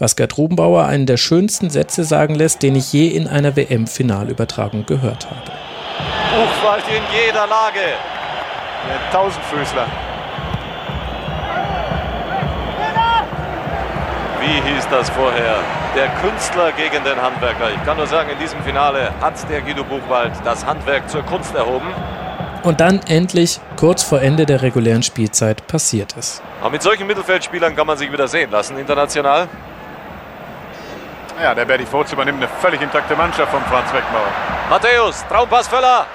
was 0.02 0.16
Gerd 0.16 0.36
Rubenbauer 0.36 0.88
einen 0.88 1.06
der 1.06 1.18
schönsten 1.18 1.70
Sätze 1.70 2.04
sagen 2.04 2.34
lässt, 2.34 2.64
den 2.64 2.76
ich 2.76 2.92
je 2.92 3.08
in 3.10 3.28
einer 3.28 3.56
WM-Finalübertragung 3.56 4.88
gehört 4.88 5.30
habe. 5.30 5.52
Buchwald 6.32 6.84
in 6.88 7.04
jeder 7.14 7.46
Lage. 7.46 7.86
Der 8.88 9.12
Tausendfüßler. 9.12 9.86
Wie 14.40 14.74
hieß 14.74 14.88
das 14.90 15.08
vorher? 15.12 15.60
Der 15.96 16.08
Künstler 16.20 16.72
gegen 16.72 17.04
den 17.04 17.22
Handwerker. 17.22 17.70
Ich 17.70 17.86
kann 17.86 17.98
nur 17.98 18.08
sagen, 18.08 18.32
in 18.32 18.40
diesem 18.40 18.60
Finale 18.64 19.14
hat 19.22 19.36
der 19.52 19.62
Guido 19.62 19.84
Buchwald 19.84 20.32
das 20.44 20.66
Handwerk 20.66 21.08
zur 21.12 21.22
Kunst 21.22 21.54
erhoben. 21.54 21.94
Und 22.64 22.80
dann 22.80 23.02
endlich, 23.08 23.60
kurz 23.76 24.04
vor 24.04 24.22
Ende 24.22 24.46
der 24.46 24.62
regulären 24.62 25.02
Spielzeit, 25.02 25.66
passiert 25.68 26.16
es. 26.18 26.42
Aber 26.62 26.70
mit 26.70 26.84
solchen 26.84 27.08
Mittelfeldspielern 27.08 27.76
kann 27.76 27.88
man 27.88 27.98
sich 27.98 28.12
wieder 28.12 28.28
sehen 28.28 28.52
lassen, 28.52 28.78
international. 28.78 29.48
Ja, 31.42 31.56
der 31.56 31.66
Berti 31.66 31.88
Vogt 31.88 32.14
übernimmt 32.14 32.38
eine 32.38 32.48
völlig 32.62 32.80
intakte 32.82 33.16
Mannschaft 33.16 33.52
von 33.52 33.64
Franz 33.66 33.92
Beckenbauer. 33.92 34.28
Matthäus, 34.70 35.26
Traumpass 35.28 35.68
Völler. 35.68 36.06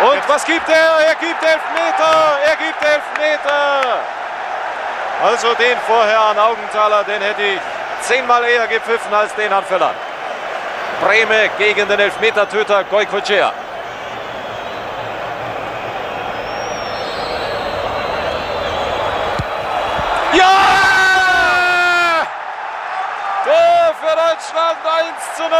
Und 0.00 0.14
Jetzt. 0.14 0.28
was 0.28 0.44
gibt 0.46 0.68
er? 0.68 1.06
Er 1.06 1.14
gibt 1.16 1.42
Elfmeter! 1.42 2.38
Er 2.46 2.56
gibt 2.56 2.82
Elfmeter! 2.82 3.98
Also 5.22 5.48
den 5.54 5.76
vorher 5.86 6.20
an 6.20 6.38
Augenthaler, 6.38 7.04
den 7.04 7.20
hätte 7.20 7.42
ich 7.42 7.60
zehnmal 8.02 8.44
eher 8.44 8.66
gepfiffen 8.68 9.12
als 9.12 9.34
den 9.34 9.52
an 9.52 9.64
Völler. 9.64 9.90
Breme 11.02 11.50
gegen 11.58 11.86
den 11.88 11.98
Elfmetertöter 11.98 12.84
Goikocea. 12.84 13.52
Deutschland 24.38 24.78
1 24.86 25.36
zu 25.36 25.42
0 25.42 25.50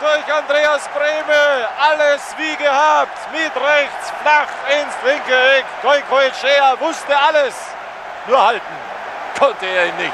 durch 0.00 0.34
Andreas 0.34 0.88
Brehme. 0.94 1.66
Alles 1.78 2.34
wie 2.36 2.56
gehabt. 2.56 3.18
Mit 3.32 3.52
rechts, 3.56 4.12
flach 4.22 4.48
ins 4.70 4.94
linke 5.04 5.34
Eck. 5.58 5.64
Goikoechea 5.82 6.78
wusste 6.80 7.14
alles. 7.16 7.54
Nur 8.26 8.44
halten 8.44 8.62
konnte 9.38 9.66
er 9.66 9.86
ihn 9.86 9.96
nicht. 9.96 10.12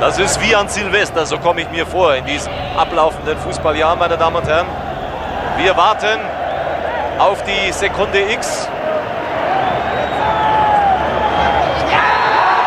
Das 0.00 0.18
ist 0.18 0.40
wie 0.40 0.54
an 0.54 0.68
Silvester, 0.68 1.24
so 1.24 1.38
komme 1.38 1.62
ich 1.62 1.70
mir 1.70 1.86
vor 1.86 2.14
in 2.14 2.24
diesem 2.26 2.52
ablaufenden 2.76 3.38
Fußballjahr, 3.38 3.96
meine 3.96 4.18
Damen 4.18 4.36
und 4.36 4.46
Herren. 4.46 4.66
Wir 5.56 5.76
warten 5.76 6.20
auf 7.18 7.42
die 7.44 7.72
Sekunde 7.72 8.20
X. 8.32 8.68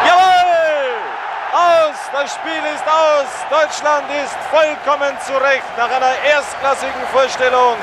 Jawohl! 0.05 0.35
Aus 1.53 2.11
Das 2.25 2.33
Spiel 2.33 2.65
ist 2.73 2.87
aus. 2.89 3.29
Deutschland 3.53 4.09
ist 4.09 4.33
vollkommen 4.49 5.13
zurecht 5.27 5.69
nach 5.77 5.91
einer 5.93 6.17
erstklassigen 6.25 7.05
Vorstellung. 7.13 7.77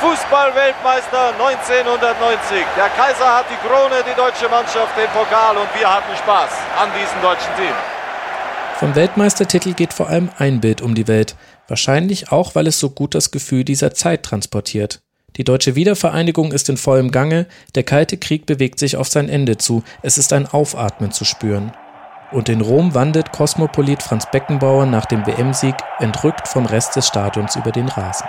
Fußball-Weltmeister 0.00 1.32
1990. 1.32 2.60
Der 2.76 2.90
Kaiser 2.90 3.38
hat 3.38 3.46
die 3.48 3.56
Krone, 3.66 4.04
die 4.04 4.14
deutsche 4.14 4.50
Mannschaft 4.50 4.94
den 4.98 5.08
Pokal 5.16 5.56
und 5.56 5.68
wir 5.72 5.88
hatten 5.88 6.14
Spaß 6.14 6.50
an 6.78 6.90
diesem 6.92 7.22
deutschen 7.22 7.56
Team. 7.56 7.72
Vom 8.78 8.94
Weltmeistertitel 8.94 9.72
geht 9.72 9.94
vor 9.94 10.10
allem 10.10 10.28
ein 10.36 10.60
Bild 10.60 10.82
um 10.82 10.94
die 10.94 11.08
Welt. 11.08 11.34
Wahrscheinlich 11.66 12.30
auch, 12.30 12.54
weil 12.54 12.66
es 12.66 12.78
so 12.78 12.90
gut 12.90 13.14
das 13.14 13.30
Gefühl 13.30 13.64
dieser 13.64 13.94
Zeit 13.94 14.24
transportiert. 14.24 15.00
Die 15.36 15.44
deutsche 15.44 15.74
Wiedervereinigung 15.74 16.52
ist 16.52 16.68
in 16.68 16.76
vollem 16.76 17.12
Gange, 17.12 17.46
der 17.74 17.84
Kalte 17.84 18.18
Krieg 18.18 18.44
bewegt 18.44 18.78
sich 18.78 18.98
auf 18.98 19.08
sein 19.08 19.30
Ende 19.30 19.56
zu, 19.56 19.82
es 20.02 20.18
ist 20.18 20.34
ein 20.34 20.46
Aufatmen 20.46 21.12
zu 21.12 21.24
spüren. 21.24 21.72
Und 22.32 22.48
in 22.48 22.60
Rom 22.60 22.94
wandelt 22.94 23.32
Kosmopolit 23.32 24.04
Franz 24.04 24.26
Beckenbauer 24.26 24.86
nach 24.86 25.04
dem 25.06 25.26
WM-Sieg 25.26 25.74
entrückt 25.98 26.46
vom 26.46 26.64
Rest 26.64 26.94
des 26.94 27.08
Stadions 27.08 27.56
über 27.56 27.72
den 27.72 27.88
Rasen. 27.88 28.28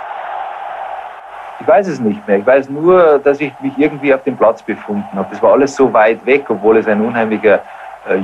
Ich 1.60 1.68
weiß 1.68 1.86
es 1.86 2.00
nicht 2.00 2.26
mehr. 2.26 2.38
Ich 2.38 2.46
weiß 2.46 2.68
nur, 2.68 3.20
dass 3.20 3.40
ich 3.40 3.52
mich 3.60 3.72
irgendwie 3.78 4.12
auf 4.12 4.24
dem 4.24 4.36
Platz 4.36 4.60
befunden 4.60 5.06
habe. 5.14 5.28
Das 5.30 5.40
war 5.40 5.52
alles 5.52 5.76
so 5.76 5.92
weit 5.92 6.26
weg, 6.26 6.46
obwohl 6.48 6.78
es 6.78 6.88
ein 6.88 7.00
unheimlicher 7.00 7.62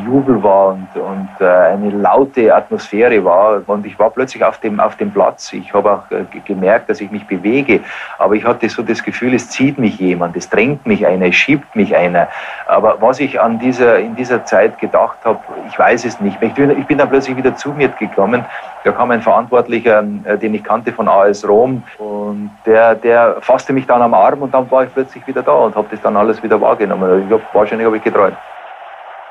Jubel 0.05 0.43
war 0.43 0.71
und, 0.71 0.89
und 0.95 1.29
äh, 1.41 1.45
eine 1.45 1.91
laute 1.91 2.55
Atmosphäre 2.55 3.25
war. 3.25 3.63
Und 3.67 3.87
ich 3.87 3.99
war 3.99 4.11
plötzlich 4.11 4.45
auf 4.45 4.59
dem, 4.59 4.81
auf 4.81 4.97
dem 4.97 5.13
Platz. 5.13 5.53
Ich 5.53 5.73
habe 5.73 5.93
auch 5.93 6.11
äh, 6.11 6.25
gemerkt, 6.45 6.91
dass 6.91 7.01
ich 7.01 7.11
mich 7.11 7.27
bewege. 7.27 7.81
Aber 8.19 8.35
ich 8.35 8.45
hatte 8.45 8.69
so 8.69 8.83
das 8.83 9.03
Gefühl, 9.03 9.35
es 9.35 9.51
zieht 9.51 9.79
mich 9.79 9.99
jemand, 9.99 10.37
es 10.37 10.51
drängt 10.51 10.85
mich 10.87 11.07
einer, 11.07 11.27
es 11.27 11.37
schiebt 11.37 11.77
mich 11.77 11.95
einer. 11.95 12.29
Aber 12.67 13.01
was 13.01 13.21
ich 13.21 13.41
an 13.41 13.59
dieser, 13.59 13.99
in 13.99 14.17
dieser 14.17 14.45
Zeit 14.45 14.79
gedacht 14.81 15.19
habe, 15.25 15.39
ich 15.69 15.79
weiß 15.79 16.05
es 16.05 16.21
nicht. 16.21 16.43
Ich 16.43 16.55
bin, 16.55 16.71
ich 16.71 16.87
bin 16.87 16.99
dann 16.99 17.09
plötzlich 17.09 17.37
wieder 17.37 17.55
zu 17.55 17.71
mir 17.71 17.89
gekommen. 17.89 18.45
Da 18.83 18.93
kam 18.93 19.11
ein 19.13 19.23
Verantwortlicher, 19.23 20.05
äh, 20.25 20.37
den 20.39 20.55
ich 20.55 20.65
kannte 20.65 20.93
von 20.93 21.09
AS 21.09 21.47
Rom. 21.47 21.85
Und 21.99 22.51
der, 22.67 22.97
der 22.97 23.37
fasste 23.41 23.73
mich 23.73 23.87
dann 23.87 24.03
am 24.03 24.15
Arm 24.15 24.43
und 24.43 24.53
dann 24.53 24.69
war 24.71 24.85
ich 24.85 24.93
plötzlich 24.93 25.25
wieder 25.27 25.43
da 25.43 25.53
und 25.53 25.77
habe 25.77 25.87
das 25.91 26.01
dann 26.01 26.17
alles 26.17 26.43
wieder 26.43 26.61
wahrgenommen. 26.61 27.27
Ich 27.27 27.33
hab, 27.33 27.55
wahrscheinlich 27.55 27.87
habe 27.87 27.97
ich 27.97 28.03
geträumt. 28.03 28.37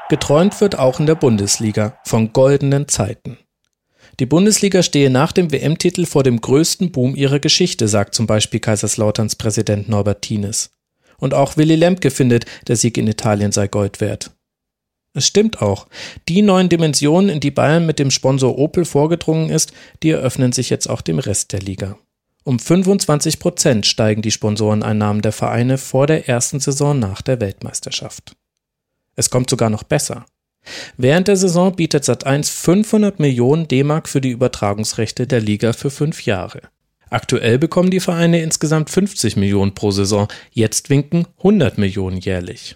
Geträumt 0.09 0.61
wird 0.61 0.79
auch 0.79 1.01
in 1.01 1.05
der 1.05 1.15
Bundesliga 1.15 1.99
von 2.05 2.31
goldenen 2.31 2.87
Zeiten. 2.87 3.37
Die 4.21 4.25
Bundesliga 4.25 4.81
stehe 4.81 5.09
nach 5.09 5.33
dem 5.33 5.51
WM-Titel 5.51 6.05
vor 6.05 6.23
dem 6.23 6.39
größten 6.39 6.93
Boom 6.93 7.13
ihrer 7.13 7.39
Geschichte, 7.39 7.89
sagt 7.89 8.15
zum 8.15 8.25
Beispiel 8.25 8.61
Kaiserslauterns 8.61 9.35
Präsident 9.35 9.89
Norbert 9.89 10.21
Thienes. 10.21 10.71
Und 11.17 11.33
auch 11.33 11.57
Willy 11.57 11.75
Lemke 11.75 12.09
findet, 12.09 12.45
der 12.69 12.77
Sieg 12.77 12.97
in 12.97 13.07
Italien 13.07 13.51
sei 13.51 13.67
Gold 13.67 13.99
wert. 13.99 14.31
Es 15.13 15.27
stimmt 15.27 15.61
auch. 15.61 15.87
Die 16.29 16.41
neuen 16.41 16.69
Dimensionen, 16.69 17.29
in 17.29 17.41
die 17.41 17.51
Bayern 17.51 17.85
mit 17.85 17.99
dem 17.99 18.09
Sponsor 18.09 18.57
Opel 18.57 18.85
vorgedrungen 18.85 19.49
ist, 19.49 19.73
die 20.03 20.11
eröffnen 20.11 20.53
sich 20.53 20.69
jetzt 20.69 20.89
auch 20.89 21.01
dem 21.01 21.19
Rest 21.19 21.51
der 21.51 21.59
Liga. 21.59 21.97
Um 22.45 22.59
25 22.59 23.39
Prozent 23.39 23.85
steigen 23.85 24.21
die 24.21 24.31
Sponsoreneinnahmen 24.31 25.21
der 25.21 25.33
Vereine 25.33 25.77
vor 25.77 26.07
der 26.07 26.29
ersten 26.29 26.61
Saison 26.61 26.97
nach 26.97 27.21
der 27.21 27.41
Weltmeisterschaft. 27.41 28.37
Es 29.17 29.29
kommt 29.29 29.49
sogar 29.49 29.69
noch 29.69 29.83
besser. 29.83 30.25
Während 30.95 31.27
der 31.27 31.35
Saison 31.35 31.75
bietet 31.75 32.03
Sat1 32.03 32.49
500 32.51 33.19
Millionen 33.19 33.67
D-Mark 33.67 34.07
für 34.07 34.21
die 34.21 34.29
Übertragungsrechte 34.29 35.27
der 35.27 35.41
Liga 35.41 35.73
für 35.73 35.89
fünf 35.89 36.25
Jahre. 36.25 36.61
Aktuell 37.09 37.57
bekommen 37.57 37.89
die 37.89 37.99
Vereine 37.99 38.41
insgesamt 38.41 38.89
50 38.89 39.37
Millionen 39.37 39.73
pro 39.73 39.91
Saison, 39.91 40.27
jetzt 40.51 40.89
winken 40.89 41.25
100 41.37 41.77
Millionen 41.77 42.17
jährlich. 42.17 42.75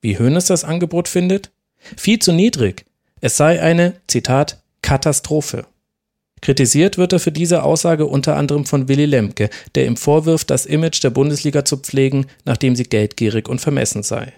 Wie 0.00 0.18
Hoeneß 0.18 0.46
das 0.46 0.64
Angebot 0.64 1.08
findet? 1.08 1.50
Viel 1.96 2.18
zu 2.18 2.32
niedrig. 2.32 2.84
Es 3.20 3.36
sei 3.36 3.62
eine, 3.62 3.94
Zitat, 4.08 4.62
Katastrophe. 4.82 5.66
Kritisiert 6.40 6.98
wird 6.98 7.12
er 7.12 7.20
für 7.20 7.30
diese 7.30 7.62
Aussage 7.62 8.04
unter 8.06 8.36
anderem 8.36 8.66
von 8.66 8.88
Willy 8.88 9.06
Lemke, 9.06 9.48
der 9.76 9.86
ihm 9.86 9.96
vorwirft, 9.96 10.50
das 10.50 10.66
Image 10.66 11.02
der 11.04 11.10
Bundesliga 11.10 11.64
zu 11.64 11.76
pflegen, 11.76 12.26
nachdem 12.44 12.74
sie 12.74 12.82
geldgierig 12.82 13.48
und 13.48 13.60
vermessen 13.60 14.02
sei 14.02 14.32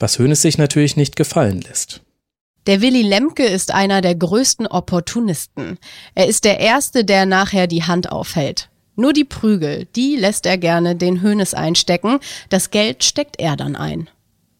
was 0.00 0.18
Hoeneß 0.18 0.42
sich 0.42 0.58
natürlich 0.58 0.96
nicht 0.96 1.14
gefallen 1.14 1.60
lässt. 1.60 2.00
Der 2.66 2.82
Willy 2.82 3.02
Lemke 3.02 3.44
ist 3.44 3.72
einer 3.72 4.00
der 4.00 4.14
größten 4.14 4.66
Opportunisten. 4.66 5.78
Er 6.14 6.26
ist 6.26 6.44
der 6.44 6.60
Erste, 6.60 7.04
der 7.04 7.24
nachher 7.26 7.66
die 7.66 7.84
Hand 7.84 8.10
aufhält. 8.10 8.68
Nur 8.96 9.12
die 9.12 9.24
Prügel, 9.24 9.86
die 9.96 10.16
lässt 10.16 10.44
er 10.44 10.58
gerne 10.58 10.94
den 10.94 11.22
Hönes 11.22 11.54
einstecken, 11.54 12.18
das 12.50 12.70
Geld 12.70 13.02
steckt 13.02 13.40
er 13.40 13.56
dann 13.56 13.76
ein. 13.76 14.10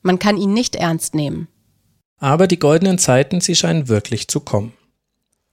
Man 0.03 0.19
kann 0.19 0.39
ihn 0.39 0.55
nicht 0.55 0.77
ernst 0.77 1.15
nehmen. 1.15 1.49
Aber 2.19 2.47
die 2.47 2.59
goldenen 2.59 2.99
Zeiten, 2.99 3.41
sie 3.41 3.55
scheinen 3.55 3.89
wirklich 3.89 4.29
zu 4.29 4.41
kommen. 4.41 4.73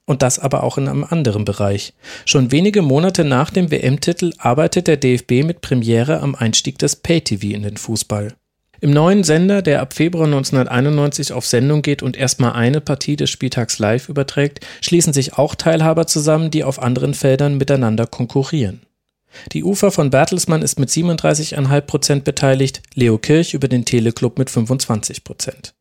Und 0.05 0.21
das 0.21 0.39
aber 0.39 0.63
auch 0.63 0.77
in 0.77 0.88
einem 0.88 1.03
anderen 1.03 1.43
Bereich. 1.43 1.93
Schon 2.23 2.51
wenige 2.51 2.81
Monate 2.81 3.25
nach 3.25 3.49
dem 3.49 3.71
WM-Titel 3.71 4.31
arbeitet 4.38 4.88
der 4.88 4.95
DFB 4.95 5.43
mit 5.43 5.59
Premiere 5.59 6.21
am 6.21 6.33
Einstieg 6.33 6.77
des 6.77 6.95
Pay-TV 6.95 7.47
in 7.47 7.63
den 7.63 7.75
Fußball. 7.75 8.35
Im 8.80 8.91
neuen 8.91 9.23
Sender, 9.23 9.63
der 9.63 9.82
ab 9.82 9.93
Februar 9.93 10.25
1991 10.25 11.34
auf 11.34 11.47
Sendung 11.47 11.82
geht 11.82 12.03
und 12.03 12.15
erstmal 12.15 12.53
eine 12.53 12.80
Partie 12.80 13.15
des 13.15 13.32
Spieltags 13.32 13.80
live 13.80 14.07
überträgt, 14.07 14.65
schließen 14.82 15.13
sich 15.13 15.34
auch 15.34 15.55
Teilhaber 15.55 16.05
zusammen, 16.05 16.51
die 16.51 16.63
auf 16.63 16.82
anderen 16.82 17.15
Feldern 17.15 17.57
miteinander 17.57 18.05
konkurrieren. 18.05 18.82
Die 19.51 19.63
Ufer 19.63 19.91
von 19.91 20.11
Bertelsmann 20.11 20.61
ist 20.61 20.80
mit 20.80 20.89
37,5 20.89 21.82
Prozent 21.82 22.23
beteiligt, 22.23 22.82
Leo 22.93 23.17
Kirch 23.17 23.53
über 23.53 23.67
den 23.67 23.84
Teleclub 23.84 24.38
mit 24.38 24.49
25 24.49 25.23
Prozent. 25.23 25.73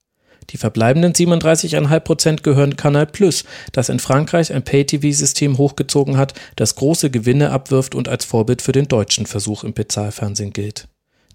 Die 0.51 0.59
verbleibenden 0.59 1.13
37,5 1.13 2.01
Prozent 2.01 2.43
gehören 2.43 2.77
Canal 2.77 3.07
Plus, 3.07 3.45
das 3.73 3.89
in 3.89 3.99
Frankreich 3.99 4.53
ein 4.53 4.63
Pay-TV-System 4.63 5.59
hochgezogen 5.59 6.17
hat, 6.17 6.35
das 6.55 6.77
große 6.77 7.11
Gewinne 7.11 7.51
abwirft 7.51 7.95
und 7.95 8.09
als 8.09 8.25
Vorbild 8.25 8.63
für 8.63 8.73
den 8.73 8.89
deutschen 8.89 9.27
Versuch 9.27 9.65
im 9.65 9.75
Bezahlfernsehen 9.75 10.53
gilt. 10.53 10.89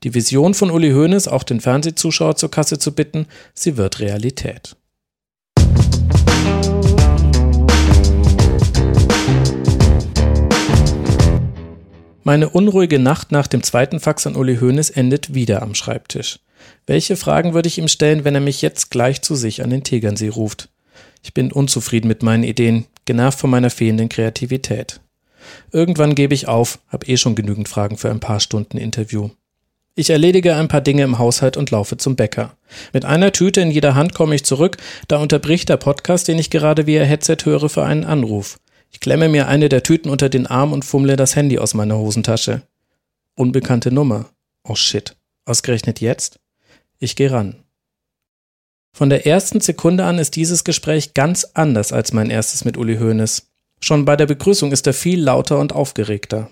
Die 0.04 0.16
Vision 0.16 0.56
von 0.56 0.72
Uli 0.72 0.93
Hoeneß, 0.93 1.28
auch 1.28 1.43
den 1.43 1.62
Fernsehzuschauer 1.62 2.36
zur 2.36 2.49
Kasse 2.49 2.80
zu 2.80 2.95
bitten, 2.95 3.28
sie 3.54 3.78
wird 3.78 3.99
Realität. 3.99 4.76
Meine 12.24 12.49
unruhige 12.49 12.97
Nacht 12.97 13.32
nach 13.32 13.45
dem 13.45 13.62
zweiten 13.62 13.99
Fax 13.99 14.26
an 14.26 14.36
Uli 14.36 14.58
Hoeneß 14.58 14.89
endet 14.89 15.36
wieder 15.36 15.62
am 15.62 15.76
Schreibtisch. 15.76 16.39
Welche 16.88 17.16
Fragen 17.16 17.54
würde 17.54 17.68
ich 17.68 17.78
ihm 17.78 17.88
stellen, 17.88 18.24
wenn 18.24 18.34
er 18.34 18.41
mich 18.41 18.64
jetzt 18.64 18.89
gleich 18.89 19.22
zu 19.22 19.36
sich 19.36 19.64
an 19.64 19.70
den 19.70 19.84
Tegernsee 19.84 20.30
ruft? 20.30 20.70
Ich 21.22 21.36
bin 21.36 21.52
unzufrieden 21.52 22.08
mit 22.08 22.24
meinen 22.24 22.43
Ideen, 22.43 22.88
genervt 23.06 23.38
von 23.38 23.52
meiner 23.52 23.70
fehlenden 23.70 24.10
Kreativität. 24.10 24.99
Irgendwann 25.72 26.16
gebe 26.16 26.34
ich 26.34 26.47
auf, 26.47 26.80
hab 26.88 27.08
eh 27.08 27.18
schon 27.18 27.36
genügend 27.36 27.70
Fragen 27.70 27.97
für 27.97 28.10
ein 28.10 28.20
paar 28.20 28.39
Stunden 28.39 28.78
Interview. 28.78 29.30
Ich 29.95 30.09
erledige 30.09 30.55
ein 30.55 30.69
paar 30.69 30.81
Dinge 30.81 31.03
im 31.03 31.19
Haushalt 31.19 31.57
und 31.57 31.69
laufe 31.69 31.97
zum 31.97 32.15
Bäcker. 32.15 32.55
Mit 32.93 33.03
einer 33.03 33.33
Tüte 33.33 33.59
in 33.59 33.71
jeder 33.71 33.93
Hand 33.93 34.13
komme 34.13 34.35
ich 34.35 34.45
zurück, 34.45 34.77
da 35.09 35.17
unterbricht 35.17 35.67
der 35.67 35.77
Podcast, 35.77 36.29
den 36.29 36.39
ich 36.39 36.49
gerade 36.49 36.87
via 36.87 37.03
Headset 37.03 37.37
höre, 37.43 37.67
für 37.67 37.83
einen 37.83 38.05
Anruf. 38.05 38.59
Ich 38.89 39.01
klemme 39.01 39.27
mir 39.27 39.47
eine 39.47 39.67
der 39.67 39.83
Tüten 39.83 40.09
unter 40.09 40.29
den 40.29 40.47
Arm 40.47 40.71
und 40.71 40.85
fummle 40.85 41.17
das 41.17 41.35
Handy 41.35 41.59
aus 41.59 41.73
meiner 41.73 41.97
Hosentasche. 41.97 42.61
Unbekannte 43.35 43.91
Nummer. 43.91 44.29
Oh 44.63 44.75
shit. 44.75 45.15
Ausgerechnet 45.45 45.99
jetzt? 45.99 46.39
Ich 46.99 47.15
gehe 47.15 47.31
ran. 47.31 47.55
Von 48.93 49.09
der 49.09 49.25
ersten 49.25 49.61
Sekunde 49.61 50.05
an 50.05 50.19
ist 50.19 50.35
dieses 50.35 50.63
Gespräch 50.63 51.13
ganz 51.13 51.45
anders 51.53 51.91
als 51.91 52.13
mein 52.13 52.29
erstes 52.29 52.65
mit 52.65 52.77
Uli 52.77 52.97
Hoeneß. 52.97 53.47
Schon 53.79 54.05
bei 54.05 54.15
der 54.15 54.25
Begrüßung 54.25 54.71
ist 54.71 54.85
er 54.87 54.93
viel 54.93 55.21
lauter 55.21 55.57
und 55.59 55.73
aufgeregter. 55.73 56.49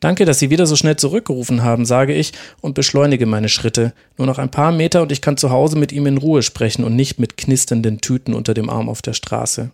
Danke, 0.00 0.24
dass 0.24 0.38
Sie 0.38 0.50
wieder 0.50 0.66
so 0.66 0.76
schnell 0.76 0.96
zurückgerufen 0.96 1.62
haben, 1.62 1.84
sage 1.84 2.14
ich 2.14 2.32
und 2.60 2.74
beschleunige 2.74 3.26
meine 3.26 3.48
Schritte. 3.48 3.92
Nur 4.16 4.26
noch 4.26 4.38
ein 4.38 4.50
paar 4.50 4.72
Meter 4.72 5.02
und 5.02 5.12
ich 5.12 5.22
kann 5.22 5.36
zu 5.36 5.50
Hause 5.50 5.78
mit 5.78 5.92
ihm 5.92 6.06
in 6.06 6.18
Ruhe 6.18 6.42
sprechen 6.42 6.84
und 6.84 6.96
nicht 6.96 7.18
mit 7.18 7.36
knisternden 7.36 8.00
Tüten 8.00 8.34
unter 8.34 8.54
dem 8.54 8.70
Arm 8.70 8.88
auf 8.88 9.02
der 9.02 9.14
Straße. 9.14 9.70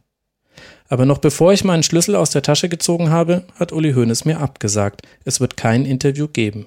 Aber 0.88 1.04
noch 1.04 1.18
bevor 1.18 1.52
ich 1.52 1.64
meinen 1.64 1.82
Schlüssel 1.82 2.14
aus 2.14 2.30
der 2.30 2.42
Tasche 2.42 2.68
gezogen 2.68 3.10
habe, 3.10 3.44
hat 3.58 3.72
Uli 3.72 3.92
Hoeneß 3.92 4.24
mir 4.24 4.40
abgesagt. 4.40 5.02
Es 5.24 5.40
wird 5.40 5.56
kein 5.56 5.84
Interview 5.84 6.28
geben. 6.28 6.66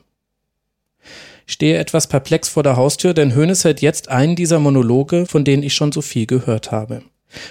Ich 1.47 1.53
stehe 1.53 1.77
etwas 1.77 2.07
perplex 2.07 2.49
vor 2.49 2.63
der 2.63 2.75
Haustür, 2.75 3.13
denn 3.13 3.35
Hoeneß 3.35 3.63
hält 3.63 3.81
jetzt 3.81 4.09
einen 4.09 4.35
dieser 4.35 4.59
Monologe, 4.59 5.25
von 5.25 5.43
denen 5.43 5.63
ich 5.63 5.73
schon 5.73 5.91
so 5.91 6.01
viel 6.01 6.25
gehört 6.25 6.71
habe 6.71 7.01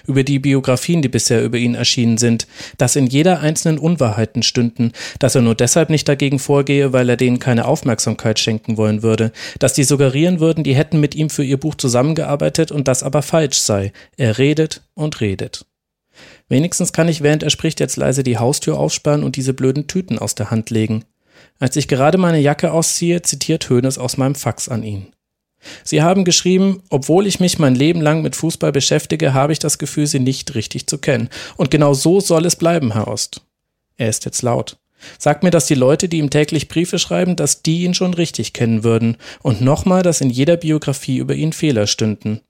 über 0.07 0.25
die 0.25 0.39
Biografien, 0.39 1.03
die 1.03 1.09
bisher 1.09 1.45
über 1.45 1.59
ihn 1.59 1.75
erschienen 1.75 2.19
sind, 2.19 2.47
dass 2.77 2.97
in 2.97 3.07
jeder 3.07 3.41
einzelnen 3.41 3.79
Unwahrheiten 3.79 4.43
stünden, 4.43 4.93
dass 5.19 5.35
er 5.35 5.43
nur 5.43 5.55
deshalb 5.55 5.91
nicht 5.91 6.09
dagegen 6.09 6.39
vorgehe, 6.39 6.93
weil 6.93 7.09
er 7.09 7.17
denen 7.17 7.39
keine 7.39 7.67
Aufmerksamkeit 7.67 8.39
schenken 8.39 8.77
wollen 8.77 9.03
würde, 9.03 9.33
dass 9.59 9.75
die 9.75 9.85
suggerieren 9.85 10.41
würden, 10.41 10.65
die 10.65 10.75
hätten 10.75 11.01
mit 11.01 11.15
ihm 11.15 11.31
für 11.31 11.45
ihr 11.45 11.59
Buch 11.59 11.75
zusammengearbeitet 11.75 12.71
und 12.73 12.89
das 12.89 13.03
aber 13.03 13.23
falsch 13.23 13.59
sei. 13.59 13.93
Er 14.17 14.39
redet 14.39 14.83
und 14.95 15.21
redet. 15.21 15.67
Wenigstens 16.49 16.93
kann 16.93 17.09
ich, 17.09 17.23
während 17.23 17.43
er 17.43 17.51
spricht, 17.51 17.81
jetzt 17.81 17.97
leise 17.97 18.23
die 18.23 18.39
Haustür 18.39 18.79
aufsperren 18.79 19.23
und 19.23 19.37
diese 19.37 19.55
blöden 19.55 19.87
Tüten 19.87 20.19
aus 20.19 20.35
der 20.35 20.51
Hand 20.51 20.71
legen. 20.71 21.05
Als 21.59 21.77
ich 21.77 21.89
gerade 21.89 22.19
meine 22.19 22.41
Jacke 22.41 22.73
ausziehe, 22.73 23.23
zitiert 23.23 23.69
Hönes 23.69 23.99
aus 23.99 24.17
meinem 24.17 24.35
Fax 24.35 24.69
an 24.69 24.83
ihn. 24.83 25.09
Sie 25.85 26.03
haben 26.03 26.25
geschrieben, 26.25 26.83
obwohl 26.91 27.27
ich 27.27 27.41
mich 27.41 27.59
mein 27.59 27.75
Leben 27.75 28.01
lang 28.01 28.23
mit 28.23 28.37
Fußball 28.37 28.73
beschäftige, 28.73 29.35
habe 29.35 29.53
ich 29.53 29.59
das 29.59 29.79
Gefühl, 29.79 30.07
Sie 30.07 30.21
nicht 30.21 30.55
richtig 30.55 30.87
zu 30.87 30.99
kennen. 30.99 31.29
Und 31.57 31.71
genau 31.71 31.95
so 31.95 32.21
soll 32.21 32.47
es 32.47 32.57
bleiben, 32.57 32.93
Herr 32.93 33.09
Ost. 33.09 33.43
Er 33.97 34.09
ist 34.09 34.25
jetzt 34.25 34.43
laut. 34.43 34.79
Sagt 35.19 35.43
mir, 35.43 35.51
dass 35.51 35.67
die 35.67 35.75
Leute, 35.75 36.09
die 36.09 36.19
ihm 36.19 36.31
täglich 36.31 36.69
Briefe 36.69 36.99
schreiben, 36.99 37.37
dass 37.37 37.63
die 37.63 37.85
ihn 37.85 37.95
schon 37.95 38.15
richtig 38.15 38.53
kennen 38.53 38.85
würden. 38.85 39.17
Und 39.43 39.61
nochmal, 39.61 40.03
dass 40.03 40.21
in 40.21 40.31
jeder 40.31 40.57
Biografie 40.57 41.19
über 41.19 41.35
ihn 41.35 41.53
Fehler 41.53 41.87
stünden. 41.87 42.41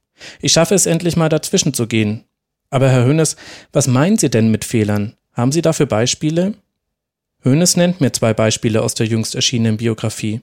Ich 0.40 0.52
schaffe 0.52 0.74
es 0.74 0.86
endlich 0.86 1.16
mal 1.16 1.28
dazwischen 1.28 1.74
zu 1.74 1.86
gehen. 1.86 2.24
Aber 2.70 2.88
Herr 2.90 3.04
Hönes, 3.04 3.36
was 3.72 3.86
meinen 3.86 4.18
Sie 4.18 4.30
denn 4.30 4.50
mit 4.50 4.64
Fehlern? 4.64 5.14
Haben 5.32 5.52
Sie 5.52 5.62
dafür 5.62 5.86
Beispiele? 5.86 6.54
Hönes 7.42 7.76
nennt 7.76 8.00
mir 8.00 8.12
zwei 8.12 8.34
Beispiele 8.34 8.82
aus 8.82 8.94
der 8.94 9.06
jüngst 9.06 9.34
erschienenen 9.34 9.76
Biografie. 9.76 10.40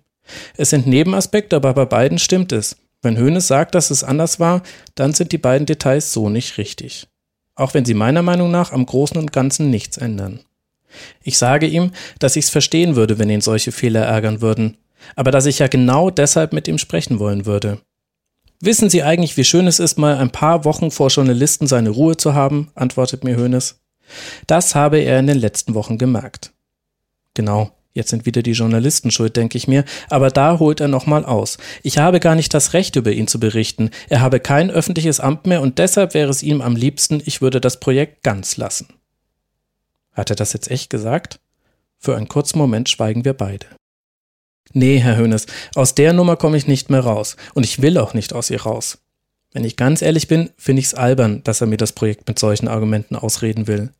Es 0.58 0.70
sind 0.70 0.88
Nebenaspekte, 0.88 1.56
aber 1.56 1.74
bei 1.74 1.86
beiden 1.86 2.20
stimmt 2.20 2.52
es. 2.52 2.76
Wenn 3.02 3.18
Hönes 3.18 3.48
sagt, 3.48 3.76
dass 3.76 3.92
es 3.92 4.04
anders 4.04 4.40
war, 4.40 4.64
dann 4.96 5.14
sind 5.14 5.32
die 5.32 5.38
beiden 5.38 5.66
Details 5.66 6.12
so 6.12 6.30
nicht 6.30 6.58
richtig. 6.58 7.08
Auch 7.56 7.74
wenn 7.74 7.86
sie 7.86 7.94
meiner 7.94 8.22
Meinung 8.22 8.52
nach 8.52 8.72
am 8.72 8.86
Großen 8.86 9.18
und 9.18 9.32
Ganzen 9.32 9.70
nichts 9.70 9.98
ändern. 9.98 10.40
Ich 11.24 11.38
sage 11.38 11.68
ihm, 11.68 11.92
dass 12.20 12.36
ich's 12.36 12.50
verstehen 12.50 12.96
würde, 12.96 13.20
wenn 13.20 13.30
ihn 13.30 13.42
solche 13.42 13.72
Fehler 13.72 14.06
ärgern 14.06 14.42
würden, 14.42 14.78
aber 15.16 15.32
dass 15.32 15.46
ich 15.46 15.60
ja 15.60 15.68
genau 15.68 16.10
deshalb 16.10 16.54
mit 16.54 16.68
ihm 16.68 16.78
sprechen 16.78 17.20
wollen 17.20 17.46
würde. 17.46 17.80
Wissen 18.62 18.90
Sie 18.90 19.04
eigentlich, 19.04 19.38
wie 19.38 19.44
schön 19.44 19.68
es 19.68 19.80
ist, 19.80 19.98
mal 19.98 20.18
ein 20.18 20.32
paar 20.32 20.66
Wochen 20.66 20.90
vor 20.90 21.10
Journalisten 21.10 21.68
seine 21.68 21.90
Ruhe 21.90 22.18
zu 22.18 22.34
haben? 22.34 22.72
antwortet 22.74 23.24
mir 23.24 23.36
Hönes. 23.36 23.82
Das 24.48 24.76
habe 24.76 25.00
er 25.00 25.20
in 25.20 25.28
den 25.28 25.38
letzten 25.38 25.74
Wochen 25.74 25.98
gemerkt. 25.98 26.54
Genau, 27.34 27.72
jetzt 27.96 28.12
sind 28.12 28.28
wieder 28.28 28.44
die 28.44 28.52
Journalisten 28.52 29.10
schuld, 29.10 29.36
denke 29.36 29.58
ich 29.58 29.68
mir, 29.68 29.84
aber 30.10 30.30
da 30.30 30.60
holt 30.60 30.80
er 30.80 30.88
nochmal 30.88 31.26
aus. 31.26 31.58
Ich 31.82 31.98
habe 31.98 32.20
gar 32.20 32.36
nicht 32.36 32.54
das 32.54 32.74
Recht, 32.74 32.96
über 32.96 33.12
ihn 33.12 33.28
zu 33.28 33.40
berichten. 33.40 33.90
Er 34.10 34.22
habe 34.22 34.40
kein 34.40 34.70
öffentliches 34.70 35.20
Amt 35.20 35.48
mehr 35.48 35.62
und 35.62 35.80
deshalb 35.80 36.14
wäre 36.14 36.30
es 36.30 36.44
ihm 36.44 36.62
am 36.62 36.76
liebsten, 36.76 37.24
ich 37.26 37.42
würde 37.42 37.60
das 37.60 37.80
Projekt 37.80 38.22
ganz 38.22 38.58
lassen. 38.58 38.88
Hat 40.12 40.30
er 40.30 40.36
das 40.36 40.54
jetzt 40.54 40.70
echt 40.70 40.90
gesagt? 40.90 41.40
Für 41.98 42.16
einen 42.16 42.28
kurzen 42.28 42.60
Moment 42.60 42.90
schweigen 42.90 43.26
wir 43.26 43.34
beide. 43.34 43.66
Nee, 44.74 45.00
Herr 45.00 45.18
Hönes, 45.18 45.46
aus 45.76 45.96
der 45.96 46.14
Nummer 46.14 46.36
komme 46.36 46.58
ich 46.58 46.68
nicht 46.68 46.90
mehr 46.90 47.00
raus. 47.00 47.38
Und 47.54 47.64
ich 47.64 47.82
will 47.82 47.98
auch 47.98 48.14
nicht 48.14 48.34
aus 48.34 48.50
ihr 48.50 48.62
raus. 48.62 49.00
Wenn 49.54 49.64
ich 49.64 49.78
ganz 49.78 50.02
ehrlich 50.02 50.28
bin, 50.28 50.50
finde 50.58 50.82
ich 50.82 50.88
es 50.88 50.94
albern, 50.94 51.42
dass 51.44 51.62
er 51.62 51.68
mir 51.68 51.78
das 51.78 51.94
Projekt 51.94 52.28
mit 52.28 52.38
solchen 52.40 52.68
Argumenten 52.68 53.16
ausreden 53.16 53.68
will. 53.68 53.92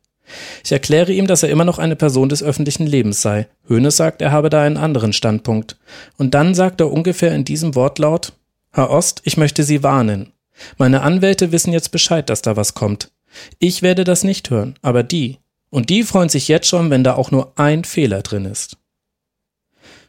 Ich 0.64 0.72
erkläre 0.72 1.12
ihm, 1.12 1.26
dass 1.26 1.42
er 1.42 1.50
immer 1.50 1.64
noch 1.64 1.78
eine 1.78 1.96
Person 1.96 2.28
des 2.28 2.42
öffentlichen 2.42 2.86
Lebens 2.86 3.22
sei. 3.22 3.48
Hönes 3.68 3.96
sagt, 3.96 4.22
er 4.22 4.32
habe 4.32 4.50
da 4.50 4.62
einen 4.62 4.76
anderen 4.76 5.12
Standpunkt. 5.12 5.76
Und 6.16 6.34
dann 6.34 6.54
sagt 6.54 6.80
er 6.80 6.90
ungefähr 6.90 7.34
in 7.34 7.44
diesem 7.44 7.74
Wortlaut, 7.74 8.32
Herr 8.72 8.90
Ost, 8.90 9.22
ich 9.24 9.36
möchte 9.36 9.62
Sie 9.62 9.82
warnen. 9.82 10.32
Meine 10.78 11.02
Anwälte 11.02 11.52
wissen 11.52 11.72
jetzt 11.72 11.90
Bescheid, 11.90 12.28
dass 12.28 12.42
da 12.42 12.56
was 12.56 12.74
kommt. 12.74 13.10
Ich 13.58 13.82
werde 13.82 14.04
das 14.04 14.24
nicht 14.24 14.50
hören, 14.50 14.74
aber 14.82 15.02
die, 15.02 15.38
und 15.70 15.90
die 15.90 16.02
freuen 16.02 16.28
sich 16.28 16.48
jetzt 16.48 16.68
schon, 16.68 16.90
wenn 16.90 17.04
da 17.04 17.14
auch 17.14 17.30
nur 17.30 17.52
ein 17.56 17.84
Fehler 17.84 18.22
drin 18.22 18.46
ist. 18.46 18.78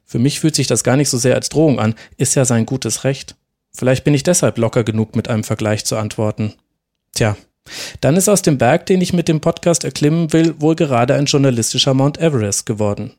Für 0.06 0.20
mich 0.20 0.40
fühlt 0.40 0.56
sich 0.56 0.68
das 0.68 0.84
gar 0.84 0.96
nicht 0.96 1.10
so 1.10 1.18
sehr 1.18 1.36
als 1.36 1.50
Drohung 1.50 1.80
an, 1.80 1.96
ist 2.16 2.36
ja 2.36 2.46
sein 2.46 2.66
gutes 2.66 3.04
Recht. 3.04 3.36
Vielleicht 3.74 4.06
bin 4.06 4.14
ich 4.14 4.24
deshalb 4.24 4.58
locker 4.58 4.84
genug, 4.84 5.16
mit 5.16 5.28
einem 5.28 5.44
Vergleich 5.44 5.86
zu 5.86 5.98
antworten. 5.98 6.54
Tja, 7.14 7.36
dann 8.02 8.16
ist 8.16 8.30
aus 8.30 8.42
dem 8.42 8.58
Berg, 8.58 8.86
den 8.86 9.02
ich 9.02 9.14
mit 9.14 9.28
dem 9.28 9.42
Podcast 9.42 9.84
erklimmen 9.84 10.34
will, 10.34 10.56
wohl 10.60 10.76
gerade 10.76 11.16
ein 11.16 11.26
journalistischer 11.26 11.94
Mount 11.94 12.20
Everest 12.20 12.66
geworden. 12.66 13.14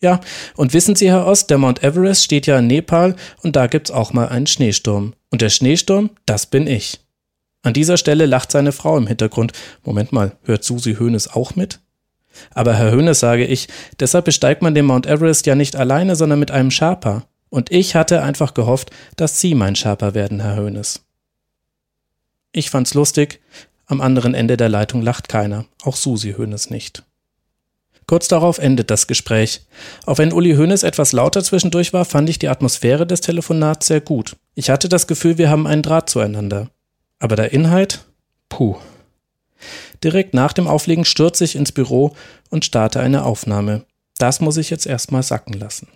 Ja, 0.00 0.20
und 0.56 0.74
wissen 0.74 0.96
Sie, 0.96 1.08
Herr 1.08 1.26
Ost, 1.26 1.48
der 1.48 1.58
Mount 1.58 1.82
Everest 1.84 2.24
steht 2.24 2.46
ja 2.46 2.58
in 2.58 2.66
Nepal 2.66 3.14
und 3.42 3.54
da 3.54 3.68
gibt's 3.68 3.92
auch 3.92 4.12
mal 4.12 4.28
einen 4.28 4.48
Schneesturm. 4.48 5.14
Und 5.30 5.42
der 5.42 5.50
Schneesturm, 5.50 6.10
das 6.26 6.46
bin 6.46 6.66
ich. 6.66 7.00
An 7.62 7.72
dieser 7.72 7.96
Stelle 7.96 8.26
lacht 8.26 8.50
seine 8.50 8.72
Frau 8.72 8.98
im 8.98 9.06
Hintergrund. 9.06 9.52
Moment 9.84 10.10
mal, 10.12 10.32
hört 10.42 10.64
Susi 10.64 10.96
Hoeneß 10.96 11.28
auch 11.28 11.54
mit? 11.54 11.78
Aber 12.50 12.74
Herr 12.74 12.92
Hoeneß, 12.92 13.20
sage 13.20 13.46
ich, 13.46 13.68
deshalb 14.00 14.24
besteigt 14.24 14.62
man 14.62 14.74
den 14.74 14.86
Mount 14.86 15.06
Everest 15.06 15.46
ja 15.46 15.54
nicht 15.54 15.76
alleine, 15.76 16.16
sondern 16.16 16.40
mit 16.40 16.50
einem 16.50 16.72
Sherpa. 16.72 17.24
Und 17.50 17.70
ich 17.70 17.94
hatte 17.94 18.22
einfach 18.22 18.54
gehofft, 18.54 18.90
dass 19.16 19.40
Sie 19.40 19.54
mein 19.54 19.76
Sherpa 19.76 20.14
werden, 20.14 20.40
Herr 20.40 20.56
Hoeneß. 20.56 21.02
Ich 22.52 22.70
fand's 22.70 22.94
lustig. 22.94 23.40
Am 23.86 24.00
anderen 24.00 24.34
Ende 24.34 24.56
der 24.56 24.68
Leitung 24.68 25.02
lacht 25.02 25.28
keiner, 25.28 25.66
auch 25.82 25.96
Susi 25.96 26.34
Hoeneß 26.34 26.70
nicht. 26.70 27.02
Kurz 28.06 28.28
darauf 28.28 28.58
endet 28.58 28.90
das 28.90 29.06
Gespräch. 29.06 29.62
Auch 30.06 30.18
wenn 30.18 30.32
Uli 30.32 30.54
Hoeneß 30.54 30.82
etwas 30.82 31.12
lauter 31.12 31.42
zwischendurch 31.42 31.92
war, 31.92 32.04
fand 32.04 32.28
ich 32.28 32.38
die 32.38 32.48
Atmosphäre 32.48 33.06
des 33.06 33.20
Telefonats 33.20 33.86
sehr 33.86 34.00
gut. 34.00 34.36
Ich 34.54 34.70
hatte 34.70 34.88
das 34.88 35.06
Gefühl, 35.06 35.38
wir 35.38 35.50
haben 35.50 35.66
einen 35.66 35.82
Draht 35.82 36.10
zueinander. 36.10 36.68
Aber 37.18 37.36
der 37.36 37.52
Inhalt? 37.52 38.04
Puh. 38.48 38.76
Direkt 40.02 40.34
nach 40.34 40.52
dem 40.52 40.66
Auflegen 40.66 41.04
stürze 41.04 41.44
ich 41.44 41.54
ins 41.54 41.72
Büro 41.72 42.14
und 42.50 42.64
starte 42.64 43.00
eine 43.00 43.24
Aufnahme. 43.24 43.84
Das 44.18 44.40
muss 44.40 44.56
ich 44.56 44.70
jetzt 44.70 44.86
erstmal 44.86 45.22
sacken 45.22 45.54
lassen. 45.54 45.88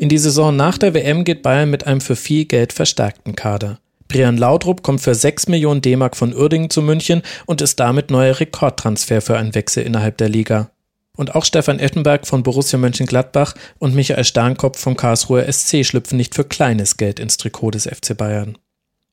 In 0.00 0.08
die 0.08 0.16
Saison 0.16 0.56
nach 0.56 0.78
der 0.78 0.94
WM 0.94 1.24
geht 1.24 1.42
Bayern 1.42 1.68
mit 1.68 1.86
einem 1.86 2.00
für 2.00 2.16
viel 2.16 2.46
Geld 2.46 2.72
verstärkten 2.72 3.36
Kader. 3.36 3.80
Brian 4.08 4.38
Laudrup 4.38 4.82
kommt 4.82 5.02
für 5.02 5.14
6 5.14 5.48
Millionen 5.48 5.82
D-Mark 5.82 6.16
von 6.16 6.34
Uerdingen 6.34 6.70
zu 6.70 6.80
München 6.80 7.20
und 7.44 7.60
ist 7.60 7.78
damit 7.78 8.10
neuer 8.10 8.40
Rekordtransfer 8.40 9.20
für 9.20 9.36
einen 9.36 9.54
Wechsel 9.54 9.82
innerhalb 9.82 10.16
der 10.16 10.30
Liga. 10.30 10.70
Und 11.18 11.34
auch 11.34 11.44
Stefan 11.44 11.78
Ettenberg 11.78 12.26
von 12.26 12.42
Borussia 12.42 12.78
Mönchengladbach 12.78 13.54
und 13.78 13.94
Michael 13.94 14.24
Starnkopf 14.24 14.80
vom 14.80 14.96
Karlsruher 14.96 15.52
SC 15.52 15.84
schlüpfen 15.84 16.16
nicht 16.16 16.34
für 16.34 16.44
kleines 16.44 16.96
Geld 16.96 17.20
ins 17.20 17.36
Trikot 17.36 17.72
des 17.72 17.84
FC 17.86 18.16
Bayern. 18.16 18.56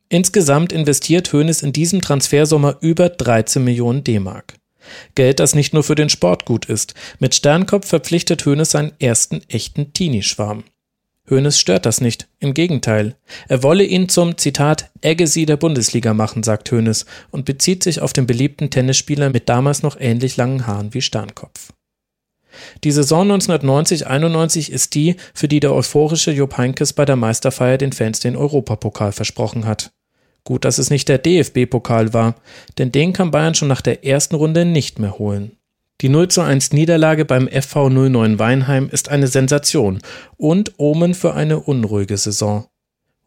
Insgesamt 0.07 0.71
investiert 0.71 1.33
Hoeneß 1.33 1.63
in 1.63 1.73
diesem 1.73 1.99
Transfersommer 1.99 2.77
über 2.79 3.09
13 3.09 3.61
Millionen 3.61 4.05
D-Mark. 4.05 4.53
Geld, 5.15 5.41
das 5.41 5.53
nicht 5.53 5.73
nur 5.73 5.83
für 5.83 5.95
den 5.95 6.07
Sport 6.07 6.45
gut 6.45 6.67
ist. 6.67 6.93
Mit 7.19 7.35
Sternkopf 7.35 7.89
verpflichtet 7.89 8.45
Hoeneß 8.45 8.71
seinen 8.71 8.93
ersten 9.01 9.41
echten 9.49 9.91
Teenie-Schwarm. 9.91 10.63
Hoeneß 11.29 11.59
stört 11.59 11.85
das 11.85 11.99
nicht, 11.99 12.27
im 12.39 12.53
Gegenteil. 12.53 13.15
Er 13.49 13.61
wolle 13.61 13.83
ihn 13.83 14.07
zum, 14.07 14.37
Zitat, 14.37 14.91
Agassi 15.03 15.45
der 15.45 15.57
Bundesliga 15.57 16.13
machen, 16.13 16.43
sagt 16.43 16.71
Hoeneß 16.71 17.05
und 17.31 17.45
bezieht 17.45 17.83
sich 17.83 17.99
auf 17.99 18.13
den 18.13 18.27
beliebten 18.27 18.69
Tennisspieler 18.69 19.29
mit 19.29 19.49
damals 19.49 19.83
noch 19.83 19.99
ähnlich 19.99 20.37
langen 20.37 20.67
Haaren 20.67 20.93
wie 20.93 21.01
Starnkopf. 21.01 21.73
Die 22.83 22.91
Saison 22.91 23.29
1990-91 23.31 24.71
ist 24.71 24.95
die, 24.95 25.17
für 25.33 25.47
die 25.47 25.59
der 25.59 25.73
euphorische 25.73 26.31
Jupp 26.31 26.57
Heynckes 26.57 26.93
bei 26.93 27.05
der 27.05 27.17
Meisterfeier 27.17 27.77
den 27.77 27.91
Fans 27.91 28.19
den 28.19 28.35
Europapokal 28.35 29.11
versprochen 29.11 29.65
hat. 29.65 29.91
Gut, 30.43 30.63
dass 30.63 30.77
es 30.77 30.89
nicht 30.89 31.09
der 31.09 31.17
DFB-Pokal 31.17 32.13
war, 32.13 32.35
denn 32.77 32.91
den 32.93 33.11
kann 33.11 33.31
Bayern 33.31 33.53
schon 33.53 33.67
nach 33.67 33.81
der 33.81 34.05
ersten 34.05 34.35
Runde 34.35 34.63
nicht 34.63 34.97
mehr 34.97 35.19
holen. 35.19 35.56
Die 36.01 36.09
0 36.09 36.27
zu 36.27 36.41
1 36.41 36.73
Niederlage 36.73 37.25
beim 37.25 37.47
FV 37.47 37.89
09 37.89 38.37
Weinheim 38.37 38.87
ist 38.91 39.09
eine 39.09 39.27
Sensation 39.27 39.99
und 40.37 40.73
Omen 40.77 41.15
für 41.15 41.33
eine 41.33 41.59
unruhige 41.59 42.17
Saison. 42.17 42.67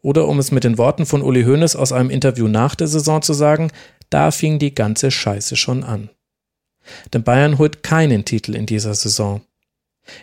Oder 0.01 0.25
um 0.29 0.39
es 0.39 0.51
mit 0.51 0.63
den 0.63 0.77
Worten 0.77 1.05
von 1.05 1.21
Uli 1.21 1.43
Hoeneß 1.43 1.75
aus 1.75 1.91
einem 1.91 2.09
Interview 2.09 2.47
nach 2.47 2.75
der 2.75 2.87
Saison 2.87 3.21
zu 3.21 3.33
sagen, 3.33 3.71
da 4.09 4.31
fing 4.31 4.57
die 4.57 4.73
ganze 4.73 5.11
Scheiße 5.11 5.57
schon 5.57 5.83
an. 5.83 6.09
Denn 7.13 7.23
Bayern 7.23 7.57
holt 7.57 7.83
keinen 7.83 8.23
Titel 8.23 8.55
in 8.55 8.65
dieser 8.65 8.95
Saison. 8.95 9.41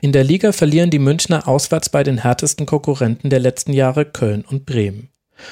In 0.01 0.13
der 0.13 0.25
Liga 0.25 0.53
verlieren 0.53 0.91
die 0.91 0.99
Münchner 0.99 1.47
auswärts 1.47 1.91
bei 1.91 2.03
den 2.03 2.19
härtesten 2.19 2.65
Konkurrenten 2.65 3.29
der 3.29 3.41
letzten 3.41 3.75
Jahre 3.75 4.07
Köln 4.07 4.43
und 4.49 4.65
Bremen. 4.65 5.11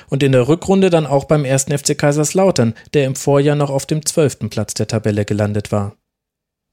Und 0.09 0.23
in 0.23 0.33
der 0.33 0.49
Rückrunde 0.49 0.89
dann 0.89 1.07
auch 1.07 1.27
beim 1.27 1.45
ersten 1.45 1.77
FC 1.77 1.97
Kaiserslautern, 1.97 2.75
der 2.95 3.05
im 3.05 3.15
Vorjahr 3.15 3.55
noch 3.55 3.71
auf 3.71 3.85
dem 3.85 4.05
zwölften 4.05 4.49
Platz 4.49 4.73
der 4.73 4.89
Tabelle 4.89 5.27
gelandet 5.27 5.71
war. 5.71 5.95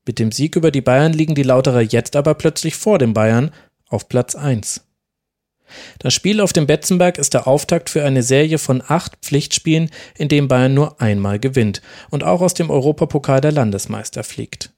Mit 0.05 0.19
dem 0.19 0.31
Sieg 0.31 0.55
über 0.55 0.71
die 0.71 0.81
Bayern 0.81 1.13
liegen 1.13 1.35
die 1.35 1.43
Lauterer 1.43 1.81
jetzt 1.81 2.15
aber 2.15 2.33
plötzlich 2.33 2.75
vor 2.75 2.99
den 2.99 3.13
Bayern 3.13 3.51
auf 3.87 4.09
Platz 4.09 4.35
1. 4.35 4.85
Das 5.99 6.13
Spiel 6.13 6.41
auf 6.41 6.53
dem 6.53 6.67
Betzenberg 6.67 7.17
ist 7.17 7.33
der 7.33 7.47
Auftakt 7.47 7.89
für 7.89 8.03
eine 8.03 8.21
Serie 8.21 8.57
von 8.57 8.83
acht 8.85 9.15
Pflichtspielen, 9.21 9.89
in 10.17 10.27
dem 10.27 10.47
Bayern 10.47 10.73
nur 10.73 11.01
einmal 11.01 11.39
gewinnt 11.39 11.81
und 12.09 12.23
auch 12.23 12.41
aus 12.41 12.53
dem 12.53 12.69
Europapokal 12.69 13.41
der 13.41 13.53
Landesmeister 13.53 14.23
fliegt. 14.23 14.71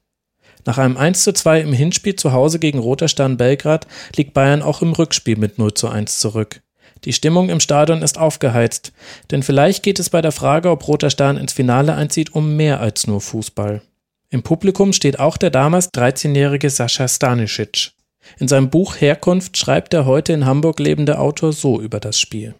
Nach 0.64 0.78
einem 0.78 0.96
1 0.96 1.22
zu 1.22 1.32
2 1.32 1.60
im 1.60 1.72
Hinspiel 1.72 2.16
zu 2.16 2.32
Hause 2.32 2.58
gegen 2.58 2.78
Roter 2.78 3.08
Stern 3.08 3.36
Belgrad 3.36 3.86
liegt 4.16 4.34
Bayern 4.34 4.62
auch 4.62 4.82
im 4.82 4.92
Rückspiel 4.92 5.36
mit 5.36 5.58
0 5.58 5.74
zu 5.74 5.88
1 5.88 6.18
zurück. 6.18 6.62
Die 7.04 7.12
Stimmung 7.12 7.50
im 7.50 7.60
Stadion 7.60 8.02
ist 8.02 8.18
aufgeheizt, 8.18 8.92
denn 9.30 9.42
vielleicht 9.42 9.82
geht 9.82 10.00
es 10.00 10.10
bei 10.10 10.22
der 10.22 10.32
Frage, 10.32 10.70
ob 10.70 10.88
Roter 10.88 11.10
Stern 11.10 11.36
ins 11.36 11.52
Finale 11.52 11.94
einzieht, 11.94 12.34
um 12.34 12.56
mehr 12.56 12.80
als 12.80 13.06
nur 13.06 13.20
Fußball. 13.20 13.82
Im 14.28 14.42
Publikum 14.42 14.92
steht 14.92 15.20
auch 15.20 15.36
der 15.36 15.50
damals 15.50 15.92
13-jährige 15.92 16.68
Sascha 16.68 17.06
Stanisic. 17.06 17.92
In 18.38 18.48
seinem 18.48 18.70
Buch 18.70 19.00
Herkunft 19.00 19.56
schreibt 19.56 19.92
der 19.92 20.04
heute 20.04 20.32
in 20.32 20.46
Hamburg 20.46 20.80
lebende 20.80 21.18
Autor 21.18 21.52
so 21.52 21.80
über 21.80 22.00
das 22.00 22.18
Spiel. 22.18 22.54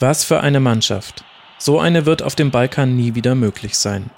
Was 0.00 0.24
für 0.24 0.40
eine 0.40 0.60
Mannschaft. 0.60 1.24
So 1.58 1.80
eine 1.80 2.04
wird 2.04 2.22
auf 2.22 2.34
dem 2.34 2.50
Balkan 2.50 2.94
nie 2.94 3.14
wieder 3.14 3.34
möglich 3.34 3.78
sein. 3.78 4.10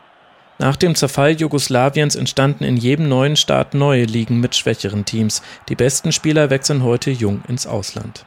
Nach 0.59 0.77
dem 0.77 0.95
Zerfall 0.95 1.33
Jugoslawiens 1.33 2.17
entstanden 2.17 2.65
in 2.65 2.77
jedem 2.77 3.09
neuen 3.09 3.37
Staat 3.37 3.75
neue 3.75 4.05
Ligen 4.05 4.41
mit 4.41 4.55
schwächeren 4.55 5.05
Teams. 5.05 5.43
Die 5.69 5.75
besten 5.75 6.13
Spieler 6.13 6.51
wechseln 6.51 6.83
heute 6.83 7.11
jung 7.11 7.43
ins 7.49 7.67
Ausland. 7.67 8.27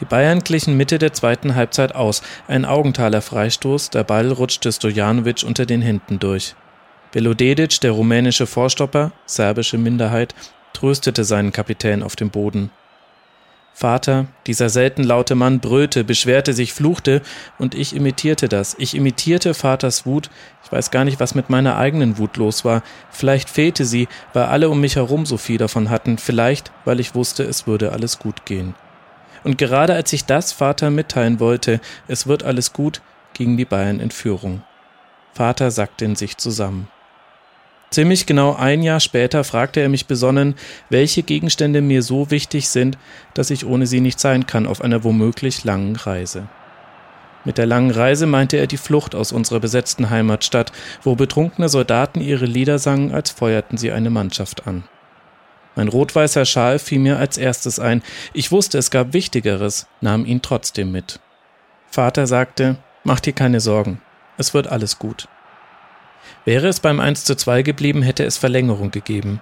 Die 0.00 0.04
Bayern 0.04 0.40
glichen 0.40 0.76
Mitte 0.76 0.98
der 0.98 1.12
zweiten 1.12 1.54
Halbzeit 1.54 1.94
aus. 1.94 2.22
Ein 2.48 2.64
Augenthaler 2.64 3.22
Freistoß, 3.22 3.90
der 3.90 4.04
Ball 4.04 4.30
rutschte 4.30 4.72
Stojanovic 4.72 5.44
unter 5.44 5.66
den 5.66 5.82
Händen 5.82 6.18
durch. 6.18 6.54
Belodedic, 7.12 7.80
der 7.80 7.92
rumänische 7.92 8.46
Vorstopper, 8.46 9.12
serbische 9.26 9.76
Minderheit, 9.76 10.34
tröstete 10.72 11.24
seinen 11.24 11.52
Kapitän 11.52 12.02
auf 12.02 12.16
dem 12.16 12.30
Boden. 12.30 12.70
Vater, 13.74 14.26
dieser 14.46 14.68
selten 14.68 15.02
laute 15.02 15.34
Mann, 15.34 15.60
brüllte, 15.60 16.04
beschwerte 16.04 16.52
sich, 16.52 16.72
fluchte, 16.72 17.22
und 17.58 17.74
ich 17.74 17.96
imitierte 17.96 18.48
das. 18.48 18.76
Ich 18.78 18.94
imitierte 18.94 19.54
Vaters 19.54 20.04
Wut. 20.06 20.30
Ich 20.64 20.72
weiß 20.72 20.90
gar 20.90 21.04
nicht, 21.04 21.20
was 21.20 21.34
mit 21.34 21.50
meiner 21.50 21.76
eigenen 21.76 22.18
Wut 22.18 22.36
los 22.36 22.64
war. 22.64 22.82
Vielleicht 23.10 23.48
fehlte 23.48 23.84
sie, 23.84 24.08
weil 24.32 24.44
alle 24.44 24.68
um 24.68 24.80
mich 24.80 24.96
herum 24.96 25.26
so 25.26 25.36
viel 25.36 25.58
davon 25.58 25.90
hatten. 25.90 26.18
Vielleicht, 26.18 26.70
weil 26.84 27.00
ich 27.00 27.14
wusste, 27.14 27.44
es 27.44 27.66
würde 27.66 27.92
alles 27.92 28.18
gut 28.18 28.44
gehen. 28.44 28.74
Und 29.42 29.58
gerade 29.58 29.94
als 29.94 30.12
ich 30.12 30.26
das 30.26 30.52
Vater 30.52 30.90
mitteilen 30.90 31.40
wollte, 31.40 31.80
es 32.08 32.26
wird 32.26 32.44
alles 32.44 32.72
gut, 32.72 33.00
gingen 33.34 33.56
die 33.56 33.64
Bayern 33.64 34.00
in 34.00 34.10
Führung. 34.10 34.62
Vater 35.34 35.70
sackte 35.70 36.04
in 36.04 36.14
sich 36.14 36.36
zusammen. 36.36 36.88
Ziemlich 37.92 38.24
genau 38.24 38.54
ein 38.54 38.82
Jahr 38.82 39.00
später 39.00 39.44
fragte 39.44 39.80
er 39.80 39.90
mich 39.90 40.06
besonnen, 40.06 40.54
welche 40.88 41.22
Gegenstände 41.22 41.82
mir 41.82 42.02
so 42.02 42.30
wichtig 42.30 42.70
sind, 42.70 42.96
dass 43.34 43.50
ich 43.50 43.66
ohne 43.66 43.86
sie 43.86 44.00
nicht 44.00 44.18
sein 44.18 44.46
kann 44.46 44.66
auf 44.66 44.80
einer 44.80 45.04
womöglich 45.04 45.64
langen 45.64 45.96
Reise. 45.96 46.48
Mit 47.44 47.58
der 47.58 47.66
langen 47.66 47.90
Reise 47.90 48.24
meinte 48.24 48.56
er 48.56 48.66
die 48.66 48.78
Flucht 48.78 49.14
aus 49.14 49.30
unserer 49.30 49.60
besetzten 49.60 50.08
Heimatstadt, 50.08 50.72
wo 51.02 51.16
betrunkene 51.16 51.68
Soldaten 51.68 52.22
ihre 52.22 52.46
Lieder 52.46 52.78
sangen, 52.78 53.12
als 53.12 53.30
feuerten 53.30 53.76
sie 53.76 53.92
eine 53.92 54.08
Mannschaft 54.08 54.66
an. 54.66 54.84
Mein 55.76 55.88
rot-weißer 55.88 56.46
Schal 56.46 56.78
fiel 56.78 56.98
mir 56.98 57.18
als 57.18 57.36
erstes 57.36 57.78
ein. 57.78 58.02
Ich 58.32 58.50
wusste, 58.50 58.78
es 58.78 58.90
gab 58.90 59.12
Wichtigeres, 59.12 59.86
nahm 60.00 60.24
ihn 60.24 60.40
trotzdem 60.40 60.92
mit. 60.92 61.20
Vater 61.90 62.26
sagte, 62.26 62.76
mach 63.04 63.20
dir 63.20 63.34
keine 63.34 63.60
Sorgen, 63.60 64.00
es 64.38 64.54
wird 64.54 64.66
alles 64.66 64.98
gut. 64.98 65.28
Wäre 66.44 66.68
es 66.68 66.80
beim 66.80 66.98
1 66.98 67.24
zu 67.24 67.36
2 67.36 67.62
geblieben, 67.62 68.02
hätte 68.02 68.24
es 68.24 68.36
Verlängerung 68.36 68.90
gegeben. 68.90 69.40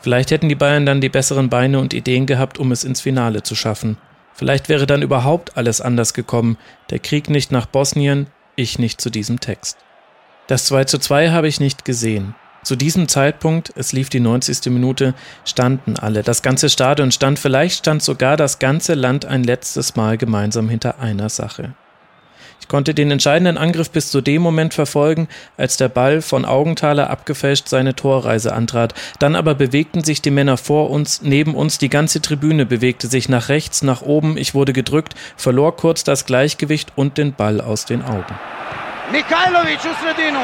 Vielleicht 0.00 0.30
hätten 0.30 0.48
die 0.48 0.54
Bayern 0.54 0.86
dann 0.86 1.00
die 1.00 1.08
besseren 1.08 1.48
Beine 1.48 1.78
und 1.78 1.94
Ideen 1.94 2.26
gehabt, 2.26 2.58
um 2.58 2.72
es 2.72 2.84
ins 2.84 3.00
Finale 3.00 3.42
zu 3.42 3.54
schaffen. 3.54 3.98
Vielleicht 4.34 4.68
wäre 4.68 4.86
dann 4.86 5.02
überhaupt 5.02 5.56
alles 5.56 5.80
anders 5.80 6.14
gekommen. 6.14 6.56
Der 6.88 6.98
Krieg 6.98 7.28
nicht 7.28 7.52
nach 7.52 7.66
Bosnien, 7.66 8.26
ich 8.56 8.78
nicht 8.78 9.00
zu 9.00 9.10
diesem 9.10 9.38
Text. 9.40 9.78
Das 10.46 10.64
2 10.64 10.84
zu 10.84 10.98
2 10.98 11.30
habe 11.30 11.46
ich 11.46 11.60
nicht 11.60 11.84
gesehen. 11.84 12.34
Zu 12.62 12.76
diesem 12.76 13.08
Zeitpunkt, 13.08 13.72
es 13.76 13.92
lief 13.92 14.10
die 14.10 14.20
90. 14.20 14.66
Minute, 14.72 15.14
standen 15.44 15.96
alle. 15.96 16.22
Das 16.22 16.42
ganze 16.42 16.68
Stadion 16.68 17.12
stand, 17.12 17.38
vielleicht 17.38 17.78
stand 17.78 18.02
sogar 18.02 18.36
das 18.36 18.58
ganze 18.58 18.94
Land 18.94 19.24
ein 19.24 19.44
letztes 19.44 19.96
Mal 19.96 20.18
gemeinsam 20.18 20.68
hinter 20.68 20.98
einer 20.98 21.28
Sache. 21.28 21.74
Konnte 22.70 22.94
den 22.94 23.10
entscheidenden 23.10 23.58
Angriff 23.58 23.90
bis 23.90 24.12
zu 24.12 24.20
dem 24.20 24.42
Moment 24.42 24.74
verfolgen, 24.74 25.26
als 25.56 25.76
der 25.76 25.88
Ball 25.88 26.22
von 26.22 26.44
Augenthaler 26.44 27.10
abgefälscht 27.10 27.66
seine 27.66 27.96
Torreise 27.96 28.52
antrat. 28.52 28.94
Dann 29.18 29.34
aber 29.34 29.56
bewegten 29.56 30.04
sich 30.04 30.22
die 30.22 30.30
Männer 30.30 30.56
vor 30.56 30.88
uns, 30.90 31.20
neben 31.20 31.56
uns, 31.56 31.78
die 31.78 31.88
ganze 31.88 32.22
Tribüne 32.22 32.66
bewegte 32.66 33.08
sich 33.08 33.28
nach 33.28 33.48
rechts, 33.48 33.82
nach 33.82 34.02
oben. 34.02 34.36
Ich 34.38 34.54
wurde 34.54 34.72
gedrückt, 34.72 35.16
verlor 35.36 35.74
kurz 35.74 36.04
das 36.04 36.26
Gleichgewicht 36.26 36.92
und 36.94 37.18
den 37.18 37.34
Ball 37.34 37.60
aus 37.60 37.86
den 37.86 38.04
Augen. 38.04 38.38
U 39.12 39.18
sredinu. 40.00 40.38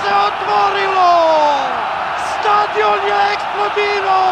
Se 0.00 0.10
otvorilo! 0.28 1.12
Stadion 2.32 3.00
je 3.08 3.18
eksplodirao! 3.34 4.30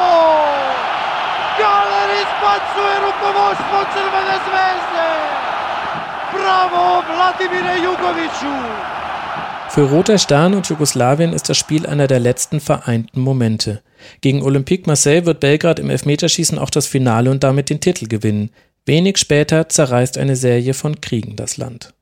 Galer 1.60 2.10
izbacuje 2.22 2.94
rukovodstvo 3.04 3.78
Crvene 3.92 4.36
zvezde! 4.46 5.08
Bravo, 6.34 6.84
Vladimire 7.08 7.74
Jugoviću! 7.84 8.54
Für 9.74 9.90
Roter 9.90 10.18
Stern 10.18 10.54
und 10.54 10.66
Jugoslawien 10.66 11.32
ist 11.32 11.48
das 11.48 11.58
Spiel 11.58 11.86
einer 11.86 12.06
der 12.06 12.20
letzten 12.20 12.60
vereinten 12.60 13.20
Momente. 13.20 13.82
Gegen 14.20 14.42
Olympique 14.42 14.86
Marseille 14.86 15.26
wird 15.26 15.40
Belgrad 15.40 15.78
im 15.78 15.90
Elfmeterschießen 15.90 16.58
auch 16.58 16.70
das 16.70 16.86
Finale 16.86 17.30
und 17.30 17.44
damit 17.44 17.70
den 17.70 17.80
Titel 17.80 18.08
gewinnen. 18.08 18.50
Wenig 18.86 19.18
später 19.18 19.68
zerreißt 19.68 20.18
eine 20.18 20.36
Serie 20.36 20.74
von 20.74 21.00
Kriegen 21.00 21.36
das 21.36 21.58
Land. 21.58 21.92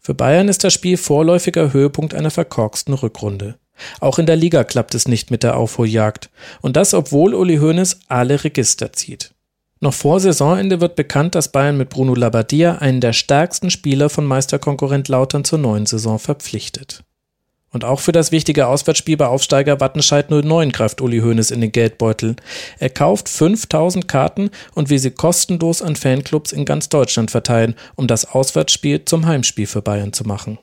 Für 0.00 0.14
Bayern 0.14 0.48
ist 0.48 0.64
das 0.64 0.72
Spiel 0.72 0.96
vorläufiger 0.96 1.72
Höhepunkt 1.72 2.14
einer 2.14 2.30
verkorksten 2.30 2.94
Rückrunde. 2.94 3.56
Auch 4.00 4.18
in 4.18 4.26
der 4.26 4.36
Liga 4.36 4.64
klappt 4.64 4.94
es 4.94 5.06
nicht 5.06 5.30
mit 5.30 5.42
der 5.42 5.56
Aufholjagd. 5.56 6.30
Und 6.60 6.76
das, 6.76 6.94
obwohl 6.94 7.34
Uli 7.34 7.58
Hoeneß 7.58 8.00
alle 8.08 8.42
Register 8.42 8.92
zieht. 8.92 9.32
Noch 9.80 9.94
vor 9.94 10.20
Saisonende 10.20 10.80
wird 10.80 10.96
bekannt, 10.96 11.34
dass 11.34 11.52
Bayern 11.52 11.78
mit 11.78 11.88
Bruno 11.88 12.14
Labbadia 12.14 12.76
einen 12.76 13.00
der 13.00 13.14
stärksten 13.14 13.70
Spieler 13.70 14.10
von 14.10 14.26
Meisterkonkurrent 14.26 15.08
Lautern 15.08 15.44
zur 15.44 15.58
neuen 15.58 15.86
Saison 15.86 16.18
verpflichtet. 16.18 17.02
Und 17.72 17.84
auch 17.84 18.00
für 18.00 18.12
das 18.12 18.32
wichtige 18.32 18.66
Auswärtsspiel 18.66 19.16
bei 19.16 19.26
Aufsteiger 19.26 19.78
Wattenscheid 19.78 20.30
09 20.30 20.72
greift 20.72 21.00
Uli 21.00 21.20
Hoeneß 21.20 21.52
in 21.52 21.60
den 21.60 21.70
Geldbeutel. 21.70 22.34
Er 22.80 22.90
kauft 22.90 23.28
5000 23.28 24.08
Karten 24.08 24.50
und 24.74 24.90
will 24.90 24.98
sie 24.98 25.12
kostenlos 25.12 25.80
an 25.80 25.94
Fanclubs 25.94 26.50
in 26.50 26.64
ganz 26.64 26.88
Deutschland 26.88 27.30
verteilen, 27.30 27.76
um 27.94 28.08
das 28.08 28.24
Auswärtsspiel 28.24 29.04
zum 29.04 29.26
Heimspiel 29.26 29.66
für 29.66 29.82
Bayern 29.82 30.12
zu 30.12 30.24
machen. 30.24 30.58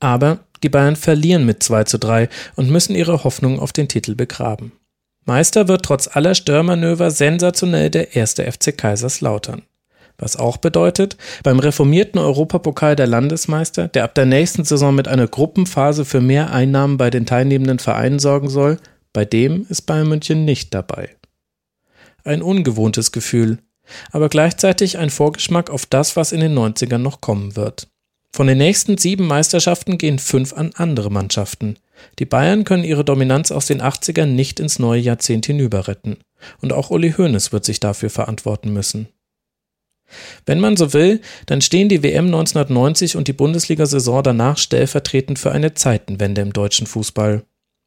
Aber 0.00 0.40
die 0.64 0.68
Bayern 0.68 0.96
verlieren 0.96 1.46
mit 1.46 1.62
2 1.62 1.84
zu 1.84 1.98
3 1.98 2.28
und 2.56 2.70
müssen 2.70 2.96
ihre 2.96 3.22
Hoffnung 3.22 3.60
auf 3.60 3.72
den 3.72 3.88
Titel 3.88 4.16
begraben. 4.16 4.72
Meister 5.24 5.68
wird 5.68 5.84
trotz 5.84 6.08
aller 6.08 6.34
Störmanöver 6.34 7.10
sensationell 7.10 7.90
der 7.90 8.16
erste 8.16 8.50
FC 8.50 8.76
Kaiserslautern. 8.76 9.62
Was 10.18 10.36
auch 10.36 10.56
bedeutet, 10.56 11.16
beim 11.44 11.60
reformierten 11.60 12.20
Europapokal 12.20 12.96
der 12.96 13.06
Landesmeister, 13.06 13.86
der 13.86 14.04
ab 14.04 14.14
der 14.14 14.26
nächsten 14.26 14.64
Saison 14.64 14.94
mit 14.94 15.06
einer 15.06 15.28
Gruppenphase 15.28 16.04
für 16.04 16.20
mehr 16.20 16.52
Einnahmen 16.52 16.96
bei 16.96 17.08
den 17.10 17.24
teilnehmenden 17.24 17.78
Vereinen 17.78 18.18
sorgen 18.18 18.48
soll, 18.50 18.78
bei 19.12 19.24
dem 19.24 19.66
ist 19.68 19.82
Bayern 19.82 20.08
München 20.08 20.44
nicht 20.44 20.74
dabei. 20.74 21.10
Ein 22.24 22.42
ungewohntes 22.42 23.12
Gefühl, 23.12 23.58
aber 24.10 24.28
gleichzeitig 24.28 24.98
ein 24.98 25.10
Vorgeschmack 25.10 25.70
auf 25.70 25.86
das, 25.86 26.16
was 26.16 26.32
in 26.32 26.40
den 26.40 26.58
90ern 26.58 26.98
noch 26.98 27.20
kommen 27.20 27.56
wird. 27.56 27.88
Von 28.34 28.46
den 28.46 28.58
nächsten 28.58 28.98
sieben 28.98 29.26
Meisterschaften 29.26 29.98
gehen 29.98 30.18
fünf 30.18 30.52
an 30.52 30.72
andere 30.74 31.10
Mannschaften. 31.10 31.76
Die 32.18 32.26
Bayern 32.26 32.64
können 32.64 32.84
ihre 32.84 33.04
Dominanz 33.04 33.50
aus 33.50 33.66
den 33.66 33.80
80ern 33.80 34.26
nicht 34.26 34.60
ins 34.60 34.78
neue 34.78 35.00
Jahrzehnt 35.00 35.46
hinüber 35.46 35.88
retten. 35.88 36.18
Und 36.60 36.72
auch 36.72 36.90
Uli 36.90 37.12
Hoeneß 37.12 37.52
wird 37.52 37.64
sich 37.64 37.80
dafür 37.80 38.10
verantworten 38.10 38.72
müssen. 38.72 39.08
Wenn 40.46 40.60
man 40.60 40.76
so 40.76 40.92
will, 40.92 41.20
dann 41.46 41.60
stehen 41.60 41.88
die 41.88 42.02
WM 42.02 42.26
1990 42.26 43.16
und 43.16 43.28
die 43.28 43.32
Bundesliga-Saison 43.32 44.22
danach 44.22 44.58
stellvertretend 44.58 45.38
für 45.38 45.52
eine 45.52 45.74
Zeitenwende 45.74 46.40
im 46.40 46.52
deutschen 46.52 46.86
Fußball. 46.86 47.44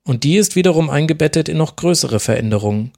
Und 0.07 0.24
die 0.24 0.38
ist 0.38 0.55
wiederum 0.55 0.89
eingebettet 0.89 1.49
in 1.49 1.57
noch 1.57 1.76
größere 1.76 2.19
Veränderungen. 2.19 2.91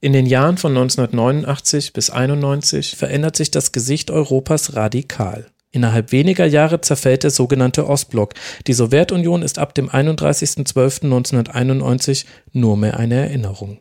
In 0.00 0.12
den 0.12 0.26
Jahren 0.26 0.58
von 0.58 0.76
1989 0.76 1.92
bis 1.92 2.10
1991 2.10 2.96
verändert 2.96 3.36
sich 3.36 3.50
das 3.50 3.72
Gesicht 3.72 4.10
Europas 4.10 4.76
radikal. 4.76 5.46
Innerhalb 5.72 6.12
weniger 6.12 6.46
Jahre 6.46 6.80
zerfällt 6.80 7.22
der 7.22 7.30
sogenannte 7.30 7.86
Ostblock. 7.86 8.34
Die 8.66 8.72
Sowjetunion 8.72 9.42
ist 9.42 9.58
ab 9.58 9.74
dem 9.74 9.88
31.12.1991 9.88 12.24
nur 12.52 12.76
mehr 12.76 12.98
eine 12.98 13.14
Erinnerung. 13.14 13.78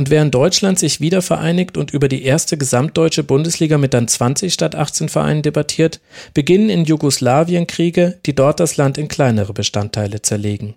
Und 0.00 0.08
während 0.08 0.34
Deutschland 0.34 0.78
sich 0.78 1.02
wieder 1.02 1.20
vereinigt 1.20 1.76
und 1.76 1.90
über 1.90 2.08
die 2.08 2.24
erste 2.24 2.56
gesamtdeutsche 2.56 3.22
Bundesliga 3.22 3.76
mit 3.76 3.92
dann 3.92 4.08
20 4.08 4.50
statt 4.50 4.74
18 4.74 5.10
Vereinen 5.10 5.42
debattiert, 5.42 6.00
beginnen 6.32 6.70
in 6.70 6.86
Jugoslawien 6.86 7.66
Kriege, 7.66 8.18
die 8.24 8.34
dort 8.34 8.60
das 8.60 8.78
Land 8.78 8.96
in 8.96 9.08
kleinere 9.08 9.52
Bestandteile 9.52 10.22
zerlegen. 10.22 10.76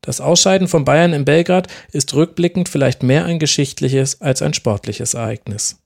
Das 0.00 0.20
Ausscheiden 0.20 0.66
von 0.66 0.84
Bayern 0.84 1.12
in 1.12 1.24
Belgrad 1.24 1.68
ist 1.92 2.12
rückblickend 2.14 2.68
vielleicht 2.68 3.04
mehr 3.04 3.24
ein 3.24 3.38
geschichtliches 3.38 4.20
als 4.20 4.42
ein 4.42 4.52
sportliches 4.52 5.14
Ereignis. 5.14 5.78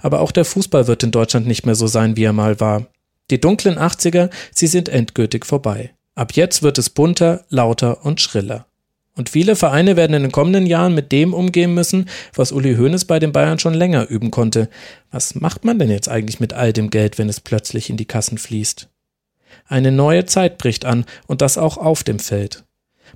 Aber 0.00 0.22
auch 0.22 0.32
der 0.32 0.44
Fußball 0.44 0.88
wird 0.88 1.04
in 1.04 1.12
Deutschland 1.12 1.46
nicht 1.46 1.66
mehr 1.66 1.76
so 1.76 1.86
sein, 1.86 2.16
wie 2.16 2.24
er 2.24 2.32
mal 2.32 2.58
war. 2.58 2.88
Die 3.30 3.40
dunklen 3.40 3.78
80er, 3.78 4.30
sie 4.52 4.66
sind 4.66 4.88
endgültig 4.88 5.46
vorbei. 5.46 5.94
Ab 6.16 6.32
jetzt 6.32 6.64
wird 6.64 6.78
es 6.78 6.90
bunter, 6.90 7.44
lauter 7.48 8.04
und 8.04 8.20
schriller. 8.20 8.66
Und 9.16 9.28
viele 9.28 9.56
Vereine 9.56 9.96
werden 9.96 10.14
in 10.14 10.22
den 10.22 10.32
kommenden 10.32 10.66
Jahren 10.66 10.94
mit 10.94 11.12
dem 11.12 11.34
umgehen 11.34 11.74
müssen, 11.74 12.08
was 12.34 12.52
Uli 12.52 12.76
Hoeneß 12.76 13.04
bei 13.04 13.18
den 13.18 13.32
Bayern 13.32 13.58
schon 13.58 13.74
länger 13.74 14.08
üben 14.08 14.30
konnte. 14.30 14.68
Was 15.10 15.34
macht 15.34 15.64
man 15.64 15.78
denn 15.78 15.90
jetzt 15.90 16.08
eigentlich 16.08 16.40
mit 16.40 16.52
all 16.52 16.72
dem 16.72 16.90
Geld, 16.90 17.18
wenn 17.18 17.28
es 17.28 17.40
plötzlich 17.40 17.90
in 17.90 17.96
die 17.96 18.06
Kassen 18.06 18.38
fließt? 18.38 18.88
Eine 19.66 19.92
neue 19.92 20.26
Zeit 20.26 20.58
bricht 20.58 20.84
an 20.84 21.04
und 21.26 21.42
das 21.42 21.58
auch 21.58 21.76
auf 21.76 22.04
dem 22.04 22.18
Feld. 22.18 22.64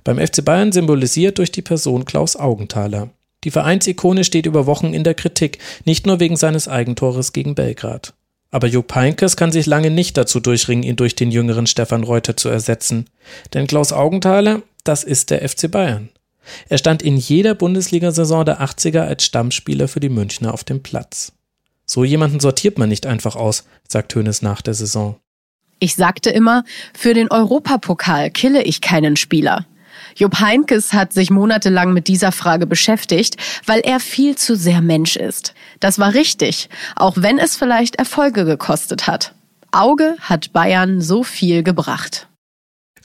Beim 0.03 0.19
FC 0.19 0.43
Bayern 0.43 0.71
symbolisiert 0.71 1.37
durch 1.37 1.51
die 1.51 1.61
Person 1.61 2.05
Klaus 2.05 2.35
Augenthaler. 2.35 3.09
Die 3.43 3.51
Vereinsikone 3.51 4.23
steht 4.23 4.45
über 4.45 4.65
Wochen 4.65 4.93
in 4.93 5.03
der 5.03 5.13
Kritik, 5.13 5.59
nicht 5.85 6.05
nur 6.05 6.19
wegen 6.19 6.35
seines 6.35 6.67
Eigentores 6.67 7.31
gegen 7.31 7.55
Belgrad. 7.55 8.13
Aber 8.51 8.67
Jupp 8.67 8.95
Heynckes 8.95 9.37
kann 9.37 9.51
sich 9.51 9.65
lange 9.65 9.91
nicht 9.91 10.17
dazu 10.17 10.39
durchringen, 10.39 10.83
ihn 10.83 10.95
durch 10.95 11.15
den 11.15 11.31
jüngeren 11.31 11.67
Stefan 11.67 12.03
Reuter 12.03 12.37
zu 12.37 12.49
ersetzen. 12.49 13.07
Denn 13.53 13.67
Klaus 13.67 13.91
Augenthaler, 13.91 14.61
das 14.87 15.03
ist 15.03 15.29
der 15.29 15.47
FC 15.47 15.69
Bayern. 15.69 16.09
Er 16.69 16.77
stand 16.77 17.01
in 17.01 17.17
jeder 17.17 17.55
Bundesliga-Saison 17.55 18.45
der 18.45 18.61
80er 18.61 19.01
als 19.01 19.25
Stammspieler 19.25 19.87
für 19.87 19.99
die 19.99 20.09
Münchner 20.09 20.53
auf 20.53 20.63
dem 20.63 20.83
Platz. 20.83 21.33
So 21.85 22.03
jemanden 22.03 22.39
sortiert 22.39 22.77
man 22.77 22.89
nicht 22.89 23.05
einfach 23.05 23.35
aus, 23.35 23.65
sagt 23.87 24.13
Hönes 24.15 24.41
nach 24.41 24.61
der 24.61 24.73
Saison. 24.73 25.17
Ich 25.79 25.95
sagte 25.95 26.29
immer, 26.29 26.63
für 26.97 27.13
den 27.13 27.29
Europapokal 27.29 28.31
kille 28.31 28.63
ich 28.63 28.81
keinen 28.81 29.15
Spieler. 29.15 29.65
Jupp 30.15 30.39
Heinkes 30.39 30.93
hat 30.93 31.13
sich 31.13 31.29
monatelang 31.29 31.93
mit 31.93 32.07
dieser 32.07 32.31
Frage 32.31 32.65
beschäftigt, 32.67 33.35
weil 33.65 33.81
er 33.81 33.99
viel 33.99 34.35
zu 34.35 34.55
sehr 34.55 34.81
Mensch 34.81 35.15
ist. 35.15 35.53
Das 35.79 35.99
war 35.99 36.13
richtig, 36.13 36.69
auch 36.95 37.15
wenn 37.17 37.37
es 37.37 37.55
vielleicht 37.55 37.97
Erfolge 37.97 38.45
gekostet 38.45 39.07
hat. 39.07 39.33
Auge 39.71 40.15
hat 40.21 40.53
Bayern 40.53 41.01
so 41.01 41.23
viel 41.23 41.63
gebracht. 41.63 42.27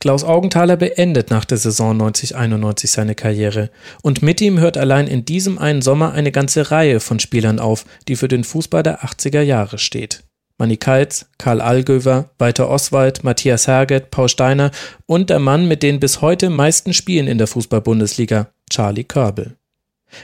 Klaus 0.00 0.24
Augenthaler 0.24 0.78
beendet 0.78 1.28
nach 1.28 1.44
der 1.44 1.58
Saison 1.58 1.94
9091 1.94 2.90
seine 2.90 3.14
Karriere. 3.14 3.68
Und 4.02 4.22
mit 4.22 4.40
ihm 4.40 4.58
hört 4.58 4.78
allein 4.78 5.06
in 5.06 5.26
diesem 5.26 5.58
einen 5.58 5.82
Sommer 5.82 6.12
eine 6.12 6.32
ganze 6.32 6.70
Reihe 6.70 7.00
von 7.00 7.20
Spielern 7.20 7.58
auf, 7.58 7.84
die 8.08 8.16
für 8.16 8.28
den 8.28 8.42
Fußball 8.42 8.82
der 8.82 9.04
80er 9.04 9.42
Jahre 9.42 9.76
steht. 9.76 10.22
Manny 10.56 10.78
Kaltz, 10.78 11.26
Karl 11.36 11.60
Allgöwer, 11.60 12.30
Walter 12.38 12.70
Oswald, 12.70 13.24
Matthias 13.24 13.66
Herget, 13.66 14.10
Paul 14.10 14.30
Steiner 14.30 14.70
und 15.04 15.28
der 15.28 15.38
Mann 15.38 15.68
mit 15.68 15.82
den 15.82 16.00
bis 16.00 16.22
heute 16.22 16.48
meisten 16.48 16.94
Spielen 16.94 17.26
in 17.26 17.36
der 17.36 17.46
Fußball-Bundesliga, 17.46 18.48
Charlie 18.70 19.04
Körbel. 19.04 19.56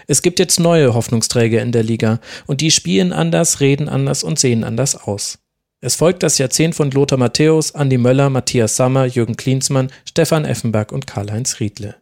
Es 0.06 0.22
gibt 0.22 0.38
jetzt 0.38 0.58
neue 0.58 0.94
Hoffnungsträger 0.94 1.60
in 1.60 1.72
der 1.72 1.82
Liga 1.82 2.20
und 2.46 2.62
die 2.62 2.70
spielen 2.70 3.12
anders, 3.12 3.60
reden 3.60 3.90
anders 3.90 4.24
und 4.24 4.38
sehen 4.38 4.64
anders 4.64 4.96
aus. 4.96 5.38
Es 5.80 5.94
folgt 5.94 6.22
das 6.22 6.38
Jahrzehnt 6.38 6.74
von 6.74 6.90
Lothar 6.90 7.18
Matthäus, 7.18 7.74
Andi 7.74 7.98
Möller, 7.98 8.30
Matthias 8.30 8.76
Sammer, 8.76 9.04
Jürgen 9.04 9.36
Klinsmann, 9.36 9.90
Stefan 10.08 10.44
Effenberg 10.44 10.90
und 10.90 11.06
Karl-Heinz 11.06 11.60
Riedle. 11.60 11.96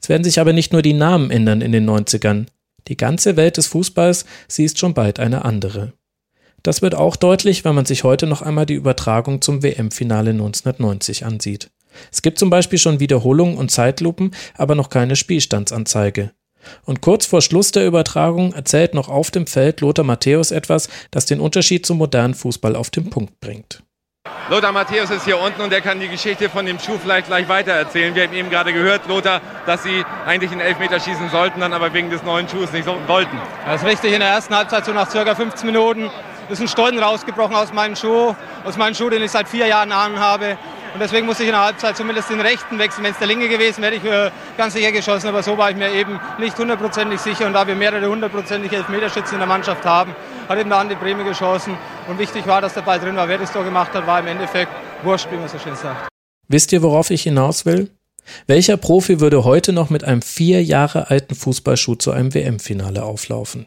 Es 0.00 0.08
werden 0.08 0.24
sich 0.24 0.40
aber 0.40 0.52
nicht 0.52 0.72
nur 0.72 0.82
die 0.82 0.92
Namen 0.92 1.30
ändern 1.30 1.60
in 1.60 1.72
den 1.72 1.88
90ern. 1.88 2.46
Die 2.88 2.96
ganze 2.96 3.36
Welt 3.36 3.56
des 3.56 3.66
Fußballs, 3.68 4.26
sie 4.48 4.64
ist 4.64 4.78
schon 4.78 4.94
bald 4.94 5.20
eine 5.20 5.44
andere. 5.44 5.92
Das 6.62 6.82
wird 6.82 6.96
auch 6.96 7.14
deutlich, 7.14 7.64
wenn 7.64 7.74
man 7.74 7.84
sich 7.84 8.02
heute 8.02 8.26
noch 8.26 8.42
einmal 8.42 8.66
die 8.66 8.74
Übertragung 8.74 9.40
zum 9.40 9.62
WM-Finale 9.62 10.30
1990 10.30 11.24
ansieht. 11.24 11.70
Es 12.10 12.22
gibt 12.22 12.38
zum 12.38 12.50
Beispiel 12.50 12.78
schon 12.78 13.00
Wiederholungen 13.00 13.56
und 13.56 13.70
Zeitlupen, 13.70 14.32
aber 14.54 14.74
noch 14.74 14.90
keine 14.90 15.14
Spielstandsanzeige. 15.14 16.32
Und 16.84 17.00
kurz 17.00 17.26
vor 17.26 17.42
Schluss 17.42 17.72
der 17.72 17.86
Übertragung 17.86 18.52
erzählt 18.52 18.94
noch 18.94 19.08
auf 19.08 19.30
dem 19.30 19.46
Feld 19.46 19.80
Lothar 19.80 20.04
Matthäus 20.04 20.50
etwas, 20.50 20.88
das 21.10 21.26
den 21.26 21.40
Unterschied 21.40 21.86
zum 21.86 21.98
modernen 21.98 22.34
Fußball 22.34 22.76
auf 22.76 22.90
den 22.90 23.10
Punkt 23.10 23.40
bringt. 23.40 23.82
Lothar 24.48 24.70
Matthäus 24.70 25.10
ist 25.10 25.24
hier 25.24 25.40
unten 25.40 25.60
und 25.60 25.72
er 25.72 25.80
kann 25.80 25.98
die 25.98 26.08
Geschichte 26.08 26.48
von 26.48 26.66
dem 26.66 26.78
Schuh 26.78 26.98
vielleicht 27.02 27.26
gleich 27.26 27.48
weitererzählen. 27.48 28.14
Wir 28.14 28.24
haben 28.24 28.32
eben 28.32 28.48
gerade 28.48 28.72
gehört, 28.72 29.08
Lothar, 29.08 29.40
dass 29.66 29.82
Sie 29.82 30.04
eigentlich 30.24 30.52
einen 30.52 30.60
Elfmeter 30.60 31.00
schießen 31.00 31.30
sollten, 31.30 31.60
dann 31.60 31.72
aber 31.72 31.92
wegen 31.92 32.10
des 32.10 32.22
neuen 32.22 32.48
Schuhs 32.48 32.70
nicht 32.72 32.84
so 32.84 32.96
wollten. 33.08 33.36
Das 33.64 33.82
ist 33.82 33.88
richtig. 33.88 34.12
In 34.12 34.20
der 34.20 34.28
ersten 34.28 34.54
Halbzeit, 34.54 34.84
so 34.84 34.92
nach 34.92 35.10
circa 35.10 35.34
15 35.34 35.66
Minuten, 35.66 36.10
ist 36.48 36.60
ein 36.60 36.68
Stollen 36.68 36.98
rausgebrochen 36.98 37.54
aus 37.54 37.72
meinem 37.72 37.96
Schuh, 37.96 38.34
aus 38.64 38.76
meinem 38.76 38.94
Schuh, 38.94 39.10
den 39.10 39.22
ich 39.22 39.30
seit 39.30 39.48
vier 39.48 39.66
Jahren 39.66 39.92
habe. 39.94 40.56
Und 40.94 41.00
deswegen 41.00 41.26
musste 41.26 41.42
ich 41.42 41.50
in 41.50 41.52
der 41.52 41.62
Halbzeit 41.62 41.94
zumindest 41.96 42.30
den 42.30 42.40
rechten 42.40 42.78
wechseln. 42.78 43.04
Wenn 43.04 43.12
es 43.12 43.18
der 43.18 43.26
linke 43.26 43.50
gewesen 43.50 43.82
wäre, 43.82 43.96
hätte 43.96 44.06
ich 44.06 44.12
äh, 44.12 44.30
ganz 44.56 44.72
sicher 44.72 44.92
geschossen. 44.92 45.28
Aber 45.28 45.42
so 45.42 45.58
war 45.58 45.70
ich 45.70 45.76
mir 45.76 45.92
eben 45.92 46.18
nicht 46.38 46.56
hundertprozentig 46.58 47.20
sicher. 47.20 47.46
Und 47.46 47.52
da 47.52 47.66
wir 47.66 47.74
mehrere 47.74 48.08
hundertprozentige 48.08 48.76
Elfmeterschützen 48.76 49.34
in 49.34 49.40
der 49.40 49.46
Mannschaft 49.46 49.84
haben, 49.84 50.14
hat 50.48 50.58
eben 50.58 50.70
der 50.70 50.78
Andi 50.78 50.94
Breme 50.94 51.24
geschossen. 51.24 51.76
Und 52.08 52.18
wichtig 52.18 52.46
war, 52.46 52.62
dass 52.62 52.72
der 52.72 52.80
Ball 52.80 52.98
drin 52.98 53.14
war. 53.14 53.28
Wer 53.28 53.36
das 53.36 53.52
Tor 53.52 53.64
gemacht 53.64 53.92
hat, 53.92 54.06
war 54.06 54.20
im 54.20 54.26
Endeffekt 54.26 54.72
wurscht, 55.02 55.28
wie 55.30 55.36
man 55.36 55.48
so 55.48 55.58
schön 55.58 55.76
sagt. 55.76 56.08
Wisst 56.48 56.72
ihr, 56.72 56.80
worauf 56.80 57.10
ich 57.10 57.24
hinaus 57.24 57.66
will? 57.66 57.90
Welcher 58.46 58.78
Profi 58.78 59.20
würde 59.20 59.44
heute 59.44 59.74
noch 59.74 59.90
mit 59.90 60.04
einem 60.04 60.22
vier 60.22 60.62
Jahre 60.62 61.10
alten 61.10 61.34
Fußballschuh 61.34 61.96
zu 61.96 62.12
einem 62.12 62.32
WM-Finale 62.32 63.02
auflaufen? 63.02 63.66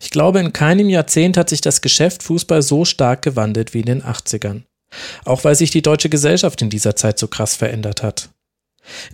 Ich 0.00 0.10
glaube, 0.10 0.40
in 0.40 0.52
keinem 0.52 0.88
Jahrzehnt 0.88 1.36
hat 1.36 1.48
sich 1.48 1.60
das 1.60 1.80
Geschäft 1.80 2.22
Fußball 2.22 2.62
so 2.62 2.84
stark 2.84 3.22
gewandelt 3.22 3.74
wie 3.74 3.80
in 3.80 3.86
den 3.86 4.02
80ern. 4.02 4.62
Auch 5.24 5.44
weil 5.44 5.54
sich 5.54 5.70
die 5.70 5.82
deutsche 5.82 6.08
Gesellschaft 6.08 6.60
in 6.62 6.70
dieser 6.70 6.96
Zeit 6.96 7.18
so 7.18 7.26
krass 7.26 7.56
verändert 7.56 8.02
hat. 8.02 8.28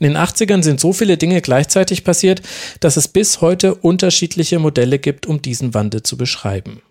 In 0.01 0.05
den 0.05 0.17
80ern 0.17 0.63
sind 0.63 0.81
so 0.81 0.93
viele 0.93 1.17
Dinge 1.19 1.41
gleichzeitig 1.41 2.03
passiert, 2.03 2.43
dass 2.81 2.97
es 2.97 3.07
bis 3.09 3.41
heute 3.41 3.75
unterschiedliche 3.75 4.59
Modelle 4.59 4.99
gibt, 4.99 5.27
um 5.27 5.43
diesen 5.43 5.75
Wandel 5.75 6.03
zu 6.03 6.17
beschreiben. 6.17 6.83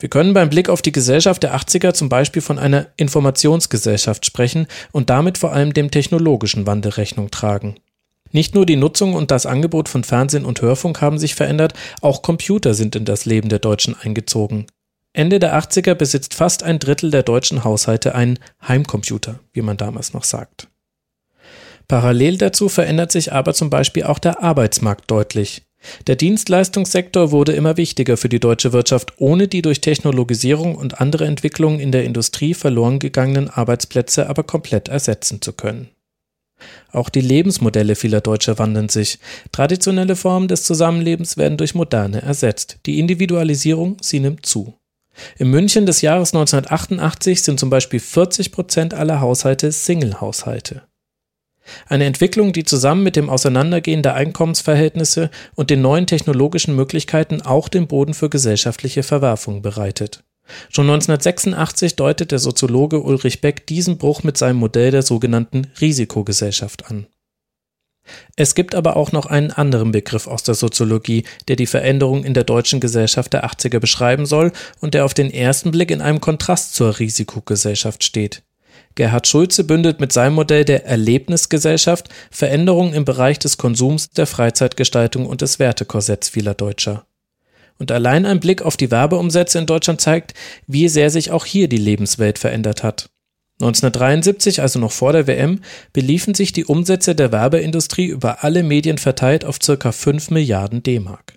Wir 0.00 0.08
können 0.08 0.32
beim 0.32 0.48
Blick 0.48 0.68
auf 0.68 0.82
die 0.82 0.92
Gesellschaft 0.92 1.42
der 1.42 1.56
80er 1.56 1.92
zum 1.92 2.08
Beispiel 2.08 2.42
von 2.42 2.58
einer 2.58 2.86
Informationsgesellschaft 2.96 4.26
sprechen 4.26 4.68
und 4.92 5.10
damit 5.10 5.38
vor 5.38 5.52
allem 5.52 5.74
dem 5.74 5.90
technologischen 5.90 6.66
Wandel 6.66 6.92
Rechnung 6.92 7.30
tragen. 7.30 7.76
Nicht 8.32 8.54
nur 8.54 8.66
die 8.66 8.76
Nutzung 8.76 9.14
und 9.14 9.30
das 9.30 9.46
Angebot 9.46 9.88
von 9.88 10.04
Fernsehen 10.04 10.44
und 10.44 10.60
Hörfunk 10.60 11.00
haben 11.00 11.18
sich 11.18 11.34
verändert, 11.34 11.74
auch 12.00 12.22
Computer 12.22 12.74
sind 12.74 12.96
in 12.96 13.04
das 13.04 13.24
Leben 13.24 13.48
der 13.48 13.58
Deutschen 13.58 13.96
eingezogen. 13.98 14.66
Ende 15.12 15.38
der 15.38 15.58
80er 15.58 15.94
besitzt 15.94 16.34
fast 16.34 16.62
ein 16.62 16.78
Drittel 16.78 17.10
der 17.10 17.22
deutschen 17.22 17.64
Haushalte 17.64 18.14
einen 18.14 18.38
Heimcomputer, 18.66 19.40
wie 19.52 19.62
man 19.62 19.76
damals 19.76 20.12
noch 20.12 20.24
sagt. 20.24 20.68
Parallel 21.88 22.36
dazu 22.36 22.68
verändert 22.68 23.10
sich 23.10 23.32
aber 23.32 23.54
zum 23.54 23.70
Beispiel 23.70 24.04
auch 24.04 24.18
der 24.18 24.42
Arbeitsmarkt 24.42 25.10
deutlich. 25.10 25.62
Der 26.06 26.16
Dienstleistungssektor 26.16 27.30
wurde 27.30 27.52
immer 27.52 27.76
wichtiger 27.76 28.16
für 28.16 28.28
die 28.28 28.40
deutsche 28.40 28.72
Wirtschaft, 28.72 29.14
ohne 29.16 29.48
die 29.48 29.62
durch 29.62 29.80
Technologisierung 29.80 30.74
und 30.74 31.00
andere 31.00 31.24
Entwicklungen 31.24 31.80
in 31.80 31.92
der 31.92 32.04
Industrie 32.04 32.52
verloren 32.52 32.98
gegangenen 32.98 33.48
Arbeitsplätze 33.48 34.28
aber 34.28 34.42
komplett 34.42 34.88
ersetzen 34.88 35.40
zu 35.40 35.52
können. 35.52 35.88
Auch 36.92 37.08
die 37.08 37.20
Lebensmodelle 37.20 37.94
vieler 37.94 38.20
Deutscher 38.20 38.58
wandeln 38.58 38.88
sich. 38.88 39.18
Traditionelle 39.52 40.16
Formen 40.16 40.48
des 40.48 40.64
Zusammenlebens 40.64 41.36
werden 41.36 41.58
durch 41.58 41.74
moderne 41.74 42.22
ersetzt. 42.22 42.78
Die 42.86 42.98
Individualisierung, 42.98 43.98
sie 44.00 44.20
nimmt 44.20 44.46
zu. 44.46 44.74
In 45.36 45.50
München 45.50 45.84
des 45.84 46.00
Jahres 46.00 46.32
1988 46.32 47.42
sind 47.42 47.60
zum 47.60 47.70
Beispiel 47.70 48.00
40 48.00 48.52
Prozent 48.52 48.94
aller 48.94 49.20
Haushalte 49.20 49.72
Single-Haushalte. 49.72 50.82
Eine 51.86 52.06
Entwicklung, 52.06 52.52
die 52.52 52.64
zusammen 52.64 53.02
mit 53.02 53.16
dem 53.16 53.28
Auseinandergehen 53.28 54.02
der 54.02 54.14
Einkommensverhältnisse 54.14 55.30
und 55.54 55.68
den 55.68 55.82
neuen 55.82 56.06
technologischen 56.06 56.74
Möglichkeiten 56.74 57.42
auch 57.42 57.68
den 57.68 57.86
Boden 57.86 58.14
für 58.14 58.30
gesellschaftliche 58.30 59.02
Verwerfungen 59.02 59.60
bereitet. 59.60 60.24
Schon 60.70 60.86
1986 60.86 61.96
deutet 61.96 62.32
der 62.32 62.38
Soziologe 62.38 63.00
Ulrich 63.00 63.40
Beck 63.40 63.66
diesen 63.66 63.98
Bruch 63.98 64.22
mit 64.22 64.36
seinem 64.36 64.56
Modell 64.56 64.90
der 64.90 65.02
sogenannten 65.02 65.68
Risikogesellschaft 65.80 66.90
an. 66.90 67.06
Es 68.36 68.54
gibt 68.54 68.74
aber 68.74 68.96
auch 68.96 69.12
noch 69.12 69.26
einen 69.26 69.50
anderen 69.50 69.92
Begriff 69.92 70.26
aus 70.26 70.42
der 70.42 70.54
Soziologie, 70.54 71.24
der 71.48 71.56
die 71.56 71.66
Veränderung 71.66 72.24
in 72.24 72.34
der 72.34 72.44
deutschen 72.44 72.80
Gesellschaft 72.80 73.32
der 73.32 73.44
80er 73.44 73.80
beschreiben 73.80 74.26
soll 74.26 74.52
und 74.80 74.94
der 74.94 75.04
auf 75.04 75.14
den 75.14 75.30
ersten 75.30 75.70
Blick 75.70 75.90
in 75.90 76.00
einem 76.00 76.20
Kontrast 76.20 76.74
zur 76.74 76.98
Risikogesellschaft 76.98 78.04
steht. 78.04 78.42
Gerhard 78.94 79.26
Schulze 79.26 79.64
bündelt 79.64 80.00
mit 80.00 80.12
seinem 80.12 80.34
Modell 80.34 80.64
der 80.64 80.86
Erlebnisgesellschaft 80.86 82.08
Veränderungen 82.30 82.94
im 82.94 83.04
Bereich 83.04 83.38
des 83.38 83.56
Konsums, 83.56 84.10
der 84.10 84.26
Freizeitgestaltung 84.26 85.26
und 85.26 85.40
des 85.40 85.58
Wertekorsetts 85.58 86.28
vieler 86.28 86.54
Deutscher. 86.54 87.07
Und 87.78 87.92
allein 87.92 88.26
ein 88.26 88.40
Blick 88.40 88.62
auf 88.62 88.76
die 88.76 88.90
Werbeumsätze 88.90 89.58
in 89.58 89.66
Deutschland 89.66 90.00
zeigt, 90.00 90.34
wie 90.66 90.88
sehr 90.88 91.10
sich 91.10 91.30
auch 91.30 91.46
hier 91.46 91.68
die 91.68 91.76
Lebenswelt 91.76 92.38
verändert 92.38 92.82
hat. 92.82 93.10
1973, 93.60 94.62
also 94.62 94.78
noch 94.78 94.92
vor 94.92 95.12
der 95.12 95.26
WM, 95.26 95.60
beliefen 95.92 96.34
sich 96.34 96.52
die 96.52 96.64
Umsätze 96.64 97.14
der 97.14 97.32
Werbeindustrie 97.32 98.06
über 98.06 98.44
alle 98.44 98.62
Medien 98.62 98.98
verteilt 98.98 99.44
auf 99.44 99.58
ca. 99.58 99.90
5 99.90 100.30
Milliarden 100.30 100.82
D-Mark. 100.82 101.34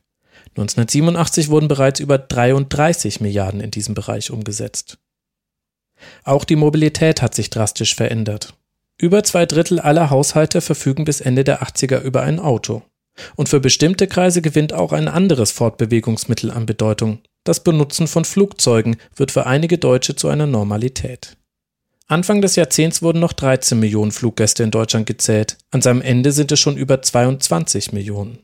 1987 0.50 1.50
wurden 1.50 1.68
bereits 1.68 2.00
über 2.00 2.18
33 2.18 3.22
Milliarden 3.22 3.62
in 3.62 3.72
diesem 3.72 3.96
Bereich 3.96 4.32
umgesetzt. 4.32 5.00
Auch 6.24 6.44
die 6.44 6.56
Mobilität 6.56 7.22
hat 7.22 7.34
sich 7.34 7.50
drastisch 7.50 7.96
verändert. 7.96 8.54
Über 8.98 9.24
zwei 9.24 9.46
Drittel 9.46 9.80
aller 9.80 10.10
Haushalte 10.10 10.62
verfügen 10.62 11.06
bis 11.06 11.22
Ende 11.22 11.44
der 11.44 11.64
80er 11.64 12.02
über 12.02 12.22
ein 12.22 12.40
Auto. 12.40 12.84
Und 13.36 13.50
für 13.50 13.60
bestimmte 13.60 14.08
Kreise 14.08 14.42
gewinnt 14.42 14.74
auch 14.74 14.94
ein 14.94 15.08
anderes 15.08 15.52
Fortbewegungsmittel 15.52 16.52
an 16.52 16.66
Bedeutung. 16.66 17.20
Das 17.44 17.64
Benutzen 17.64 18.08
von 18.08 18.26
Flugzeugen 18.26 18.98
wird 19.16 19.32
für 19.32 19.46
einige 19.46 19.78
Deutsche 19.78 20.16
zu 20.16 20.28
einer 20.28 20.48
Normalität. 20.48 21.38
Anfang 22.08 22.42
des 22.42 22.58
Jahrzehnts 22.58 23.02
wurden 23.02 23.20
noch 23.20 23.34
13 23.34 23.80
Millionen 23.80 24.12
Fluggäste 24.12 24.64
in 24.64 24.72
Deutschland 24.72 25.06
gezählt. 25.06 25.58
An 25.72 25.82
seinem 25.82 26.02
Ende 26.02 26.34
sind 26.34 26.52
es 26.52 26.60
schon 26.60 26.76
über 26.76 27.02
22 27.02 27.94
Millionen. 27.94 28.40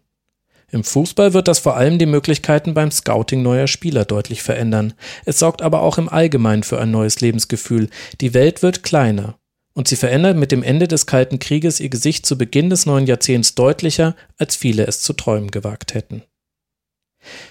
Im 0.70 0.84
Fußball 0.84 1.34
wird 1.34 1.47
das 1.47 1.59
vor 1.59 1.78
allem 1.78 1.97
die 1.97 2.05
Möglichkeiten 2.05 2.74
beim 2.74 2.91
Scouting 2.91 3.41
neuer 3.41 3.68
Spieler 3.68 4.03
deutlich 4.03 4.41
verändern. 4.41 4.93
Es 5.26 5.39
sorgt 5.39 5.61
aber 5.61 5.82
auch 5.82 5.97
im 5.97 6.09
Allgemeinen 6.09 6.63
für 6.63 6.80
ein 6.80 6.91
neues 6.91 7.22
Lebensgefühl. 7.22 7.89
Die 8.20 8.34
Welt 8.34 8.63
wird 8.63 8.84
kleiner. 8.84 9.38
Und 9.78 9.88
sie 9.88 9.95
verändert 9.95 10.38
mit 10.38 10.51
dem 10.51 10.63
Ende 10.63 10.88
des 10.88 11.05
Kalten 11.05 11.38
Krieges 11.38 11.80
ihr 11.80 11.89
Gesicht 11.89 12.25
zu 12.25 12.36
Beginn 12.36 12.71
des 12.71 12.88
neuen 12.88 13.05
Jahrzehnts 13.05 13.53
deutlicher, 13.53 14.15
als 14.39 14.55
viele 14.55 14.88
es 14.88 15.01
zu 15.03 15.13
träumen 15.13 15.51
gewagt 15.51 15.93
hätten. 15.93 16.23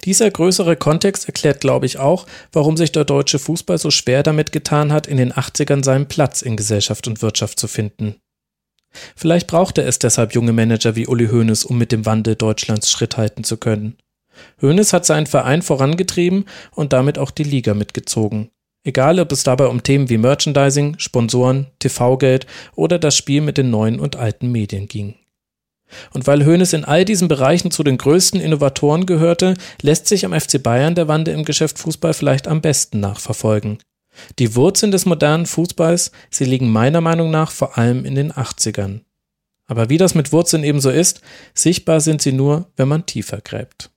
Dieser 0.05 0.29
größere 0.29 0.75
Kontext 0.75 1.27
erklärt, 1.29 1.61
glaube 1.61 1.87
ich, 1.87 1.99
auch, 1.99 2.27
warum 2.51 2.77
sich 2.77 2.91
der 2.91 3.05
deutsche 3.05 3.39
Fußball 3.39 3.79
so 3.79 3.93
schwer 3.93 4.25
damit 4.25 4.51
getan 4.51 4.93
hat, 4.93 5.07
in 5.07 5.19
den 5.19 5.35
80ern 5.35 5.85
seinen 5.85 6.09
Platz 6.09 6.43
in 6.43 6.57
Gesellschaft 6.57 7.07
und 7.07 7.23
Wirtschaft 7.23 7.61
zu 7.61 7.69
finden. 7.69 8.17
Vielleicht 9.15 9.47
brauchte 9.47 9.83
es 9.83 10.01
deshalb 10.01 10.35
junge 10.35 10.53
Manager 10.53 10.97
wie 10.97 11.07
Uli 11.07 11.29
Hoeneß, 11.29 11.65
um 11.65 11.79
mit 11.79 11.93
dem 11.93 12.07
Wandel 12.07 12.35
Deutschlands 12.35 12.91
Schritt 12.91 13.17
halten 13.17 13.45
zu 13.45 13.57
können. 13.57 13.99
Hoeneß 14.61 14.93
hat 14.93 15.07
seinen 15.07 15.27
Verein 15.27 15.63
vorangetrieben 15.63 16.47
und 16.73 16.93
damit 16.93 17.21
auch 17.21 17.31
die 17.31 17.45
Liga 17.45 17.73
mitgezogen. 17.75 18.51
Egal, 18.87 19.19
ob 19.19 19.33
es 19.33 19.43
dabei 19.43 19.67
um 19.67 19.83
Themen 19.83 20.09
wie 20.11 20.17
Merchandising, 20.17 21.01
Sponsoren, 21.01 21.67
TV-Geld 21.81 22.47
oder 22.77 23.01
das 23.01 23.17
Spiel 23.17 23.41
mit 23.41 23.59
den 23.59 23.69
neuen 23.69 23.99
und 23.99 24.15
alten 24.15 24.53
Medien 24.53 24.87
ging. 24.87 25.17
Und 26.13 26.29
weil 26.29 26.47
Hoeneß 26.47 26.73
in 26.73 26.85
all 26.85 27.05
diesen 27.05 27.27
Bereichen 27.27 27.73
zu 27.73 27.83
den 27.83 27.99
größten 27.99 28.41
Innovatoren 28.41 29.05
gehörte, 29.05 29.55
lässt 29.83 30.07
sich 30.07 30.25
am 30.25 30.33
FC 30.33 30.63
Bayern 30.63 30.95
der 30.95 31.09
Wandel 31.09 31.35
im 31.35 31.45
Geschäft 31.45 31.81
Fußball 31.81 32.15
vielleicht 32.15 32.47
am 32.47 32.61
besten 32.61 33.01
nachverfolgen. 33.01 33.79
Die 34.39 34.55
Wurzeln 34.55 34.93
des 34.93 35.05
modernen 35.05 35.47
Fußballs, 35.47 36.13
sie 36.31 36.45
liegen 36.45 36.71
meiner 36.71 37.01
Meinung 37.01 37.33
nach 37.33 37.51
vor 37.51 37.77
allem 37.77 38.05
in 38.05 38.15
den 38.15 38.33
80ern. 38.33 39.01
Aber 39.67 39.89
wie 39.89 39.99
das 39.99 40.15
mit 40.15 40.31
Wurzeln 40.31 40.63
ebenso 40.63 40.91
ist, 40.91 41.23
sichtbar 41.55 42.01
sind 42.01 42.23
sie 42.23 42.33
nur, 42.33 42.71
wenn 42.77 42.87
man 42.87 43.05
tiefer 43.05 43.41
gräbt. 43.41 43.91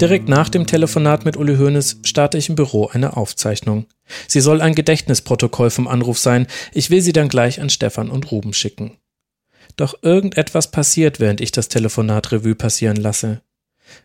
Direkt 0.00 0.28
nach 0.28 0.48
dem 0.48 0.68
Telefonat 0.68 1.24
mit 1.24 1.36
Uli 1.36 1.56
Hoeneß 1.56 2.02
starte 2.04 2.38
ich 2.38 2.48
im 2.48 2.54
Büro 2.54 2.86
eine 2.86 3.16
Aufzeichnung. 3.16 3.86
Sie 4.28 4.40
soll 4.40 4.60
ein 4.60 4.76
Gedächtnisprotokoll 4.76 5.70
vom 5.70 5.88
Anruf 5.88 6.20
sein. 6.20 6.46
Ich 6.72 6.90
will 6.90 7.00
sie 7.00 7.12
dann 7.12 7.28
gleich 7.28 7.60
an 7.60 7.68
Stefan 7.68 8.08
und 8.08 8.30
Ruben 8.30 8.52
schicken. 8.52 8.96
Doch 9.76 9.96
irgendetwas 10.02 10.70
passiert, 10.70 11.18
während 11.18 11.40
ich 11.40 11.50
das 11.50 11.68
Telefonat 11.68 12.30
Revue 12.30 12.54
passieren 12.54 12.96
lasse. 12.96 13.42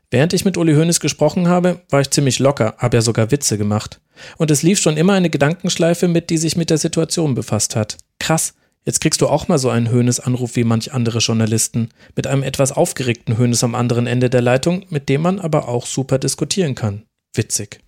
Während 0.10 0.34
ich 0.34 0.46
mit 0.46 0.58
Uli 0.58 0.74
Hoeneß 0.74 1.00
gesprochen 1.00 1.48
habe, 1.48 1.82
war 1.90 2.02
ich 2.02 2.10
ziemlich 2.10 2.40
locker, 2.40 2.74
habe 2.80 2.98
ja 2.98 3.02
sogar 3.02 3.30
Witze 3.30 3.60
gemacht. 3.60 4.02
Und 4.38 4.50
es 4.50 4.64
lief 4.64 4.80
schon 4.80 4.98
immer 4.98 5.14
eine 5.14 5.30
Gedankenschleife 5.30 6.08
mit, 6.08 6.32
die 6.32 6.40
sich 6.40 6.56
mit 6.56 6.72
der 6.72 6.80
Situation 6.80 7.36
befasst 7.36 7.76
hat. 7.76 7.98
Krass, 8.20 8.56
Jetzt 8.86 9.00
kriegst 9.00 9.22
du 9.22 9.28
auch 9.28 9.48
mal 9.48 9.58
so 9.58 9.70
einen 9.70 9.90
Hönes-Anruf 9.90 10.56
wie 10.56 10.66
manch 10.66 10.94
andere 10.94 11.20
Journalisten, 11.20 11.90
mit 12.16 12.28
einem 12.28 12.44
etwas 12.44 12.72
aufgeregten 12.72 13.38
Hönes 13.38 13.64
am 13.64 13.76
anderen 13.76 14.08
Ende 14.08 14.30
der 14.30 14.42
Leitung, 14.42 14.86
mit 14.90 15.08
dem 15.10 15.22
man 15.22 15.40
aber 15.40 15.70
auch 15.70 15.86
super 15.86 16.20
diskutieren 16.20 16.76
kann. 16.76 17.04
Witzig. 17.34 17.80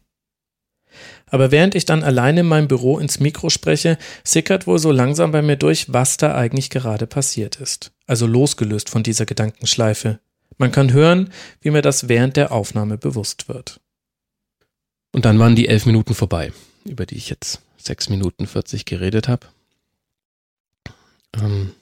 Aber 1.27 1.51
während 1.51 1.75
ich 1.75 1.85
dann 1.85 2.03
alleine 2.03 2.41
in 2.41 2.45
meinem 2.45 2.69
Büro 2.69 2.99
ins 2.99 3.19
Mikro 3.19 3.49
spreche, 3.49 3.97
sickert 4.23 4.67
wohl 4.67 4.79
so 4.79 4.91
langsam 4.91 5.31
bei 5.31 5.41
mir 5.41 5.57
durch, 5.57 5.91
was 5.91 6.15
da 6.15 6.35
eigentlich 6.35 6.69
gerade 6.69 7.07
passiert 7.07 7.57
ist. 7.57 7.91
Also 8.07 8.25
losgelöst 8.27 8.89
von 8.89 9.03
dieser 9.03 9.25
Gedankenschleife. 9.25 10.19
Man 10.57 10.71
kann 10.71 10.93
hören, 10.93 11.31
wie 11.59 11.71
mir 11.71 11.81
das 11.81 12.07
während 12.07 12.37
der 12.37 12.53
Aufnahme 12.53 12.97
bewusst 12.97 13.49
wird. 13.49 13.81
Und 15.11 15.25
dann 15.25 15.39
waren 15.39 15.55
die 15.55 15.67
elf 15.67 15.85
Minuten 15.85 16.13
vorbei, 16.13 16.53
über 16.85 17.05
die 17.05 17.15
ich 17.15 17.29
jetzt 17.29 17.61
sechs 17.77 18.07
Minuten 18.07 18.47
vierzig 18.47 18.85
geredet 18.85 19.27
habe. 19.27 19.47
Ähm, 21.35 21.73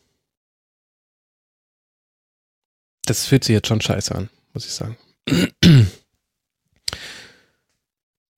das 3.06 3.26
fühlt 3.26 3.44
sich 3.44 3.54
jetzt 3.54 3.68
schon 3.68 3.82
scheiße 3.82 4.16
an, 4.16 4.30
muss 4.54 4.66
ich 4.66 4.72
sagen. 4.72 4.98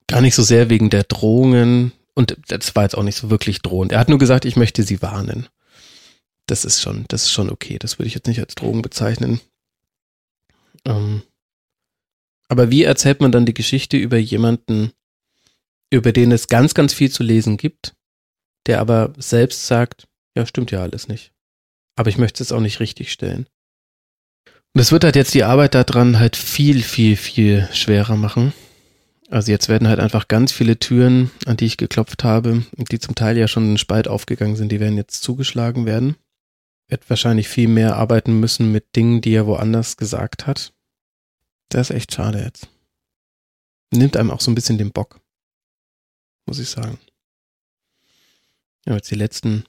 Gar 0.08 0.22
nicht 0.22 0.36
so 0.36 0.44
sehr 0.44 0.70
wegen 0.70 0.90
der 0.90 1.04
Drohungen 1.04 1.92
und 2.14 2.38
das 2.48 2.76
war 2.76 2.84
jetzt 2.84 2.98
auch 2.98 3.04
nicht 3.04 3.18
so 3.18 3.30
wirklich 3.30 3.62
drohend. 3.62 3.92
Er 3.92 4.00
hat 4.00 4.10
nur 4.10 4.20
gesagt, 4.20 4.46
ich 4.46 4.56
möchte 4.56 4.84
sie 4.84 5.02
warnen. 5.02 5.48
Das 6.48 6.64
ist 6.64 6.82
schon, 6.82 7.06
das 7.08 7.24
ist 7.24 7.32
schon 7.32 7.50
okay. 7.50 7.80
Das 7.80 7.98
würde 7.98 8.08
ich 8.08 8.14
jetzt 8.14 8.28
nicht 8.28 8.40
als 8.40 8.56
Drogen 8.56 8.82
bezeichnen. 8.82 9.42
Ähm, 10.86 11.24
aber 12.48 12.70
wie 12.70 12.84
erzählt 12.84 13.22
man 13.22 13.32
dann 13.32 13.46
die 13.46 13.54
Geschichte 13.54 13.98
über 13.98 14.18
jemanden, 14.18 14.92
über 15.90 16.12
den 16.12 16.32
es 16.32 16.48
ganz, 16.48 16.74
ganz 16.74 16.94
viel 16.94 17.12
zu 17.12 17.24
lesen 17.24 17.58
gibt, 17.58 17.96
der 18.68 18.80
aber 18.80 19.14
selbst 19.18 19.66
sagt, 19.66 20.08
ja, 20.36 20.46
stimmt 20.46 20.72
ja 20.72 20.82
alles 20.82 21.08
nicht. 21.08 21.32
Aber 21.96 22.10
ich 22.10 22.18
möchte 22.18 22.44
es 22.44 22.52
auch 22.52 22.60
nicht 22.60 22.80
richtig 22.80 23.12
stellen. 23.12 23.48
Und 24.74 24.82
es 24.82 24.92
wird 24.92 25.06
halt 25.06 25.16
jetzt 25.16 25.34
die 25.34 25.46
Arbeit 25.46 25.74
daran 25.74 26.20
halt 26.20 26.36
viel, 26.36 26.84
viel, 26.84 27.16
viel 27.16 27.70
schwerer 27.72 28.18
machen. 28.18 28.54
Also 29.30 29.52
jetzt 29.52 29.70
werden 29.70 29.88
halt 29.88 30.00
einfach 30.00 30.28
ganz 30.28 30.52
viele 30.52 30.78
Türen, 30.78 31.32
an 31.46 31.58
die 31.58 31.66
ich 31.66 31.78
geklopft 31.78 32.24
habe, 32.24 32.66
die 32.74 33.00
zum 33.00 33.16
Teil 33.16 33.38
ja 33.38 33.48
schon 33.48 33.72
in 33.72 33.78
Spalt 33.78 34.08
aufgegangen 34.08 34.56
sind, 34.56 34.72
die 34.72 34.80
werden 34.80 34.98
jetzt 34.98 35.24
zugeschlagen 35.24 35.86
werden. 35.86 36.16
Wird 36.90 37.10
wahrscheinlich 37.10 37.48
viel 37.48 37.68
mehr 37.68 37.96
arbeiten 37.96 38.40
müssen 38.40 38.72
mit 38.72 38.96
Dingen, 38.96 39.22
die 39.22 39.34
er 39.34 39.48
woanders 39.48 39.98
gesagt 39.98 40.46
hat. 40.46 40.74
Das 41.70 41.90
ist 41.90 41.96
echt 41.96 42.14
schade 42.14 42.44
jetzt. 42.44 42.68
Nimmt 43.92 44.18
einem 44.18 44.30
auch 44.30 44.42
so 44.42 44.52
ein 44.52 44.56
bisschen 44.56 44.78
den 44.78 44.92
Bock. 44.92 45.20
Muss 46.46 46.60
ich 46.60 46.70
sagen. 46.70 47.00
Ja, 48.86 48.94
jetzt 48.94 49.10
die 49.10 49.16
letzten 49.16 49.66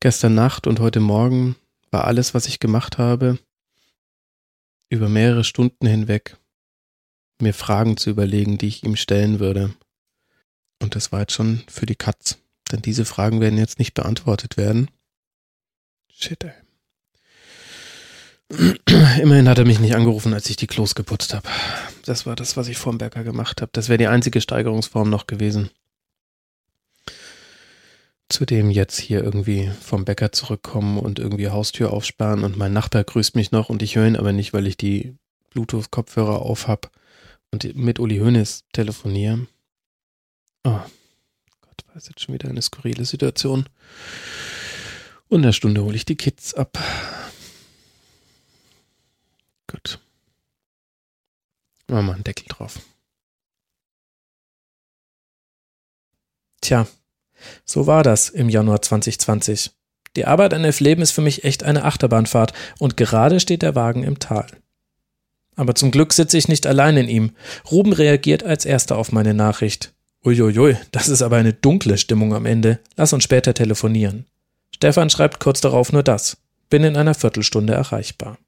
Gestern 0.00 0.36
Nacht 0.36 0.68
und 0.68 0.78
heute 0.78 1.00
Morgen 1.00 1.56
war 1.90 2.04
alles, 2.04 2.32
was 2.32 2.46
ich 2.46 2.60
gemacht 2.60 2.98
habe, 2.98 3.38
über 4.90 5.08
mehrere 5.08 5.42
Stunden 5.42 5.86
hinweg 5.86 6.36
mir 7.40 7.52
Fragen 7.52 7.96
zu 7.96 8.10
überlegen, 8.10 8.58
die 8.58 8.68
ich 8.68 8.84
ihm 8.84 8.94
stellen 8.94 9.40
würde. 9.40 9.74
Und 10.80 10.94
das 10.94 11.10
war 11.10 11.20
jetzt 11.20 11.32
schon 11.32 11.64
für 11.68 11.86
die 11.86 11.96
Katz, 11.96 12.38
denn 12.70 12.80
diese 12.80 13.04
Fragen 13.04 13.40
werden 13.40 13.58
jetzt 13.58 13.80
nicht 13.80 13.94
beantwortet 13.94 14.56
werden. 14.56 14.88
Shit, 16.12 16.44
ey. 16.44 16.52
Immerhin 19.20 19.48
hat 19.48 19.58
er 19.58 19.66
mich 19.66 19.80
nicht 19.80 19.96
angerufen, 19.96 20.32
als 20.32 20.48
ich 20.48 20.56
die 20.56 20.68
Klos 20.68 20.94
geputzt 20.94 21.34
habe. 21.34 21.48
Das 22.04 22.24
war 22.24 22.36
das, 22.36 22.56
was 22.56 22.68
ich 22.68 22.78
vorm 22.78 22.98
Bäcker 22.98 23.24
gemacht 23.24 23.60
habe. 23.62 23.70
Das 23.72 23.88
wäre 23.88 23.98
die 23.98 24.06
einzige 24.06 24.40
Steigerungsform 24.40 25.10
noch 25.10 25.26
gewesen. 25.26 25.70
Zudem 28.28 28.70
jetzt 28.70 28.98
hier 28.98 29.24
irgendwie 29.24 29.70
vom 29.80 30.04
Bäcker 30.04 30.32
zurückkommen 30.32 30.98
und 30.98 31.18
irgendwie 31.18 31.48
Haustür 31.48 31.92
aufsperren 31.92 32.44
und 32.44 32.58
mein 32.58 32.74
Nachbar 32.74 33.04
grüßt 33.04 33.34
mich 33.34 33.52
noch 33.52 33.70
und 33.70 33.82
ich 33.82 33.96
höre 33.96 34.06
ihn 34.06 34.16
aber 34.16 34.32
nicht, 34.32 34.52
weil 34.52 34.66
ich 34.66 34.76
die 34.76 35.16
Bluetooth-Kopfhörer 35.50 36.42
auf 36.42 36.68
habe 36.68 36.90
und 37.50 37.74
mit 37.74 37.98
Uli 37.98 38.18
Hoeneß 38.18 38.64
telefoniere. 38.72 39.46
Oh 40.64 40.80
Gott, 41.62 41.84
war 41.86 41.94
jetzt 41.94 42.20
schon 42.20 42.34
wieder 42.34 42.50
eine 42.50 42.60
skurrile 42.60 43.06
Situation. 43.06 43.66
Und 45.28 45.38
in 45.38 45.42
der 45.42 45.52
Stunde 45.52 45.82
hole 45.82 45.96
ich 45.96 46.04
die 46.04 46.16
Kids 46.16 46.52
ab. 46.54 46.78
Gut. 49.66 49.98
Machen 51.86 51.98
wir 51.98 52.02
mal 52.02 52.14
einen 52.14 52.24
Deckel 52.24 52.46
drauf. 52.48 52.80
Tja, 56.60 56.86
so 57.64 57.86
war 57.86 58.02
das 58.02 58.28
im 58.28 58.48
Januar 58.48 58.82
2020. 58.82 59.70
Die 60.16 60.24
Arbeit 60.24 60.54
an 60.54 60.64
Elf 60.64 60.80
Leben 60.80 61.02
ist 61.02 61.12
für 61.12 61.20
mich 61.20 61.44
echt 61.44 61.62
eine 61.62 61.84
Achterbahnfahrt 61.84 62.52
und 62.78 62.96
gerade 62.96 63.40
steht 63.40 63.62
der 63.62 63.74
Wagen 63.74 64.02
im 64.02 64.18
Tal. 64.18 64.46
Aber 65.56 65.74
zum 65.74 65.90
Glück 65.90 66.12
sitze 66.12 66.38
ich 66.38 66.48
nicht 66.48 66.66
allein 66.66 66.96
in 66.96 67.08
ihm. 67.08 67.32
Ruben 67.70 67.92
reagiert 67.92 68.44
als 68.44 68.64
erster 68.64 68.96
auf 68.96 69.12
meine 69.12 69.34
Nachricht. 69.34 69.92
Uiuiui, 70.24 70.76
das 70.92 71.08
ist 71.08 71.22
aber 71.22 71.36
eine 71.36 71.52
dunkle 71.52 71.98
Stimmung 71.98 72.34
am 72.34 72.46
Ende. 72.46 72.80
Lass 72.96 73.12
uns 73.12 73.24
später 73.24 73.54
telefonieren. 73.54 74.26
Stefan 74.74 75.10
schreibt 75.10 75.40
kurz 75.40 75.60
darauf 75.60 75.92
nur 75.92 76.02
das. 76.02 76.36
Bin 76.70 76.84
in 76.84 76.96
einer 76.96 77.14
Viertelstunde 77.14 77.72
erreichbar. 77.72 78.38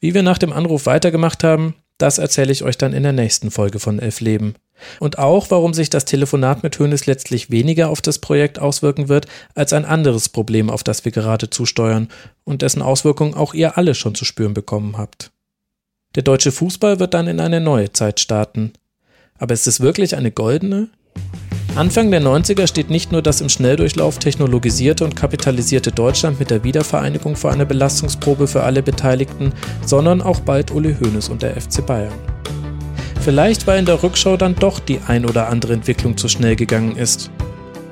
Wie 0.00 0.14
wir 0.14 0.22
nach 0.22 0.38
dem 0.38 0.52
Anruf 0.52 0.86
weitergemacht 0.86 1.44
haben, 1.44 1.74
das 1.98 2.18
erzähle 2.18 2.52
ich 2.52 2.64
euch 2.64 2.76
dann 2.76 2.92
in 2.92 3.02
der 3.02 3.12
nächsten 3.12 3.50
Folge 3.50 3.78
von 3.78 3.98
Elf 3.98 4.20
Leben. 4.20 4.54
Und 4.98 5.18
auch, 5.18 5.50
warum 5.50 5.72
sich 5.72 5.88
das 5.88 6.04
Telefonat 6.04 6.62
mit 6.62 6.78
Hönes 6.78 7.06
letztlich 7.06 7.50
weniger 7.50 7.90
auf 7.90 8.02
das 8.02 8.18
Projekt 8.18 8.58
auswirken 8.58 9.08
wird, 9.08 9.26
als 9.54 9.72
ein 9.72 9.84
anderes 9.84 10.28
Problem, 10.28 10.68
auf 10.68 10.82
das 10.82 11.04
wir 11.04 11.12
gerade 11.12 11.48
zusteuern 11.48 12.08
und 12.42 12.62
dessen 12.62 12.82
Auswirkungen 12.82 13.34
auch 13.34 13.54
ihr 13.54 13.78
alle 13.78 13.94
schon 13.94 14.14
zu 14.14 14.24
spüren 14.24 14.54
bekommen 14.54 14.98
habt. 14.98 15.30
Der 16.16 16.22
deutsche 16.22 16.52
Fußball 16.52 16.98
wird 16.98 17.14
dann 17.14 17.28
in 17.28 17.40
eine 17.40 17.60
neue 17.60 17.92
Zeit 17.92 18.20
starten. 18.20 18.72
Aber 19.38 19.54
ist 19.54 19.66
es 19.66 19.80
wirklich 19.80 20.16
eine 20.16 20.30
goldene? 20.30 20.88
Anfang 21.76 22.12
der 22.12 22.22
90er 22.22 22.68
steht 22.68 22.88
nicht 22.88 23.10
nur 23.10 23.20
das 23.20 23.40
im 23.40 23.48
Schnelldurchlauf 23.48 24.20
technologisierte 24.20 25.04
und 25.04 25.16
kapitalisierte 25.16 25.90
Deutschland 25.90 26.38
mit 26.38 26.50
der 26.50 26.62
Wiedervereinigung 26.62 27.34
vor 27.34 27.50
einer 27.50 27.64
Belastungsprobe 27.64 28.46
für 28.46 28.62
alle 28.62 28.80
Beteiligten, 28.80 29.52
sondern 29.84 30.22
auch 30.22 30.38
bald 30.38 30.70
Uli 30.70 30.94
Hoeneß 30.94 31.30
und 31.30 31.42
der 31.42 31.60
FC 31.60 31.84
Bayern. 31.84 32.12
Vielleicht 33.22 33.66
war 33.66 33.76
in 33.76 33.86
der 33.86 34.04
Rückschau 34.04 34.36
dann 34.36 34.54
doch 34.54 34.78
die 34.78 35.00
ein 35.08 35.26
oder 35.26 35.48
andere 35.48 35.72
Entwicklung 35.72 36.16
zu 36.16 36.28
schnell 36.28 36.54
gegangen 36.54 36.94
ist. 36.94 37.30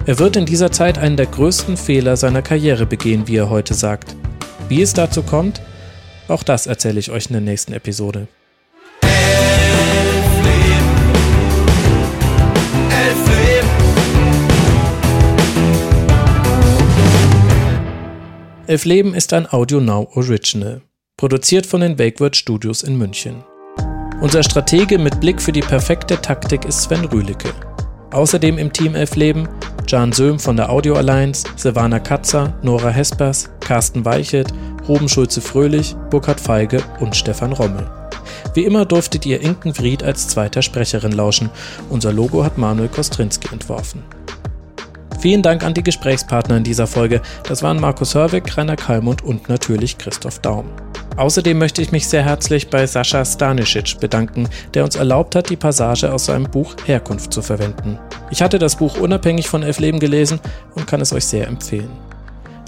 Er 0.07 0.21
wird 0.21 0.37
in 0.37 0.47
dieser 0.47 0.71
Zeit 0.71 0.99
einen 0.99 1.17
der 1.17 1.27
größten 1.27 1.77
Fehler 1.77 2.17
seiner 2.17 2.43
Karriere 2.43 2.87
begehen, 2.87 3.27
wie 3.27 3.37
er 3.37 3.51
heute 3.51 3.75
sagt. 3.75 4.15
Wie 4.69 4.83
es 4.83 4.93
dazu 4.93 5.23
kommt, 5.23 5.61
auch 6.29 6.45
das 6.45 6.69
erzähle 6.69 7.01
ich 7.01 7.11
euch 7.11 7.27
in 7.27 7.33
der 7.33 7.43
nächsten 7.43 7.73
Episode. 7.73 8.29
Elf 18.69 18.85
Leben 18.85 19.13
ist 19.13 19.33
ein 19.33 19.53
Audio 19.53 19.81
Now 19.81 20.09
Original, 20.15 20.83
produziert 21.17 21.67
von 21.67 21.81
den 21.81 21.99
Wakeword 21.99 22.37
Studios 22.37 22.85
in 22.85 22.97
München. 22.97 23.43
Unser 24.21 24.45
Stratege 24.45 24.99
mit 24.99 25.19
Blick 25.19 25.43
für 25.43 25.51
die 25.51 25.63
perfekte 25.63 26.23
Taktik 26.23 26.65
ist 26.65 26.83
Sven 26.83 27.05
Rühlicke. 27.07 27.53
Außerdem 28.13 28.59
im 28.59 28.73
Team 28.73 28.95
Elf 28.95 29.17
Leben 29.17 29.49
Jan 29.89 30.13
Söhm 30.13 30.39
von 30.39 30.57
der 30.57 30.71
Audio 30.71 30.95
Alliance, 30.95 31.45
Silvana 31.57 31.99
Katzer, 31.99 32.57
Nora 32.63 32.91
Hespers, 32.91 33.51
Carsten 33.59 34.05
Weichelt, 34.05 34.55
Ruben 34.87 35.09
Schulze-Fröhlich, 35.09 35.97
Burkhard 36.11 36.41
Feige 36.41 36.85
und 37.01 37.17
Stefan 37.17 37.53
Rommel. 37.53 37.91
Wie 38.55 38.65
immer 38.65 38.85
durftet 38.85 39.27
ihr 39.27 39.41
Inken 39.41 39.75
Fried 39.75 40.05
als 40.05 40.29
zweiter 40.29 40.63
Sprecherin 40.63 41.13
lauschen. 41.13 41.51
Unser 41.91 42.13
Logo 42.13 42.45
hat 42.45 42.59
Manuel 42.59 42.89
Kostrinski 42.89 43.49
entworfen. 43.53 44.05
Vielen 45.23 45.43
Dank 45.43 45.63
an 45.63 45.73
die 45.73 45.85
Gesprächspartner 45.85 46.57
in 46.57 46.65
dieser 46.65 46.89
Folge. 46.89 47.23
Das 47.45 47.63
waren 47.63 47.79
Markus 47.79 48.17
Hörwig, 48.17 48.57
Rainer 48.57 48.75
Kalmund 48.75 49.23
und 49.23 49.49
natürlich 49.49 49.97
Christoph 49.97 50.41
Daum. 50.41 50.65
Außerdem 51.17 51.59
möchte 51.59 51.81
ich 51.81 51.93
mich 51.93 52.09
sehr 52.09 52.25
herzlich 52.25 52.71
bei 52.71 52.89
Sascha 52.89 53.25
Stanisic 53.25 54.01
bedanken, 54.01 54.49
der 54.75 54.83
uns 54.83 54.97
erlaubt 54.97 55.37
hat, 55.37 55.49
die 55.49 55.55
Passage 55.55 56.13
aus 56.13 56.25
seinem 56.25 56.51
Buch 56.51 56.75
Herkunft 56.87 57.33
zu 57.33 57.41
verwenden. 57.41 58.01
Ich 58.33 58.43
hatte 58.43 58.59
das 58.59 58.75
Buch 58.75 58.99
unabhängig 58.99 59.47
von 59.47 59.63
Elf 59.63 59.79
Leben 59.79 60.01
gelesen 60.01 60.41
und 60.75 60.89
kann 60.89 61.01
es 61.01 61.13
euch 61.13 61.25
sehr 61.25 61.47
empfehlen. 61.47 61.93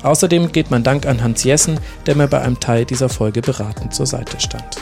Außerdem 0.05 0.53
geht 0.53 0.71
mein 0.71 0.85
Dank 0.85 1.07
an 1.07 1.25
Hans 1.25 1.43
Jessen, 1.43 1.81
der 2.07 2.15
mir 2.15 2.29
bei 2.29 2.41
einem 2.41 2.61
Teil 2.61 2.85
dieser 2.85 3.09
Folge 3.09 3.41
beratend 3.41 3.93
zur 3.93 4.07
Seite 4.07 4.39
stand. 4.39 4.77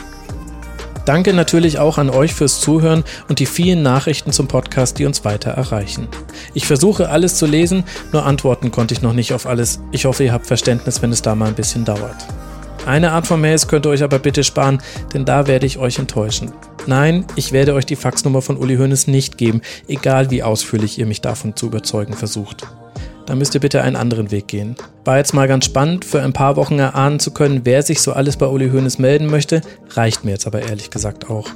Danke 1.05 1.33
natürlich 1.33 1.79
auch 1.79 1.97
an 1.97 2.09
euch 2.09 2.33
fürs 2.33 2.61
Zuhören 2.61 3.03
und 3.27 3.39
die 3.39 3.45
vielen 3.45 3.81
Nachrichten 3.81 4.31
zum 4.31 4.47
Podcast, 4.47 4.99
die 4.99 5.05
uns 5.05 5.25
weiter 5.25 5.51
erreichen. 5.51 6.07
Ich 6.53 6.65
versuche 6.65 7.09
alles 7.09 7.35
zu 7.35 7.45
lesen, 7.45 7.83
nur 8.13 8.25
antworten 8.25 8.71
konnte 8.71 8.93
ich 8.93 9.01
noch 9.01 9.13
nicht 9.13 9.33
auf 9.33 9.45
alles. 9.45 9.81
Ich 9.91 10.05
hoffe, 10.05 10.23
ihr 10.23 10.33
habt 10.33 10.47
Verständnis, 10.47 11.01
wenn 11.01 11.11
es 11.11 11.21
da 11.21 11.35
mal 11.35 11.47
ein 11.47 11.55
bisschen 11.55 11.83
dauert. 11.83 12.25
Eine 12.85 13.11
Art 13.11 13.27
von 13.27 13.39
Mails 13.39 13.67
könnt 13.67 13.85
ihr 13.85 13.89
euch 13.89 14.03
aber 14.03 14.19
bitte 14.19 14.43
sparen, 14.43 14.81
denn 15.13 15.25
da 15.25 15.47
werde 15.47 15.65
ich 15.65 15.77
euch 15.77 15.99
enttäuschen. 15.99 16.51
Nein, 16.85 17.25
ich 17.35 17.51
werde 17.51 17.73
euch 17.73 17.85
die 17.85 17.95
Faxnummer 17.95 18.41
von 18.41 18.57
Uli 18.57 18.75
Hoeneß 18.77 19.07
nicht 19.07 19.37
geben, 19.37 19.61
egal 19.87 20.31
wie 20.31 20.43
ausführlich 20.43 20.99
ihr 20.99 21.05
mich 21.05 21.21
davon 21.21 21.55
zu 21.55 21.67
überzeugen 21.67 22.13
versucht 22.13 22.67
dann 23.25 23.37
müsst 23.37 23.53
ihr 23.55 23.61
bitte 23.61 23.81
einen 23.81 23.95
anderen 23.95 24.31
Weg 24.31 24.47
gehen. 24.47 24.75
War 25.05 25.17
jetzt 25.17 25.33
mal 25.33 25.47
ganz 25.47 25.65
spannend, 25.65 26.05
für 26.05 26.21
ein 26.21 26.33
paar 26.33 26.55
Wochen 26.55 26.79
erahnen 26.79 27.19
zu 27.19 27.31
können, 27.31 27.61
wer 27.63 27.83
sich 27.83 28.01
so 28.01 28.13
alles 28.13 28.37
bei 28.37 28.47
Uli 28.47 28.69
Hoeneß 28.69 28.99
melden 28.99 29.27
möchte, 29.27 29.61
reicht 29.91 30.23
mir 30.25 30.31
jetzt 30.31 30.47
aber 30.47 30.61
ehrlich 30.61 30.89
gesagt 30.89 31.29
auch. 31.29 31.49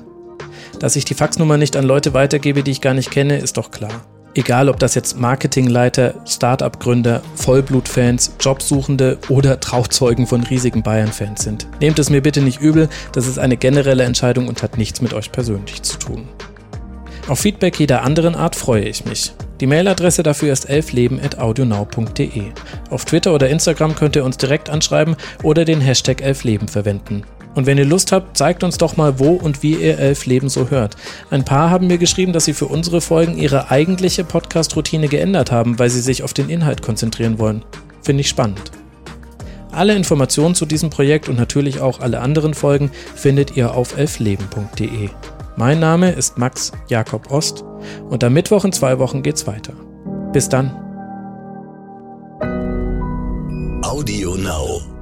Dass 0.79 0.95
ich 0.95 1.05
die 1.05 1.13
Faxnummer 1.13 1.57
nicht 1.57 1.75
an 1.75 1.85
Leute 1.85 2.13
weitergebe, 2.13 2.63
die 2.63 2.71
ich 2.71 2.81
gar 2.81 2.93
nicht 2.93 3.11
kenne, 3.11 3.37
ist 3.37 3.57
doch 3.57 3.71
klar. 3.71 4.05
Egal, 4.37 4.69
ob 4.69 4.77
das 4.77 4.93
jetzt 4.93 5.19
Marketingleiter, 5.19 6.13
Start-up-Gründer, 6.27 7.23
Vollblutfans, 7.33 8.33
Jobsuchende 8.39 9.17
oder 9.29 9.59
Trauzeugen 9.59 10.27
von 10.27 10.43
riesigen 10.43 10.83
Bayern-Fans 10.83 11.43
sind. 11.43 11.67
Nehmt 11.81 11.97
es 11.97 12.11
mir 12.11 12.21
bitte 12.21 12.41
nicht 12.41 12.61
übel, 12.61 12.87
das 13.13 13.25
ist 13.25 13.39
eine 13.39 13.57
generelle 13.57 14.03
Entscheidung 14.03 14.47
und 14.47 14.61
hat 14.61 14.77
nichts 14.77 15.01
mit 15.01 15.13
euch 15.15 15.31
persönlich 15.31 15.81
zu 15.81 15.97
tun. 15.97 16.27
Auf 17.27 17.39
Feedback 17.39 17.77
jeder 17.77 18.03
anderen 18.03 18.35
Art 18.35 18.55
freue 18.55 18.85
ich 18.85 19.03
mich. 19.03 19.33
Die 19.59 19.67
Mailadresse 19.67 20.23
dafür 20.23 20.53
ist 20.53 20.69
elfleben.audionow.de. 20.69 22.43
Auf 22.89 23.03
Twitter 23.03 23.33
oder 23.33 23.49
Instagram 23.49 23.95
könnt 23.95 24.15
ihr 24.15 24.23
uns 24.23 24.37
direkt 24.37 24.69
anschreiben 24.69 25.17
oder 25.43 25.65
den 25.65 25.81
Hashtag 25.81 26.21
elfleben 26.21 26.69
verwenden. 26.69 27.23
Und 27.53 27.65
wenn 27.65 27.77
ihr 27.77 27.85
Lust 27.85 28.13
habt, 28.13 28.37
zeigt 28.37 28.63
uns 28.63 28.77
doch 28.77 28.95
mal, 28.95 29.19
wo 29.19 29.31
und 29.31 29.61
wie 29.61 29.73
ihr 29.73 29.97
Elf 29.97 30.25
Leben 30.25 30.47
so 30.47 30.69
hört. 30.69 30.95
Ein 31.29 31.43
paar 31.43 31.69
haben 31.69 31.87
mir 31.87 31.97
geschrieben, 31.97 32.31
dass 32.31 32.45
sie 32.45 32.53
für 32.53 32.67
unsere 32.67 33.01
Folgen 33.01 33.37
ihre 33.37 33.71
eigentliche 33.71 34.23
Podcast-Routine 34.23 35.09
geändert 35.09 35.51
haben, 35.51 35.79
weil 35.79 35.89
sie 35.89 36.01
sich 36.01 36.23
auf 36.23 36.33
den 36.33 36.49
Inhalt 36.49 36.81
konzentrieren 36.81 37.39
wollen. 37.39 37.65
Finde 38.03 38.21
ich 38.21 38.29
spannend. 38.29 38.71
Alle 39.71 39.95
Informationen 39.95 40.55
zu 40.55 40.65
diesem 40.65 40.91
Projekt 40.91 41.27
und 41.27 41.37
natürlich 41.37 41.81
auch 41.81 41.99
alle 41.99 42.21
anderen 42.21 42.53
Folgen 42.53 42.91
findet 43.15 43.57
ihr 43.57 43.73
auf 43.73 43.97
elfleben.de. 43.97 45.09
Mein 45.57 45.79
Name 45.79 46.11
ist 46.11 46.37
Max 46.37 46.71
Jakob 46.87 47.31
Ost 47.31 47.65
und 48.09 48.23
am 48.23 48.33
Mittwoch 48.33 48.63
in 48.63 48.71
zwei 48.71 48.99
Wochen 48.99 49.23
geht's 49.23 49.47
weiter. 49.47 49.73
Bis 50.31 50.47
dann. 50.49 50.69
Audio 53.83 54.35
Now. 54.35 54.96